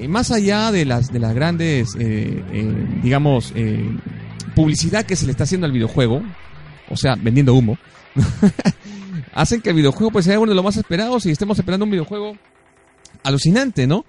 Eh, 0.00 0.08
más 0.08 0.30
allá 0.30 0.72
de 0.72 0.86
las, 0.86 1.12
de 1.12 1.18
las 1.18 1.34
grandes, 1.34 1.94
eh, 1.98 2.42
eh, 2.52 2.86
digamos, 3.02 3.52
publicidad 4.54 5.04
que 5.04 5.14
se 5.14 5.26
le 5.26 5.32
está 5.32 5.44
haciendo 5.44 5.66
al 5.66 5.72
videojuego, 5.72 6.22
o 6.88 6.96
sea, 6.96 7.16
vendiendo 7.16 7.54
humo, 7.54 7.76
hacen 9.34 9.60
que 9.60 9.70
el 9.70 9.76
videojuego 9.76 10.10
pues 10.10 10.24
sea 10.24 10.40
uno 10.40 10.50
de 10.50 10.56
los 10.56 10.64
más 10.64 10.78
esperados 10.78 11.26
y 11.26 11.30
estemos 11.30 11.58
esperando 11.58 11.84
un 11.84 11.90
videojuego 11.90 12.36
alucinante, 13.22 13.86
¿no? 13.86 14.04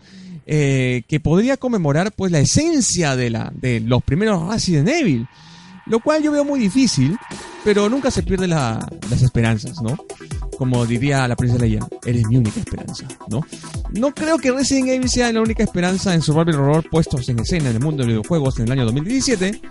que 0.46 1.22
podría 1.24 1.56
conmemorar 1.56 2.12
pues 2.12 2.30
la 2.30 2.40
esencia 2.40 3.16
de, 3.16 3.30
la, 3.30 3.54
de 3.56 3.80
los 3.80 4.04
primeros 4.04 4.52
Resident 4.52 4.90
Evil. 4.90 5.28
Lo 5.86 6.02
cual 6.02 6.22
yo 6.24 6.32
veo 6.32 6.44
muy 6.44 6.60
difícil, 6.60 7.18
pero 7.64 7.90
nunca 7.90 8.10
se 8.12 8.24
pierde 8.24 8.48
las 8.48 8.82
esperanzas, 9.22 9.82
¿no? 9.82 9.98
Como 10.58 10.86
diría 10.86 11.28
la 11.28 11.36
princesa 11.36 11.64
Leia, 11.64 11.88
eres 12.06 12.28
mi 12.28 12.38
única 12.38 12.60
esperanza, 12.60 13.06
¿no? 13.28 13.42
No 13.92 14.14
creo 14.14 14.38
que 14.38 14.52
Resident 14.52 14.90
Evil 14.90 15.10
sea 15.10 15.32
la 15.32 15.42
única 15.42 15.64
esperanza 15.64 16.14
en 16.14 16.22
Survival 16.22 16.56
Horror 16.56 16.90
puestos 16.90 17.28
en 17.30 17.40
escena 17.40 17.70
en 17.70 17.78
el 17.78 17.82
mundo 17.82 18.04
de 18.04 18.10
los 18.10 18.14
videojuegos 18.14 18.60
en 18.60 18.66
el 18.66 18.72
año 18.74 18.86
2017, 18.86 19.62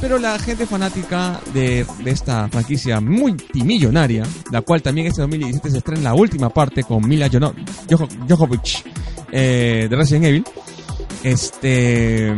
pero 0.00 0.18
la 0.18 0.38
gente 0.38 0.66
fanática 0.66 1.40
de, 1.52 1.86
esta 2.06 2.48
franquicia 2.48 3.00
multimillonaria, 3.00 4.24
la 4.50 4.62
cual 4.62 4.82
también 4.82 5.08
este 5.08 5.20
2017 5.22 5.70
se 5.70 5.78
estrena 5.78 6.02
la 6.02 6.14
última 6.14 6.48
parte 6.50 6.82
con 6.84 7.06
Mila 7.06 7.28
Jovovich 8.28 8.84
eh, 9.30 9.86
de 9.88 9.96
Resident 9.96 10.24
Evil, 10.24 10.44
este 11.22 12.34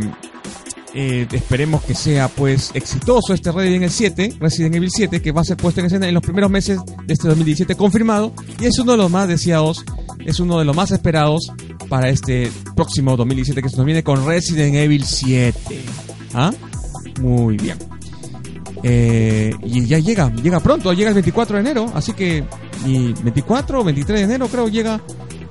eh, 0.95 1.27
esperemos 1.31 1.83
que 1.83 1.95
sea 1.95 2.27
pues 2.27 2.71
exitoso 2.75 3.33
este 3.33 3.51
Resident 3.51 3.83
Evil 3.83 3.89
7, 3.89 4.35
Resident 4.39 4.75
Evil 4.75 4.91
7, 4.91 5.21
que 5.21 5.31
va 5.31 5.41
a 5.41 5.43
ser 5.43 5.57
puesto 5.57 5.79
en 5.79 5.87
escena 5.87 6.07
en 6.07 6.13
los 6.13 6.21
primeros 6.21 6.51
meses 6.51 6.79
de 7.05 7.13
este 7.13 7.27
2017 7.27 7.75
confirmado 7.75 8.31
y 8.59 8.65
es 8.65 8.77
uno 8.77 8.91
de 8.91 8.99
los 8.99 9.09
más 9.09 9.27
deseados, 9.27 9.83
es 10.19 10.39
uno 10.39 10.59
de 10.59 10.65
los 10.65 10.75
más 10.75 10.91
esperados 10.91 11.51
para 11.89 12.09
este 12.09 12.51
próximo 12.75 13.17
2017 13.17 13.61
que 13.63 13.69
se 13.69 13.77
nos 13.77 13.85
viene 13.85 14.03
con 14.03 14.25
Resident 14.25 14.75
Evil 14.75 15.03
7. 15.03 15.57
¿Ah? 16.35 16.51
Muy 17.21 17.57
bien. 17.57 17.77
Eh, 18.83 19.51
y 19.63 19.85
ya 19.85 19.97
llega, 19.97 20.31
llega 20.31 20.59
pronto, 20.59 20.93
llega 20.93 21.09
el 21.09 21.15
24 21.15 21.55
de 21.55 21.61
enero, 21.61 21.91
así 21.95 22.13
que 22.13 22.43
y 22.85 23.13
24 23.13 23.79
o 23.79 23.83
23 23.83 24.19
de 24.19 24.25
enero 24.25 24.47
creo 24.47 24.67
llega 24.67 25.01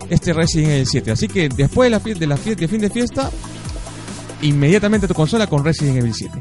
este 0.08 0.32
Resident 0.32 0.70
Evil 0.70 0.86
7. 0.86 1.10
Así 1.10 1.26
que 1.26 1.48
después 1.48 1.90
de 1.90 1.90
la, 1.90 2.18
de 2.18 2.26
la 2.26 2.36
fiesta, 2.36 2.60
de 2.60 2.68
fin 2.68 2.80
de 2.80 2.90
fiesta, 2.90 3.30
inmediatamente 4.43 5.09
tu 5.09 5.14
consola 5.14 5.47
con 5.47 5.64
Resident 5.64 5.97
Evil 5.97 6.14
7. 6.14 6.40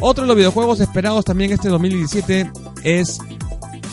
Otro 0.00 0.24
de 0.24 0.28
los 0.28 0.36
videojuegos 0.36 0.80
esperados 0.80 1.24
también 1.24 1.52
este 1.52 1.68
2017 1.68 2.50
es 2.84 3.18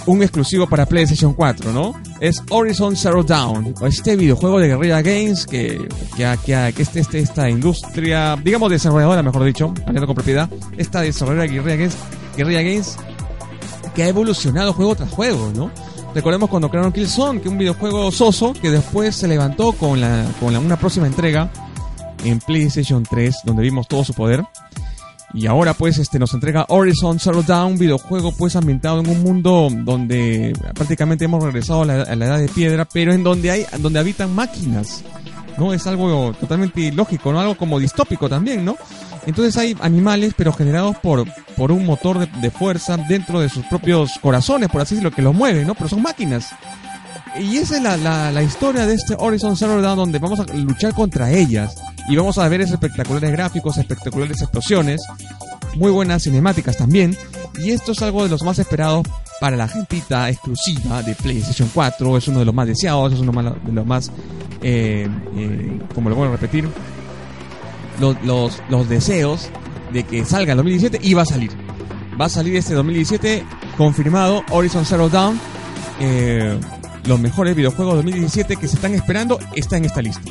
un 0.06 0.22
exclusivo 0.22 0.68
para 0.68 0.86
PlayStation 0.86 1.34
4, 1.34 1.72
¿no? 1.72 1.94
es 2.20 2.44
Horizon 2.50 2.96
Zero 2.96 3.24
Dawn, 3.24 3.74
este 3.86 4.16
videojuego 4.16 4.60
de 4.60 4.68
Guerrilla 4.68 5.02
Games 5.02 5.46
que, 5.46 5.88
que, 6.18 6.38
que, 6.46 6.74
que 6.76 6.82
este, 6.82 7.00
este, 7.00 7.20
esta 7.20 7.50
industria, 7.50 8.36
digamos 8.44 8.70
desarrolladora, 8.70 9.24
mejor 9.24 9.44
dicho, 9.46 9.74
hablando 9.86 10.08
con 10.08 10.16
propiedad, 10.16 10.50
esta 10.78 11.02
desarrolladora 11.02 11.52
Guerrilla 11.52 11.76
Games, 11.76 11.98
Guerrilla 12.36 12.62
Games 12.62 12.98
que 13.96 14.04
ha 14.04 14.08
evolucionado 14.08 14.74
juego 14.74 14.96
tras 14.96 15.10
juego, 15.10 15.52
¿no? 15.56 15.72
Recordemos 16.14 16.50
cuando 16.50 16.70
crearon 16.70 16.92
Killzone, 16.92 17.40
que 17.40 17.50
un 17.50 17.58
videojuego 17.58 18.12
soso 18.12 18.54
que 18.54 18.72
después 18.72 19.16
se 19.16 19.28
levantó 19.28 19.74
con, 19.74 20.02
la, 20.02 20.26
con 20.40 20.52
la, 20.52 20.60
una 20.60 20.78
próxima 20.78 21.08
entrega 21.08 21.52
en 22.24 22.40
PlayStation 22.40 23.04
3, 23.04 23.38
donde 23.44 23.64
vimos 23.64 23.88
todo 23.88 24.04
su 24.04 24.14
poder. 24.14 24.44
Y 25.34 25.46
ahora 25.46 25.74
pues 25.74 25.98
este 26.00 26.18
nos 26.18 26.34
entrega 26.34 26.66
Horizon 26.70 27.20
Zero 27.20 27.44
Dawn, 27.44 27.74
un 27.74 27.78
videojuego 27.78 28.32
pues 28.32 28.56
ambientado 28.56 29.00
en 29.00 29.10
un 29.10 29.22
mundo 29.22 29.68
donde 29.72 30.54
prácticamente 30.74 31.26
hemos 31.26 31.44
regresado 31.44 31.84
a 31.84 31.86
la, 31.86 32.02
a 32.02 32.16
la, 32.16 32.26
edad 32.26 32.40
de 32.40 32.50
piedra, 32.50 32.86
pero 32.86 33.14
en 33.14 33.24
donde 33.24 33.52
hay 33.52 33.66
donde 33.78 34.00
habitan 34.00 34.34
máquinas. 34.34 35.04
¿No? 35.58 35.74
Es 35.74 35.86
algo 35.88 36.34
totalmente 36.40 36.80
ilógico, 36.80 37.34
¿no? 37.34 37.40
Algo 37.42 37.58
como 37.58 37.80
distópico 37.80 38.30
también, 38.30 38.64
¿no? 38.64 38.78
Entonces 39.26 39.58
hay 39.58 39.76
animales, 39.82 40.34
pero 40.36 40.54
generados 40.54 40.96
por, 40.98 41.26
por 41.58 41.74
un 41.74 41.86
motor 41.86 42.18
de, 42.18 42.28
de 42.40 42.50
fuerza 42.50 42.96
dentro 42.96 43.42
de 43.42 43.50
sus 43.50 43.66
propios 43.66 44.14
corazones, 44.22 44.70
por 44.70 44.80
así 44.80 44.96
decirlo, 44.96 45.14
que 45.14 45.22
los 45.22 45.36
mueve, 45.36 45.66
¿no? 45.66 45.76
Pero 45.76 45.90
son 45.90 46.02
máquinas. 46.02 46.54
Y 47.38 47.58
esa 47.58 47.78
es 47.78 47.84
la, 47.84 48.32
la, 48.32 48.44
historia 48.44 48.86
de 48.86 48.96
este 48.96 49.16
Horizon 49.18 49.56
Zero 49.56 49.82
Dawn 49.82 49.98
donde 49.98 50.20
vamos 50.20 50.40
a 50.40 50.46
luchar 50.54 50.94
contra 50.94 51.32
ellas. 51.32 51.76
Y 52.10 52.16
vamos 52.16 52.38
a 52.38 52.48
ver 52.48 52.62
esos 52.62 52.74
espectaculares 52.74 53.32
gráficos, 53.32 53.78
espectaculares 53.78 54.42
explosiones, 54.42 55.02
muy 55.76 55.92
buenas 55.92 56.24
cinemáticas 56.24 56.78
también. 56.78 57.16
Y 57.60 57.72
esto 57.72 57.92
es 57.92 58.02
algo 58.02 58.24
de 58.24 58.30
los 58.30 58.44
más 58.44 58.58
esperados 58.60 59.06
para 59.40 59.56
la 59.56 59.68
gentita 59.68 60.30
exclusiva 60.30 61.02
de 61.04 61.16
PlayStation 61.16 61.70
4. 61.74 62.18
Es 62.18 62.28
uno 62.28 62.40
de 62.40 62.46
los 62.46 62.54
más 62.54 62.68
deseados, 62.68 63.14
es 63.14 63.20
uno 63.20 63.32
de 63.42 63.72
los 63.72 63.86
más, 63.86 64.12
eh, 64.62 65.08
eh, 65.36 65.80
como 65.94 66.10
lo 66.10 66.16
voy 66.16 66.28
a 66.28 66.32
repetir, 66.32 66.68
los, 68.00 68.16
los, 68.70 68.90
deseos 68.90 69.50
de 69.92 70.04
que 70.04 70.24
salga 70.26 70.52
en 70.54 70.58
2017 70.58 71.00
y 71.02 71.14
va 71.14 71.24
a 71.24 71.26
salir. 71.26 71.52
Va 72.20 72.26
a 72.26 72.30
salir 72.30 72.56
este 72.56 72.74
2017 72.74 73.44
confirmado 73.78 74.44
Horizon 74.50 74.86
Zero 74.86 75.10
Dawn. 75.10 75.40
Eh, 76.00 76.60
los 77.06 77.20
mejores 77.20 77.56
videojuegos 77.56 77.96
2017 77.96 78.56
que 78.56 78.68
se 78.68 78.76
están 78.76 78.94
esperando 78.94 79.40
está 79.56 79.78
en 79.78 79.86
esta 79.86 80.02
lista. 80.02 80.22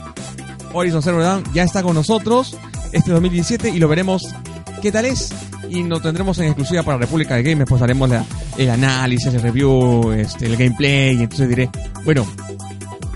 Horizon 0.72 1.02
Zero 1.02 1.22
Dawn 1.22 1.44
ya 1.54 1.62
está 1.62 1.82
con 1.82 1.94
nosotros 1.94 2.56
este 2.92 3.10
2017 3.10 3.70
y 3.70 3.78
lo 3.78 3.88
veremos 3.88 4.34
qué 4.80 4.92
tal 4.92 5.06
es. 5.06 5.32
Y 5.68 5.82
lo 5.82 6.00
tendremos 6.00 6.38
en 6.38 6.46
exclusiva 6.46 6.82
para 6.82 6.98
República 6.98 7.34
de 7.34 7.42
Games. 7.42 7.66
Pues 7.68 7.82
haremos 7.82 8.08
la, 8.08 8.24
el 8.56 8.70
análisis, 8.70 9.26
el 9.26 9.42
review, 9.42 10.12
este, 10.12 10.46
el 10.46 10.56
gameplay. 10.56 11.16
Y 11.16 11.22
entonces 11.24 11.48
diré, 11.48 11.70
bueno, 12.04 12.26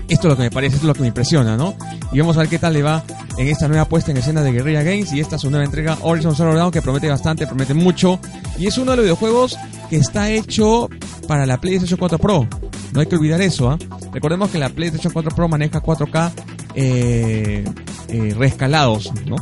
esto 0.07 0.27
es 0.27 0.31
lo 0.31 0.37
que 0.37 0.43
me 0.43 0.51
parece, 0.51 0.75
esto 0.75 0.85
es 0.85 0.87
lo 0.87 0.93
que 0.93 1.01
me 1.01 1.07
impresiona, 1.07 1.57
¿no? 1.57 1.75
Y 2.11 2.19
vamos 2.19 2.37
a 2.37 2.41
ver 2.41 2.49
qué 2.49 2.59
tal 2.59 2.73
le 2.73 2.83
va 2.83 3.03
en 3.37 3.47
esta 3.47 3.67
nueva 3.67 3.85
puesta 3.85 4.11
en 4.11 4.17
escena 4.17 4.43
de 4.43 4.51
Guerrilla 4.51 4.83
Games. 4.83 5.11
Y 5.13 5.19
esta 5.19 5.37
es 5.37 5.41
su 5.41 5.49
nueva 5.49 5.65
entrega, 5.65 5.97
Horizon 6.01 6.35
Zero 6.35 6.53
Dawn, 6.55 6.71
que 6.71 6.81
promete 6.81 7.09
bastante, 7.09 7.47
promete 7.47 7.73
mucho. 7.73 8.19
Y 8.59 8.67
es 8.67 8.77
uno 8.77 8.91
de 8.91 8.97
los 8.97 9.05
videojuegos 9.05 9.57
que 9.89 9.95
está 9.97 10.29
hecho 10.29 10.89
para 11.27 11.45
la 11.47 11.59
PlayStation 11.59 11.97
4 11.97 12.19
Pro. 12.19 12.47
No 12.93 12.99
hay 12.99 13.07
que 13.07 13.15
olvidar 13.15 13.41
eso, 13.41 13.73
¿eh? 13.73 13.77
Recordemos 14.13 14.51
que 14.51 14.59
la 14.59 14.69
PlayStation 14.69 15.11
4 15.11 15.35
Pro 15.35 15.47
maneja 15.47 15.81
4K 15.81 16.31
eh, 16.75 17.63
eh, 18.09 18.35
reescalados, 18.37 19.11
¿no? 19.25 19.35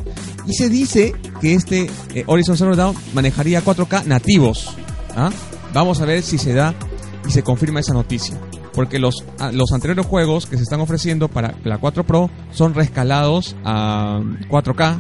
Y 0.48 0.54
se 0.54 0.70
dice 0.70 1.14
que 1.42 1.54
este 1.54 1.90
eh, 2.16 2.24
Horizon 2.28 2.58
Zero 2.58 2.76
Dawn 2.76 2.96
manejaría 3.14 3.64
4K 3.64 4.06
nativos. 4.06 4.76
¿ah? 5.16 5.30
Vamos 5.74 6.00
a 6.02 6.06
ver 6.06 6.24
si 6.24 6.38
se 6.38 6.54
da 6.54 6.74
y 7.28 7.32
se 7.32 7.44
confirma 7.44 7.82
esa 7.82 7.94
noticia. 7.94 8.40
Porque 8.74 9.00
los, 9.00 9.26
los 9.52 9.74
anteriores 9.74 10.06
juegos 10.06 10.46
que 10.46 10.56
se 10.56 10.64
están 10.64 10.80
ofreciendo 10.80 11.28
para 11.28 11.56
la 11.66 11.78
4 11.78 12.06
Pro 12.06 12.30
son 12.52 12.74
reescalados 12.74 13.58
a 13.66 14.22
4K. 14.50 15.00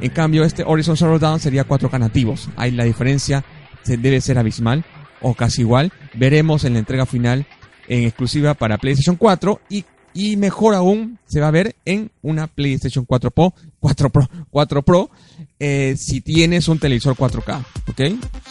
En 0.00 0.10
cambio, 0.10 0.44
este 0.44 0.64
Horizon 0.66 0.96
Zero 0.96 1.18
Dawn 1.18 1.38
sería 1.38 1.68
4K 1.68 1.98
nativos. 1.98 2.48
Ahí 2.56 2.70
la 2.70 2.84
diferencia 2.84 3.44
debe 3.84 4.22
ser 4.22 4.38
abismal 4.38 4.84
o 5.20 5.34
casi 5.34 5.60
igual. 5.60 5.92
Veremos 6.14 6.64
en 6.64 6.72
la 6.72 6.78
entrega 6.78 7.04
final 7.04 7.46
en 7.88 8.04
exclusiva 8.04 8.54
para 8.54 8.78
PlayStation 8.78 9.16
4 9.16 9.60
y, 9.68 9.84
y 10.14 10.36
mejor 10.36 10.74
aún 10.74 11.18
se 11.26 11.40
va 11.40 11.48
a 11.48 11.52
ver 11.52 11.76
en 11.84 12.10
una 12.22 12.46
PlayStation 12.46 13.04
4 13.04 13.30
Pro, 13.30 13.54
4 13.80 14.10
Pro, 14.10 14.28
4 14.50 14.82
Pro 14.82 15.10
eh, 15.58 15.94
si 15.96 16.20
tienes 16.20 16.66
un 16.66 16.80
televisor 16.80 17.14
4K, 17.14 17.64
¿ok? 17.88 18.00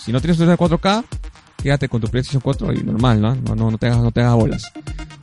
Si 0.02 0.14
no 0.14 0.22
tienes 0.22 0.40
un 0.40 0.46
televisor 0.46 0.80
4K, 0.80 1.04
quédate 1.62 1.90
con 1.90 2.00
tu 2.00 2.08
PlayStation 2.08 2.42
4 2.42 2.74
y 2.74 2.84
normal, 2.84 3.22
¿no? 3.22 3.36
No, 3.36 3.56
no, 3.56 3.72
no, 3.72 3.78
te, 3.78 3.88
hagas, 3.88 4.00
no 4.00 4.12
te 4.12 4.26
bolas. 4.26 4.72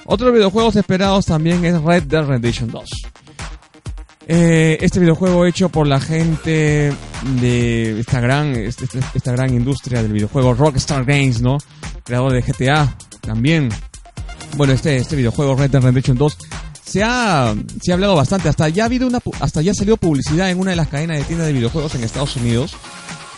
Otros 0.04 0.32
videojuegos 0.34 0.76
esperados 0.76 1.24
también 1.24 1.64
es 1.64 1.80
Red 1.80 2.02
Dead 2.02 2.26
Redemption 2.26 2.70
2. 2.70 2.90
Eh, 4.30 4.76
este 4.82 5.00
videojuego 5.00 5.46
hecho 5.46 5.70
por 5.70 5.86
la 5.86 5.98
gente 5.98 6.92
de 7.40 8.00
esta 8.00 8.20
gran, 8.20 8.54
esta, 8.54 8.84
esta 9.14 9.32
gran 9.32 9.54
industria 9.54 10.02
del 10.02 10.12
videojuego 10.12 10.52
Rockstar 10.52 11.06
Games, 11.06 11.40
¿no? 11.40 11.56
Creador 12.04 12.32
de 12.32 12.42
GTA 12.42 12.94
también. 13.22 13.70
Bueno, 14.57 14.72
este, 14.72 14.96
este 14.96 15.16
videojuego 15.16 15.55
Red 15.55 15.70
Dead 15.70 15.82
Redemption 15.82 16.16
2 16.16 16.38
se 16.84 17.03
ha, 17.03 17.55
se 17.80 17.90
ha 17.90 17.94
hablado 17.94 18.16
bastante. 18.16 18.49
Hasta 18.49 18.68
ya 18.68 18.84
ha 18.84 18.86
habido 18.86 19.07
una, 19.07 19.20
hasta 19.40 19.61
ya 19.62 19.74
salió 19.74 19.96
publicidad 19.96 20.51
en 20.51 20.59
una 20.59 20.70
de 20.70 20.76
las 20.76 20.88
cadenas 20.88 21.18
de 21.18 21.24
tiendas 21.24 21.46
de 21.46 21.53
videojuegos 21.53 21.94
en 21.94 22.05
Estados 22.05 22.36
Unidos. 22.36 22.72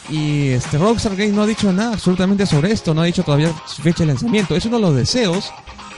Y 0.08 0.48
este 0.48 0.78
Rockstar 0.78 1.14
Games 1.16 1.34
no 1.34 1.42
ha 1.42 1.46
dicho 1.46 1.72
nada 1.72 1.92
absolutamente 1.92 2.44
sobre 2.44 2.72
esto, 2.72 2.94
no 2.94 3.02
ha 3.02 3.04
dicho 3.04 3.22
todavía 3.22 3.52
su 3.66 3.82
fecha 3.82 4.00
de 4.00 4.06
lanzamiento. 4.06 4.56
Es 4.56 4.64
uno 4.64 4.76
de 4.76 4.82
los 4.82 4.96
deseos, 4.96 5.52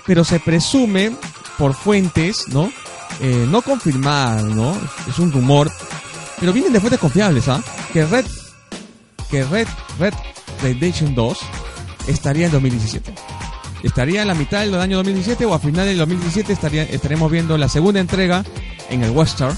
pero 0.07 0.25
se 0.25 0.41
presume 0.41 1.13
por 1.57 1.75
fuentes, 1.75 2.49
¿no? 2.49 2.71
Eh, 3.21 3.47
no 3.49 3.63
confirmar, 3.63 4.43
¿no? 4.43 4.77
Es 5.09 5.19
un 5.19 5.33
rumor, 5.33 5.71
pero 6.41 6.53
vienen 6.53 6.73
de 6.73 6.81
fuentes 6.81 7.01
confiables, 7.01 7.49
¿ah? 7.49 7.63
Que 7.93 8.05
Red, 8.05 8.27
que 9.31 9.45
Red, 9.45 9.69
Red 9.99 10.15
Redemption 10.63 11.15
2 11.15 11.39
estaría 12.07 12.47
en 12.47 12.53
2017 12.53 13.15
estaría 13.83 14.23
en 14.23 14.29
la 14.29 14.35
mitad 14.35 14.61
del 14.61 14.75
año 14.75 14.99
2017 14.99 15.45
o 15.47 15.55
a 15.55 15.59
final 15.59 15.87
del 15.87 15.99
2017 15.99 16.53
estaría, 16.53 16.83
estaremos 16.85 17.31
viendo 17.31 17.57
la 17.59 17.69
segunda 17.69 18.01
entrega 18.01 18.45
en 18.91 19.03
el 19.03 19.11
Western 19.11 19.57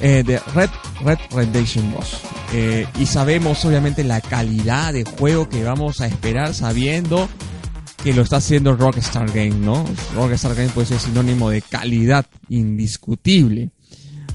eh, 0.00 0.22
de 0.26 0.40
Red 0.54 0.70
Red 1.04 1.18
Redemption 1.30 1.92
2. 1.92 2.20
Eh, 2.54 2.86
y 2.98 3.06
sabemos 3.06 3.64
obviamente 3.64 4.04
la 4.04 4.20
calidad 4.20 4.92
de 4.92 5.04
juego 5.04 5.48
que 5.48 5.64
vamos 5.64 6.00
a 6.00 6.06
esperar 6.06 6.54
sabiendo 6.54 7.28
que 8.02 8.12
lo 8.12 8.22
está 8.22 8.36
haciendo 8.36 8.74
Rockstar 8.74 9.30
Game, 9.30 9.54
¿no? 9.54 9.84
Rockstar 10.14 10.54
Game 10.54 10.70
puede 10.70 10.88
ser 10.88 10.98
sinónimo 10.98 11.50
de 11.50 11.62
calidad 11.62 12.26
indiscutible. 12.48 13.70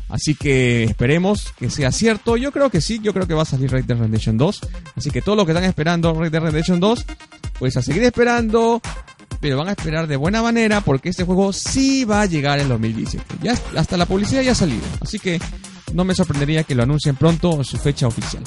Así 0.09 0.35
que 0.35 0.85
esperemos 0.85 1.53
que 1.59 1.69
sea 1.69 1.91
cierto. 1.91 2.37
Yo 2.37 2.51
creo 2.51 2.69
que 2.69 2.79
sí, 2.79 2.99
yo 3.03 3.13
creo 3.13 3.27
que 3.27 3.33
va 3.33 3.41
a 3.41 3.45
salir 3.45 3.69
Red 3.69 3.85
Dead 3.85 3.97
Redemption 3.97 4.37
2. 4.37 4.61
Así 4.95 5.11
que 5.11 5.21
todos 5.21 5.35
los 5.35 5.45
que 5.45 5.51
están 5.51 5.65
esperando 5.65 6.13
Red 6.13 6.31
Dead 6.31 6.41
Redemption 6.41 6.79
2, 6.79 7.05
pues 7.59 7.75
a 7.75 7.81
seguir 7.81 8.03
esperando. 8.03 8.81
Pero 9.39 9.57
van 9.57 9.67
a 9.67 9.71
esperar 9.71 10.07
de 10.07 10.15
buena 10.15 10.41
manera 10.41 10.81
porque 10.81 11.09
este 11.09 11.23
juego 11.23 11.53
sí 11.53 12.05
va 12.05 12.21
a 12.21 12.25
llegar 12.25 12.59
en 12.59 12.69
2017. 12.69 13.35
Ya, 13.41 13.55
hasta 13.75 13.97
la 13.97 14.05
publicidad 14.05 14.41
ya 14.41 14.53
ha 14.53 14.55
salido. 14.55 14.83
Así 15.01 15.19
que 15.19 15.39
no 15.93 16.03
me 16.03 16.15
sorprendería 16.15 16.63
que 16.63 16.75
lo 16.75 16.83
anuncien 16.83 17.15
pronto 17.15 17.53
en 17.53 17.63
su 17.63 17.77
fecha 17.77 18.07
oficial. 18.07 18.43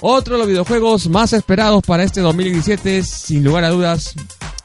Otro 0.00 0.34
de 0.34 0.38
los 0.40 0.48
videojuegos 0.48 1.08
más 1.08 1.32
esperados 1.32 1.82
para 1.86 2.02
este 2.02 2.20
2017 2.20 2.98
es, 2.98 3.08
sin 3.08 3.44
lugar 3.44 3.64
a 3.64 3.70
dudas, 3.70 4.14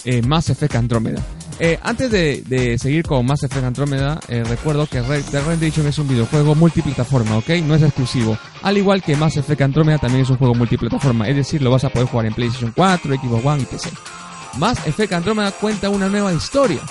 eh, 0.03 0.21
Mass 0.21 0.49
Effect 0.49 0.75
Andromeda. 0.75 1.23
Eh, 1.61 1.77
antes 1.84 2.09
de, 2.09 2.41
de, 2.47 2.77
seguir 2.77 3.03
con 3.03 3.25
Mass 3.25 3.43
Effect 3.43 3.65
Andromeda, 3.65 4.19
eh, 4.30 4.43
recuerdo 4.43 4.88
que 4.88 5.01
Red 5.01 5.25
Dead 5.25 5.45
Redemption 5.45 5.88
es 5.88 5.97
un 5.99 6.07
videojuego 6.07 6.55
multiplataforma, 6.55 7.38
¿ok? 7.38 7.49
No 7.63 7.75
es 7.75 7.84
exclusivo. 7.84 8.38
Al 8.63 8.77
igual 8.77 9.03
que 9.03 9.15
Mass 9.17 9.38
Effect 9.38 9.61
Andromeda 9.61 9.97
también 9.97 10.23
es 10.23 10.30
un 10.30 10.38
juego 10.38 10.55
multiplataforma, 10.55 11.27
es 11.27 11.36
decir, 11.36 11.61
lo 11.61 11.71
vas 11.71 11.84
a 11.84 11.89
poder 11.89 12.07
jugar 12.07 12.25
en 12.27 12.34
PlayStation 12.34 12.71
4, 12.75 13.15
Xbox 13.15 13.45
One 13.45 13.61
y 13.61 13.65
PC. 13.65 13.89
Mass 14.57 14.79
Effect 14.85 15.13
Andromeda 15.13 15.51
cuenta 15.51 15.89
una 15.89 16.09
nueva 16.09 16.33
historia 16.33 16.81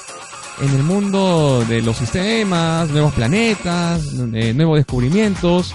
en 0.61 0.71
el 0.71 0.83
mundo 0.83 1.65
de 1.69 1.83
los 1.83 1.97
sistemas, 1.97 2.89
nuevos 2.91 3.15
planetas, 3.15 4.03
eh, 4.35 4.53
nuevos 4.55 4.79
descubrimientos. 4.79 5.75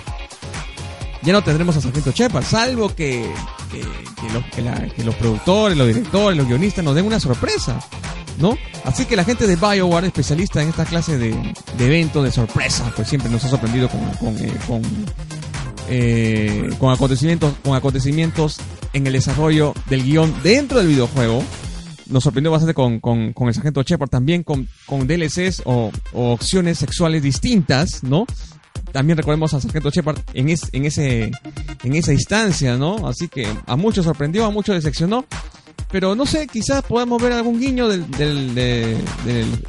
Ya 1.21 1.31
no 1.31 1.41
tendremos 1.41 1.77
a 1.77 1.81
Sargento 1.81 2.11
Shepard, 2.11 2.43
salvo 2.43 2.93
que, 2.93 3.31
que, 3.71 3.81
los, 4.33 4.91
que, 4.93 5.03
los 5.03 5.15
productores, 5.15 5.77
los 5.77 5.87
directores, 5.87 6.37
los 6.37 6.47
guionistas 6.47 6.83
nos 6.83 6.95
den 6.95 7.05
una 7.05 7.19
sorpresa. 7.19 7.79
¿no? 8.39 8.57
Así 8.83 9.05
que 9.05 9.15
la 9.15 9.23
gente 9.23 9.47
de 9.47 9.55
BioWare, 9.55 10.07
especialista 10.07 10.61
en 10.61 10.69
esta 10.69 10.85
clase 10.85 11.17
de, 11.17 11.29
de 11.77 11.85
eventos 11.85 12.23
de 12.23 12.31
sorpresa, 12.31 12.91
pues 12.95 13.07
siempre 13.07 13.29
nos 13.29 13.43
ha 13.45 13.49
sorprendido 13.49 13.87
con, 13.89 14.01
con, 14.15 14.35
eh, 14.37 14.53
eh, 15.89 16.69
con, 16.79 16.91
acontecimientos, 16.91 17.53
con 17.63 17.75
acontecimientos 17.75 18.57
en 18.93 19.07
el 19.07 19.13
desarrollo 19.13 19.73
del 19.89 20.03
guion 20.03 20.33
dentro 20.43 20.79
del 20.79 20.87
videojuego. 20.87 21.43
Nos 22.07 22.23
sorprendió 22.23 22.51
bastante 22.51 22.73
con, 22.73 22.99
con, 22.99 23.33
el 23.47 23.53
sargento 23.53 23.81
Shepard, 23.83 24.09
también 24.09 24.43
con, 24.43 24.67
con 24.85 25.07
DLCs 25.07 25.63
o, 25.65 25.91
opciones 26.13 26.77
sexuales 26.77 27.21
distintas, 27.23 28.03
¿no? 28.03 28.25
También 28.91 29.17
recordemos 29.17 29.53
al 29.53 29.61
sargento 29.61 29.89
Shepard 29.89 30.19
en, 30.33 30.49
es, 30.49 30.69
en, 30.71 30.85
ese, 30.85 31.31
en 31.83 31.95
esa 31.95 32.13
instancia, 32.13 32.77
¿no? 32.77 33.07
Así 33.07 33.27
que 33.27 33.47
a 33.65 33.75
muchos 33.75 34.05
sorprendió, 34.05 34.45
a 34.45 34.51
muchos 34.51 34.75
decepcionó. 34.75 35.25
Pero 35.93 36.15
no 36.15 36.25
sé, 36.25 36.47
quizás 36.47 36.83
podamos 36.83 37.21
ver 37.21 37.33
algún 37.33 37.59
guiño 37.59 37.87
del, 37.87 38.09
del, 38.11 38.55
de, 38.55 38.97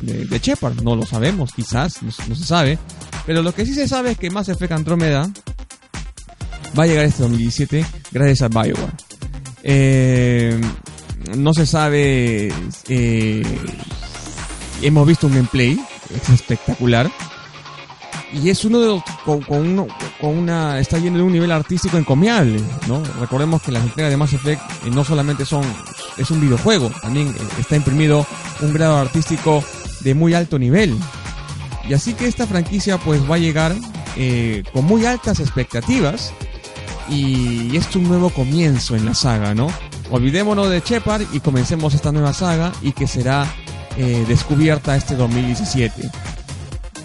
de, 0.00 0.38
Shepard. 0.38 0.80
No 0.80 0.96
lo 0.96 1.04
sabemos, 1.04 1.52
quizás, 1.52 2.02
no, 2.02 2.10
se 2.10 2.44
sabe. 2.44 2.78
Pero 3.26 3.42
lo 3.42 3.54
que 3.54 3.66
sí 3.66 3.74
se 3.74 3.86
sabe 3.86 4.12
es 4.12 4.18
que 4.18 4.30
Mass 4.30 4.48
Effect 4.48 4.72
Andromeda 4.72 5.30
va 6.78 6.84
a 6.84 6.86
llegar 6.86 7.04
este 7.04 7.22
2017 7.24 7.84
gracias 8.10 8.40
a 8.40 8.48
Bioware. 8.48 8.92
Eh, 9.62 10.58
no 11.36 11.54
se 11.54 11.66
sabe. 11.66 12.52
Eh, 12.88 13.42
hemos 14.82 15.06
visto 15.06 15.26
un 15.26 15.34
gameplay, 15.34 15.80
es 16.14 16.28
espectacular. 16.30 17.10
Y 18.32 18.50
es 18.50 18.64
uno 18.64 18.80
de 18.80 18.86
los 18.88 19.02
con, 19.24 19.42
con, 19.42 19.86
con 20.20 20.38
una 20.38 20.80
está 20.80 20.98
yendo 20.98 21.18
de 21.18 21.24
un 21.24 21.32
nivel 21.32 21.52
artístico 21.52 21.98
encomiable 21.98 22.60
no 22.88 23.00
recordemos 23.20 23.62
que 23.62 23.70
las 23.70 23.84
entregas 23.84 24.10
de 24.10 24.16
Mass 24.16 24.32
Effect 24.32 24.60
eh, 24.84 24.90
no 24.90 25.04
solamente 25.04 25.44
son 25.44 25.62
es 26.16 26.32
un 26.32 26.40
videojuego 26.40 26.90
también 27.00 27.28
eh, 27.28 27.32
está 27.60 27.76
imprimido 27.76 28.26
un 28.60 28.72
grado 28.72 28.98
artístico 28.98 29.62
de 30.00 30.14
muy 30.14 30.34
alto 30.34 30.58
nivel. 30.58 30.96
Y 31.88 31.94
así 31.94 32.14
que 32.14 32.26
esta 32.26 32.46
franquicia 32.46 32.98
pues 32.98 33.28
va 33.28 33.34
a 33.34 33.38
llegar 33.38 33.74
eh, 34.16 34.62
con 34.72 34.84
muy 34.84 35.04
altas 35.04 35.40
expectativas 35.40 36.32
y 37.08 37.76
es 37.76 37.94
un 37.96 38.04
nuevo 38.04 38.30
comienzo 38.30 38.96
en 38.96 39.04
la 39.04 39.14
saga 39.14 39.54
no 39.54 39.68
olvidémonos 40.10 40.70
de 40.70 40.80
Shepard 40.80 41.22
y 41.32 41.40
comencemos 41.40 41.94
esta 41.94 42.12
nueva 42.12 42.32
saga 42.32 42.72
y 42.82 42.92
que 42.92 43.06
será 43.06 43.46
descubierta 44.26 44.96
este 44.96 45.14
2017 45.14 46.10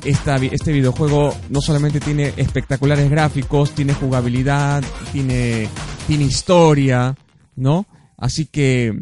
este 0.04 0.72
videojuego 0.72 1.36
no 1.50 1.62
solamente 1.62 2.00
tiene 2.00 2.34
espectaculares 2.38 3.10
gráficos, 3.10 3.72
tiene 3.72 3.94
jugabilidad, 3.94 4.84
tiene, 5.12 5.68
tiene 6.08 6.24
historia, 6.24 7.16
¿no? 7.56 7.86
Así 8.18 8.46
que 8.46 8.94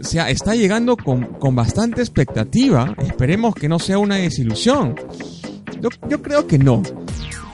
o 0.00 0.04
sea, 0.04 0.30
está 0.30 0.54
llegando 0.54 0.96
con, 0.96 1.24
con, 1.38 1.54
bastante 1.54 2.00
expectativa. 2.00 2.94
Esperemos 2.98 3.54
que 3.54 3.68
no 3.68 3.78
sea 3.78 3.98
una 3.98 4.16
desilusión. 4.16 4.94
Yo, 5.80 5.88
yo 6.08 6.22
creo 6.22 6.46
que 6.46 6.58
no. 6.58 6.82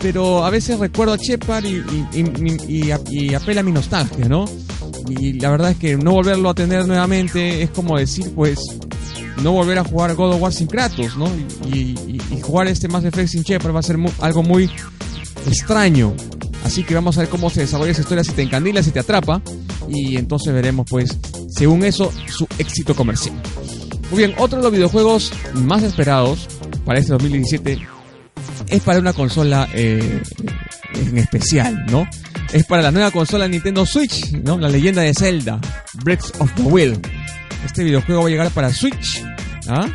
Pero 0.00 0.44
a 0.44 0.50
veces 0.50 0.78
recuerdo 0.78 1.14
a 1.14 1.16
Shepard 1.16 1.64
y, 1.64 1.82
y, 2.12 2.92
y, 3.08 3.34
apela 3.34 3.60
a 3.60 3.64
mi 3.64 3.72
nostalgia, 3.72 4.28
¿no? 4.28 4.44
Y 5.08 5.34
la 5.34 5.50
verdad 5.50 5.70
es 5.70 5.76
que 5.76 5.96
no 5.96 6.12
volverlo 6.12 6.50
a 6.50 6.54
tener 6.54 6.86
nuevamente 6.86 7.62
es 7.62 7.70
como 7.70 7.98
decir, 7.98 8.32
pues, 8.34 8.58
no 9.42 9.52
volver 9.52 9.78
a 9.78 9.84
jugar 9.84 10.14
God 10.14 10.34
of 10.34 10.42
War 10.42 10.52
sin 10.52 10.66
Kratos, 10.66 11.16
¿no? 11.16 11.28
Y, 11.66 11.94
jugar 12.42 12.68
este 12.68 12.86
Mass 12.86 13.04
Effect 13.04 13.28
sin 13.28 13.42
Shepard 13.42 13.74
va 13.74 13.80
a 13.80 13.82
ser 13.82 13.96
algo 14.20 14.42
muy 14.42 14.70
extraño. 15.46 16.14
Así 16.64 16.84
que 16.84 16.94
vamos 16.94 17.16
a 17.16 17.20
ver 17.20 17.28
cómo 17.28 17.50
se 17.50 17.60
desarrolla 17.60 17.92
esa 17.92 18.02
historia, 18.02 18.24
si 18.24 18.32
te 18.32 18.42
encandila, 18.42 18.82
si 18.82 18.90
te 18.90 19.00
atrapa. 19.00 19.42
Y 19.88 20.16
entonces 20.16 20.52
veremos, 20.52 20.86
pues, 20.88 21.16
según 21.48 21.84
eso, 21.84 22.12
su 22.26 22.46
éxito 22.58 22.94
comercial. 22.94 23.34
Muy 24.10 24.18
bien, 24.18 24.34
otro 24.38 24.58
de 24.58 24.64
los 24.64 24.72
videojuegos 24.72 25.32
más 25.54 25.82
esperados 25.82 26.48
para 26.84 27.00
este 27.00 27.12
2017 27.12 27.78
es 28.68 28.82
para 28.82 28.98
una 28.98 29.12
consola 29.12 29.68
eh, 29.72 30.22
en 30.94 31.18
especial, 31.18 31.86
¿no? 31.86 32.08
Es 32.52 32.64
para 32.64 32.82
la 32.82 32.90
nueva 32.90 33.10
consola 33.10 33.48
Nintendo 33.48 33.84
Switch, 33.84 34.32
¿no? 34.32 34.58
La 34.58 34.68
leyenda 34.68 35.02
de 35.02 35.12
Zelda, 35.14 35.60
Breath 36.04 36.40
of 36.40 36.52
the 36.54 36.62
Wild. 36.62 37.06
Este 37.64 37.82
videojuego 37.82 38.22
va 38.22 38.28
a 38.28 38.30
llegar 38.30 38.50
para 38.50 38.72
Switch. 38.72 39.24
¿ah? 39.68 39.88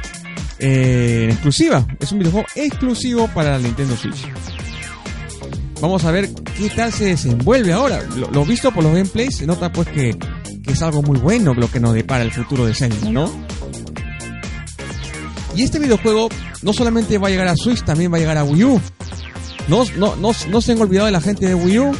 Eh, 0.60 1.30
exclusiva. 1.32 1.86
Es 2.00 2.12
un 2.12 2.20
videojuego 2.20 2.48
exclusivo 2.56 3.28
para 3.30 3.52
la 3.52 3.60
Nintendo 3.60 3.96
Switch. 3.96 4.28
Vamos 5.82 6.06
a 6.06 6.12
ver 6.12 6.30
qué 6.58 6.70
tal 6.70 6.94
se 6.94 7.06
desenvuelve 7.06 7.74
ahora. 7.74 8.02
Lo, 8.32 8.46
visto 8.46 8.72
por 8.72 8.84
los 8.84 8.94
gameplays 8.94 9.38
se 9.38 9.48
nota 9.48 9.72
pues 9.72 9.88
que, 9.88 10.16
es 10.68 10.82
algo 10.84 11.02
muy 11.02 11.18
bueno 11.18 11.56
lo 11.56 11.72
que 11.72 11.80
nos 11.80 11.94
depara 11.94 12.24
el 12.24 12.32
futuro 12.32 12.66
de 12.66 12.76
Zelda, 12.76 13.10
¿no? 13.10 13.32
Y 15.56 15.64
este 15.64 15.80
videojuego 15.80 16.30
no 16.62 16.74
solamente 16.74 17.18
va 17.18 17.28
a 17.28 17.32
llegar 17.32 17.48
a 17.48 17.56
Switch, 17.56 17.84
también 17.84 18.14
va 18.14 18.18
a 18.18 18.20
llegar 18.20 18.38
a 18.38 18.44
Wii 18.44 18.64
U. 18.64 18.82
No, 19.68 19.84
no, 19.98 20.16
no, 20.18 20.32
no 20.50 20.62
se 20.62 20.72
han 20.72 20.82
olvidado 20.82 21.08
de 21.08 21.12
la 21.12 21.22
gente 21.22 21.48
de 21.48 21.56
Wii 21.56 21.80
U. 21.80 21.96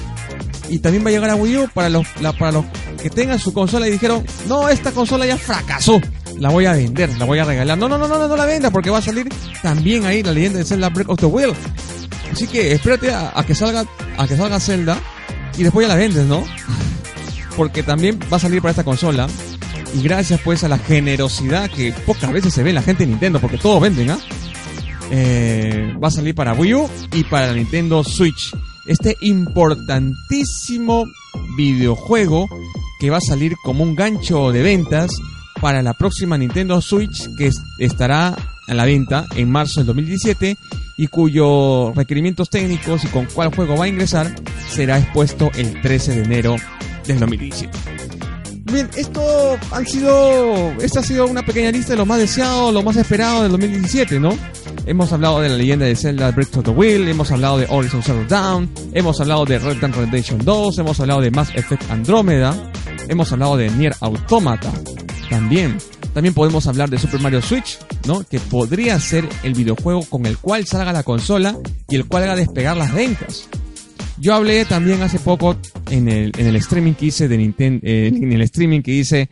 Y 0.70 0.80
también 0.80 1.04
va 1.04 1.10
a 1.10 1.12
llegar 1.12 1.30
a 1.30 1.36
Wii 1.36 1.58
U 1.58 1.70
para 1.74 1.90
los, 1.90 2.08
para 2.40 2.52
los 2.52 2.66
que 3.02 3.10
tengan 3.10 3.40
su 3.40 3.54
consola 3.54 3.88
y 3.88 3.92
dijeron, 3.92 4.26
no, 4.48 4.70
esta 4.70 4.92
consola 4.92 5.26
ya 5.26 5.38
fracasó, 5.38 6.00
la 6.40 6.50
voy 6.50 6.66
a 6.66 6.74
vender, 6.74 7.10
la 7.18 7.26
voy 7.26 7.40
a 7.40 7.46
regalar. 7.46 7.78
No, 7.78 7.90
no, 7.90 7.98
no, 7.98 8.08
no, 8.08 8.28
no 8.28 8.36
la 8.36 8.46
venda 8.46 8.72
porque 8.72 8.90
va 8.90 9.00
a 9.00 9.02
salir 9.02 9.28
también 9.62 10.06
ahí 10.06 10.24
la 10.24 10.32
leyenda 10.32 10.60
de 10.60 10.66
Zelda 10.66 10.90
Break 10.90 11.10
of 11.10 11.20
the 11.20 11.26
Wild. 11.26 11.56
Así 12.32 12.48
que 12.48 12.72
espérate 12.72 13.14
a, 13.14 13.44
que 13.46 13.54
salga 13.54 13.86
a 14.18 14.28
que 14.28 14.38
salga 14.38 14.60
Zelda 14.60 14.98
y 15.58 15.64
después 15.64 15.86
ya 15.86 15.94
la 15.94 16.00
vendes, 16.00 16.26
¿no? 16.26 16.44
Porque 17.58 17.84
también 17.84 18.20
va 18.32 18.38
a 18.38 18.40
salir 18.40 18.62
para 18.62 18.72
esta 18.72 18.84
consola. 18.84 19.28
Y 19.94 20.02
gracias 20.04 20.40
pues 20.42 20.64
a 20.64 20.70
la 20.70 20.78
generosidad 20.78 21.70
que 21.70 21.92
pocas 22.06 22.32
veces 22.32 22.54
se 22.54 22.64
ve 22.64 22.70
en 22.70 22.76
la 22.76 22.82
gente 22.82 23.04
de 23.04 23.10
Nintendo, 23.10 23.42
porque 23.42 23.58
todos 23.58 23.82
venden, 23.82 24.12
¿ah? 24.12 24.20
Eh, 25.12 25.94
va 26.02 26.08
a 26.08 26.12
salir 26.12 26.34
para 26.34 26.54
Wii 26.54 26.74
U 26.76 26.90
y 27.12 27.26
para 27.26 27.52
Nintendo 27.52 28.02
Switch. 28.02 28.54
Este 28.86 29.16
importantísimo 29.22 31.06
videojuego 31.56 32.48
que 33.00 33.10
va 33.10 33.18
a 33.18 33.22
salir 33.22 33.56
como 33.64 33.84
un 33.84 33.96
gancho 33.96 34.52
de 34.52 34.62
ventas 34.62 35.12
para 35.60 35.82
la 35.82 35.94
próxima 35.94 36.38
Nintendo 36.38 36.82
Switch 36.82 37.28
que 37.38 37.50
estará 37.80 38.36
a 38.68 38.74
la 38.74 38.86
venta 38.86 39.26
en 39.36 39.52
marzo 39.52 39.80
del 39.80 39.88
2017 39.88 40.58
y 40.98 41.08
cuyos 41.08 41.96
requerimientos 41.96 42.50
técnicos 42.50 43.04
y 43.04 43.08
con 43.08 43.26
cuál 43.26 43.54
juego 43.54 43.78
va 43.78 43.86
a 43.86 43.88
ingresar 43.88 44.34
será 44.70 44.98
expuesto 44.98 45.52
el 45.56 45.82
13 45.82 46.16
de 46.16 46.24
enero 46.24 46.56
del 47.06 47.20
2017. 47.20 48.11
Bien, 48.72 48.90
esto 48.96 49.58
han 49.72 49.86
sido, 49.86 50.72
esta 50.82 51.02
ha 51.02 51.04
sido 51.04 51.28
una 51.28 51.44
pequeña 51.44 51.72
lista 51.72 51.92
de 51.92 51.98
lo 51.98 52.06
más 52.06 52.20
deseado, 52.20 52.72
lo 52.72 52.82
más 52.84 52.96
esperado 52.96 53.44
del 53.44 53.52
2017, 53.52 54.18
¿no? 54.18 54.38
Hemos 54.86 55.12
hablado 55.12 55.42
de 55.42 55.50
la 55.50 55.58
leyenda 55.58 55.86
de 55.86 55.96
Zelda 55.96 56.32
Breath 56.32 56.56
of 56.56 56.64
the 56.64 56.72
Wild, 56.72 57.10
hemos 57.10 57.32
hablado 57.32 57.58
de 57.58 57.68
Horizon 57.70 58.02
Zero 58.02 58.24
Dawn, 58.30 58.72
hemos 58.94 59.20
hablado 59.20 59.44
de 59.44 59.60
Red 59.60 59.78
Dead 59.78 59.94
Redemption 59.94 60.40
2, 60.46 60.80
hemos 60.80 61.00
hablado 61.02 61.20
de 61.20 61.32
Mass 61.32 61.50
Effect 61.54 61.92
Andromeda, 61.92 62.72
hemos 63.10 63.32
hablado 63.34 63.58
de 63.58 63.70
Nier 63.72 63.94
Automata 64.00 64.72
también. 65.30 65.78
También 66.14 66.34
podemos 66.34 66.68
hablar 66.68 66.90
de 66.90 66.98
Super 66.98 67.20
Mario 67.20 67.42
Switch, 67.42 67.78
¿no? 68.06 68.24
Que 68.24 68.40
podría 68.40 69.00
ser 69.00 69.28
el 69.44 69.54
videojuego 69.54 70.04
con 70.06 70.26
el 70.26 70.38
cual 70.38 70.66
salga 70.66 70.94
la 70.94 71.04
consola 71.04 71.58
y 71.90 71.96
el 71.96 72.06
cual 72.06 72.24
haga 72.24 72.36
despegar 72.36 72.78
las 72.78 72.94
ventas. 72.94 73.48
Yo 74.22 74.36
hablé 74.36 74.66
también 74.66 75.02
hace 75.02 75.18
poco 75.18 75.56
en 75.90 76.08
el, 76.08 76.32
en 76.38 76.46
el 76.46 76.56
streaming 76.58 76.94
que 76.94 77.08
hice 77.08 77.28
de 77.28 77.40
Nintendo, 77.40 77.80
eh, 77.82 78.12
en 78.14 78.32
el 78.32 78.44
streaming 78.44 78.82
que 78.84 78.92
hice 78.92 79.30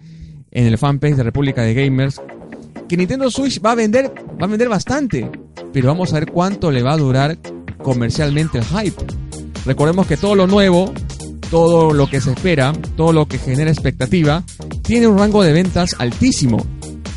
en 0.49 0.65
el 0.65 0.79
fanpage 0.79 1.15
de 1.15 1.21
República 1.21 1.61
de 1.61 1.75
Gamers, 1.75 2.19
que 2.87 2.97
Nintendo 2.97 3.29
Switch 3.29 3.63
va 3.63 3.73
a 3.73 3.75
vender, 3.75 4.11
va 4.41 4.45
a 4.45 4.47
vender 4.47 4.67
bastante, 4.67 5.29
pero 5.71 5.89
vamos 5.89 6.11
a 6.11 6.19
ver 6.19 6.31
cuánto 6.31 6.71
le 6.71 6.81
va 6.81 6.93
a 6.93 6.97
durar 6.97 7.37
comercialmente 7.83 8.57
el 8.57 8.65
hype. 8.65 8.99
Recordemos 9.63 10.07
que 10.07 10.17
todo 10.17 10.33
lo 10.33 10.47
nuevo, 10.47 10.91
todo 11.51 11.93
lo 11.93 12.09
que 12.09 12.19
se 12.19 12.31
espera, 12.31 12.73
todo 12.97 13.13
lo 13.13 13.27
que 13.27 13.37
genera 13.37 13.69
expectativa, 13.69 14.43
tiene 14.81 15.05
un 15.05 15.19
rango 15.19 15.43
de 15.43 15.53
ventas 15.53 15.97
altísimo. 15.99 16.65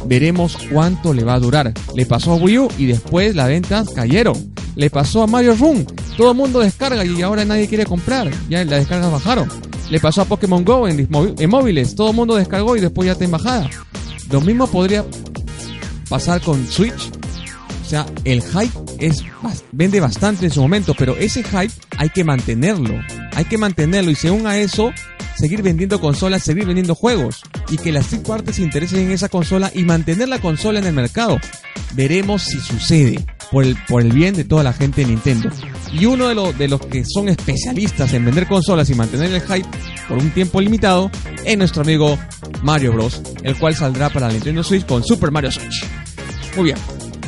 Veremos 0.05 0.59
cuánto 0.71 1.15
le 1.15 1.25
va 1.25 1.37
a 1.37 1.41
durar. 1.41 1.73
Le 1.97 2.05
pasó 2.05 2.33
a 2.33 2.37
Wii 2.37 2.59
U 2.59 2.69
y 2.77 2.85
después 2.85 3.35
las 3.35 3.49
ventas 3.49 3.89
cayeron. 3.95 4.53
Le 4.77 4.91
pasó 4.91 5.23
a 5.23 5.27
Mario 5.27 5.55
Run. 5.57 5.87
Todo 6.17 6.31
el 6.31 6.37
mundo 6.37 6.61
descarga 6.61 7.05
y 7.05 7.23
ahora 7.23 7.45
nadie 7.45 7.69
quiere 7.69 7.85
comprar. 7.85 8.31
Ya 8.49 8.65
las 8.65 8.81
descargas 8.81 9.13
bajaron. 9.13 9.49
Le 9.91 10.01
pasó 10.01 10.23
a 10.23 10.25
Pokémon 10.25 10.65
Go 10.65 10.89
en, 10.89 11.09
móviles. 11.49 11.95
Todo 11.95 12.11
el 12.11 12.17
mundo 12.17 12.37
descargó 12.37 12.77
y 12.77 12.81
después 12.81 13.07
ya 13.07 13.13
está 13.13 13.25
en 13.25 13.31
bajada. 13.31 13.69
Lo 14.31 14.41
mismo 14.41 14.67
podría 14.67 15.05
pasar 16.09 16.41
con 16.41 16.67
Switch. 16.67 17.11
O 17.85 17.89
sea, 17.89 18.07
el 18.25 18.43
hype 18.43 18.79
es 18.99 19.23
vende 19.73 20.01
bastante 20.01 20.47
en 20.47 20.51
su 20.51 20.63
momento, 20.63 20.95
pero 20.97 21.17
ese 21.17 21.43
hype 21.43 21.73
hay 21.99 22.09
que 22.09 22.25
mantenerlo. 22.25 22.95
Hay 23.35 23.45
que 23.45 23.59
mantenerlo 23.59 24.11
y 24.11 24.15
según 24.15 24.47
a 24.47 24.57
eso 24.57 24.93
seguir 25.43 25.61
vendiendo 25.61 26.01
consolas, 26.01 26.45
seguir 26.45 26.67
vendiendo 26.67 26.95
juegos 26.95 27.43
y 27.69 27.77
que 27.77 27.91
las 27.91 28.07
third 28.07 28.23
parties 28.23 28.57
se 28.57 28.63
interesen 28.63 29.01
en 29.01 29.11
esa 29.11 29.29
consola 29.29 29.73
y 29.75 29.83
mantener 29.83 30.29
la 30.29 30.41
consola 30.41 30.79
en 30.79 30.87
el 30.87 30.93
mercado. 30.93 31.41
Veremos 31.95 32.45
si 32.45 32.61
sucede 32.61 33.19
por 33.51 33.65
el, 33.65 33.77
por 33.89 34.03
el 34.03 34.13
bien 34.13 34.37
de 34.37 34.45
toda 34.45 34.63
la 34.63 34.73
gente 34.73 35.01
de 35.01 35.09
Nintendo. 35.09 35.51
Y 35.93 36.07
uno 36.07 36.29
de, 36.29 36.37
los 36.37 36.57
de 36.57 36.69
los 36.69 36.87
que 36.87 37.03
son 37.05 37.29
especialistas 37.29 38.13
en 38.13 38.25
vender 38.25 38.47
consolas 38.47 38.89
y 38.91 38.95
mantener 38.95 39.33
el 39.33 39.41
hype 39.41 39.69
por 40.09 40.19
un 40.19 40.31
tiempo 40.31 40.61
limitado 40.61 41.11
es 41.45 41.59
nuestro 41.59 41.83
amigo 41.83 42.17
Mario 42.63 42.93
Bros, 42.93 43.21
el 43.43 43.57
cual 43.57 43.75
saldrá 43.75 44.11
para 44.11 44.29
la 44.29 44.35
Nintendo 44.35 44.63
Switch 44.63 44.87
con 44.87 45.03
Super 45.03 45.33
Mario 45.33 45.51
Switch. 45.51 45.85
Muy 46.55 46.67
bien. 46.67 46.79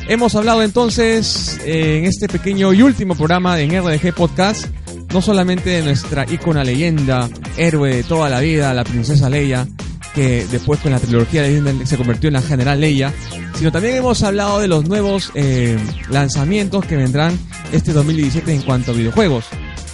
Hemos 0.07 0.37
hablado 0.37 0.63
entonces 0.63 1.59
eh, 1.65 1.99
en 1.99 2.05
este 2.05 2.29
pequeño 2.29 2.73
y 2.73 2.81
último 2.81 3.17
programa 3.17 3.59
en 3.59 3.71
RDG 3.77 4.15
Podcast 4.15 4.67
no 5.15 5.23
solamente 5.23 5.71
de 5.71 5.83
nuestra 5.83 6.27
ícona 6.29 6.65
leyenda, 6.65 7.31
héroe 7.57 7.95
de 7.95 8.03
toda 8.03 8.29
la 8.29 8.41
vida, 8.41 8.75
la 8.75 8.83
princesa 8.83 9.31
Leia, 9.31 9.65
que 10.13 10.45
después 10.51 10.81
con 10.81 10.91
la 10.91 10.99
trilogía 10.99 11.45
Disney 11.45 11.87
se 11.87 11.97
convirtió 11.97 12.27
en 12.27 12.35
la 12.35 12.43
general 12.43 12.81
Leia, 12.81 13.15
sino 13.55 13.71
también 13.71 13.95
hemos 13.95 14.25
hablado 14.25 14.59
de 14.59 14.67
los 14.67 14.89
nuevos 14.89 15.31
eh, 15.37 15.79
lanzamientos 16.11 16.85
que 16.85 16.97
vendrán 16.97 17.39
este 17.71 17.93
2017 17.93 18.55
en 18.55 18.63
cuanto 18.63 18.91
a 18.91 18.95
videojuegos. 18.95 19.45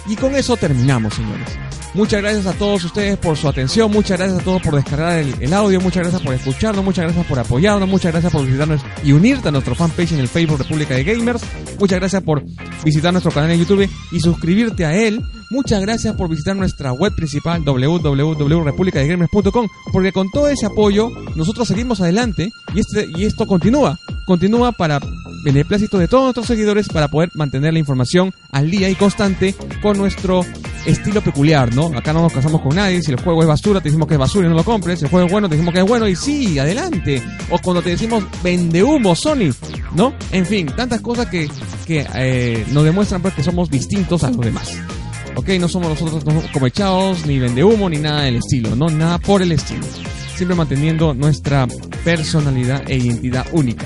Y 0.07 0.15
con 0.15 0.33
eso 0.33 0.57
terminamos, 0.57 1.13
señores. 1.13 1.70
Muchas 1.93 2.21
gracias 2.21 2.45
a 2.47 2.53
todos 2.53 2.85
ustedes 2.85 3.17
por 3.17 3.35
su 3.35 3.49
atención, 3.49 3.91
muchas 3.91 4.17
gracias 4.17 4.39
a 4.39 4.43
todos 4.43 4.61
por 4.61 4.75
descargar 4.75 5.19
el, 5.19 5.53
audio, 5.53 5.81
muchas 5.81 6.03
gracias 6.03 6.21
por 6.21 6.33
escucharnos, 6.33 6.85
muchas 6.85 7.03
gracias 7.03 7.25
por 7.25 7.37
apoyarnos, 7.37 7.89
muchas 7.89 8.13
gracias 8.13 8.31
por 8.31 8.45
visitarnos 8.45 8.81
y 9.03 9.11
unirte 9.11 9.49
a 9.49 9.51
nuestro 9.51 9.75
fanpage 9.75 10.13
en 10.13 10.19
el 10.19 10.29
Facebook 10.29 10.59
República 10.59 10.95
de 10.95 11.03
Gamers, 11.03 11.41
muchas 11.77 11.99
gracias 11.99 12.23
por 12.23 12.43
visitar 12.85 13.11
nuestro 13.11 13.33
canal 13.33 13.51
en 13.51 13.59
YouTube 13.59 13.89
y 14.09 14.19
suscribirte 14.21 14.85
a 14.85 14.95
él, 14.95 15.21
muchas 15.51 15.81
gracias 15.81 16.15
por 16.15 16.29
visitar 16.29 16.55
nuestra 16.55 16.93
web 16.93 17.13
principal 17.15 17.63
www.republicadegamers.com 17.63 19.67
porque 19.91 20.11
con 20.11 20.29
todo 20.31 20.47
ese 20.47 20.65
apoyo 20.65 21.11
nosotros 21.35 21.67
seguimos 21.67 22.01
adelante 22.01 22.49
y, 22.73 22.79
este, 22.79 23.07
y 23.15 23.25
esto 23.25 23.45
continúa, 23.45 23.99
continúa 24.25 24.71
para 24.71 24.99
beneplácito 25.43 25.97
de 25.97 26.07
todos 26.07 26.23
nuestros 26.23 26.47
seguidores 26.47 26.87
para 26.87 27.07
poder 27.07 27.29
mantener 27.33 27.73
la 27.73 27.79
información 27.79 28.33
al 28.51 28.71
día 28.71 28.89
y 28.89 28.95
constante 28.95 29.55
con 29.81 29.97
nuestro 29.97 30.45
estilo 30.85 31.21
peculiar, 31.21 31.73
¿no? 31.75 31.87
Acá 31.97 32.13
no 32.13 32.21
nos 32.21 32.33
casamos 32.33 32.61
con 32.61 32.75
nadie, 32.75 33.01
si 33.01 33.11
el 33.11 33.19
juego 33.19 33.41
es 33.41 33.47
basura 33.47 33.81
te 33.81 33.89
decimos 33.89 34.07
que 34.07 34.15
es 34.15 34.19
basura 34.19 34.47
y 34.47 34.49
no 34.49 34.55
lo 34.55 34.63
compres, 34.63 34.99
si 34.99 35.05
el 35.05 35.11
juego 35.11 35.27
es 35.27 35.31
bueno 35.31 35.49
te 35.49 35.55
decimos 35.55 35.73
que 35.73 35.81
es 35.81 35.87
bueno 35.87 36.07
y 36.07 36.15
sí, 36.15 36.59
adelante. 36.59 37.23
O 37.49 37.59
cuando 37.59 37.81
te 37.81 37.91
decimos 37.91 38.23
vende 38.43 38.83
humo, 38.83 39.15
Sony, 39.15 39.51
¿no? 39.95 40.13
En 40.31 40.45
fin, 40.45 40.67
tantas 40.75 41.01
cosas 41.01 41.27
que, 41.27 41.49
que 41.85 42.05
eh, 42.15 42.65
nos 42.71 42.83
demuestran 42.83 43.21
pues 43.21 43.33
que 43.33 43.43
somos 43.43 43.69
distintos 43.69 44.23
a 44.23 44.31
los 44.31 44.39
demás. 44.39 44.77
Ok, 45.35 45.49
no 45.59 45.67
somos 45.67 45.89
nosotros 45.89 46.25
no 46.25 46.41
como 46.51 46.67
echados, 46.67 47.25
ni 47.25 47.39
vende 47.39 47.63
humo, 47.63 47.89
ni 47.89 47.97
nada 47.97 48.23
del 48.23 48.37
estilo, 48.37 48.75
no, 48.75 48.89
nada 48.89 49.17
por 49.17 49.41
el 49.41 49.51
estilo. 49.51 49.85
Siempre 50.35 50.55
manteniendo 50.55 51.13
nuestra 51.13 51.67
personalidad 52.03 52.83
e 52.89 52.97
identidad 52.97 53.45
única. 53.51 53.85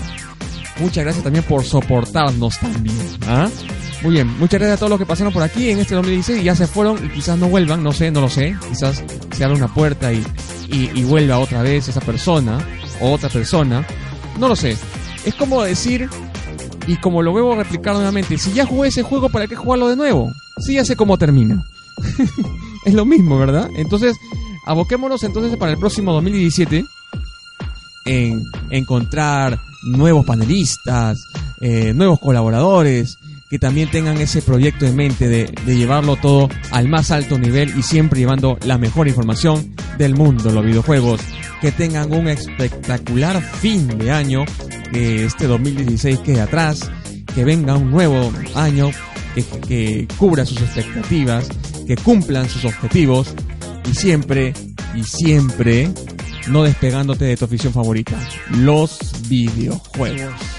Muchas 0.79 1.03
gracias 1.03 1.23
también 1.23 1.43
por 1.45 1.63
soportarnos 1.63 2.59
también. 2.59 2.95
¿ah? 3.27 3.49
Muy 4.01 4.13
bien, 4.13 4.27
muchas 4.39 4.59
gracias 4.59 4.77
a 4.77 4.79
todos 4.79 4.89
los 4.89 4.99
que 4.99 5.05
pasaron 5.05 5.31
por 5.31 5.43
aquí 5.43 5.69
en 5.69 5.79
este 5.79 5.95
2016 5.95 6.41
y 6.41 6.43
ya 6.43 6.55
se 6.55 6.67
fueron 6.67 7.03
y 7.05 7.09
quizás 7.09 7.37
no 7.37 7.47
vuelvan, 7.47 7.81
no 7.81 7.91
sé, 7.91 8.11
no 8.11 8.21
lo 8.21 8.29
sé. 8.29 8.55
Quizás 8.69 9.03
se 9.31 9.43
abra 9.43 9.55
una 9.55 9.73
puerta 9.73 10.11
y, 10.11 10.23
y, 10.69 11.03
vuelva 11.03 11.39
otra 11.39 11.61
vez 11.61 11.87
esa 11.87 12.01
persona 12.01 12.59
o 12.99 13.11
otra 13.11 13.29
persona. 13.29 13.85
No 14.39 14.47
lo 14.47 14.55
sé. 14.55 14.77
Es 15.25 15.33
como 15.35 15.63
decir, 15.63 16.09
y 16.87 16.97
como 16.97 17.21
lo 17.21 17.31
vuelvo 17.31 17.53
a 17.53 17.57
replicar 17.57 17.95
nuevamente, 17.95 18.37
si 18.37 18.51
ya 18.53 18.65
jugué 18.65 18.89
ese 18.89 19.03
juego, 19.03 19.29
¿para 19.29 19.47
qué 19.47 19.55
jugarlo 19.55 19.87
de 19.87 19.95
nuevo? 19.95 20.33
Si 20.59 20.73
ya 20.73 20.85
sé 20.85 20.95
cómo 20.95 21.17
termina. 21.17 21.65
es 22.85 22.93
lo 22.93 23.05
mismo, 23.05 23.37
¿verdad? 23.37 23.69
Entonces, 23.75 24.15
aboquémonos 24.65 25.23
entonces 25.23 25.57
para 25.57 25.71
el 25.71 25.77
próximo 25.77 26.13
2017 26.13 26.85
en 28.05 28.43
encontrar 28.69 29.59
nuevos 29.83 30.25
panelistas, 30.25 31.19
eh, 31.61 31.93
nuevos 31.93 32.19
colaboradores, 32.19 33.17
que 33.49 33.59
también 33.59 33.89
tengan 33.91 34.17
ese 34.17 34.41
proyecto 34.41 34.85
en 34.85 34.95
mente 34.95 35.27
de, 35.27 35.45
llevarlo 35.65 36.15
todo 36.15 36.49
al 36.71 36.87
más 36.87 37.11
alto 37.11 37.37
nivel 37.37 37.77
y 37.77 37.83
siempre 37.83 38.19
llevando 38.19 38.57
la 38.65 38.77
mejor 38.77 39.07
información 39.07 39.75
del 39.97 40.15
mundo 40.15 40.45
de 40.45 40.53
los 40.53 40.65
videojuegos. 40.65 41.21
Que 41.61 41.71
tengan 41.71 42.11
un 42.11 42.27
espectacular 42.27 43.41
fin 43.41 43.87
de 43.97 44.11
año, 44.11 44.45
que 44.91 45.25
este 45.25 45.47
2016 45.47 46.19
quede 46.19 46.41
atrás, 46.41 46.89
que 47.33 47.43
venga 47.43 47.75
un 47.75 47.91
nuevo 47.91 48.31
año 48.55 48.91
que, 49.33 49.43
que 49.67 50.07
cubra 50.17 50.45
sus 50.45 50.61
expectativas, 50.61 51.47
que 51.87 51.95
cumplan 51.97 52.49
sus 52.49 52.65
objetivos 52.65 53.33
y 53.89 53.93
siempre, 53.93 54.53
y 54.95 55.03
siempre 55.03 55.89
no 56.47 56.63
despegándote 56.63 57.25
de 57.25 57.37
tu 57.37 57.45
afición 57.45 57.73
favorita, 57.73 58.17
los 58.51 58.99
videojuegos. 59.27 60.54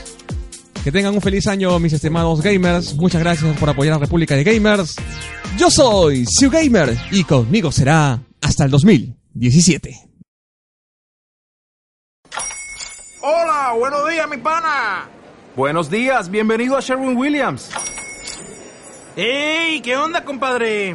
Que 0.86 0.92
tengan 0.92 1.14
un 1.14 1.20
feliz 1.20 1.48
año, 1.48 1.76
mis 1.80 1.92
estimados 1.92 2.40
gamers. 2.40 2.94
Muchas 2.94 3.20
gracias 3.20 3.58
por 3.58 3.68
apoyar 3.68 3.94
a 3.94 3.98
República 3.98 4.36
de 4.36 4.44
Gamers. 4.44 4.94
Yo 5.58 5.68
soy 5.68 6.24
Siu 6.26 6.48
Gamer 6.48 6.96
y 7.10 7.24
conmigo 7.24 7.72
será 7.72 8.20
hasta 8.40 8.66
el 8.66 8.70
2017. 8.70 9.92
Hola, 13.20 13.74
buenos 13.76 14.08
días, 14.08 14.28
mi 14.30 14.36
pana. 14.36 15.08
Buenos 15.56 15.90
días, 15.90 16.30
bienvenido 16.30 16.76
a 16.76 16.80
Sherwin 16.80 17.16
Williams. 17.16 17.68
¡Ey! 19.16 19.80
¿Qué 19.80 19.96
onda, 19.96 20.24
compadre? 20.24 20.94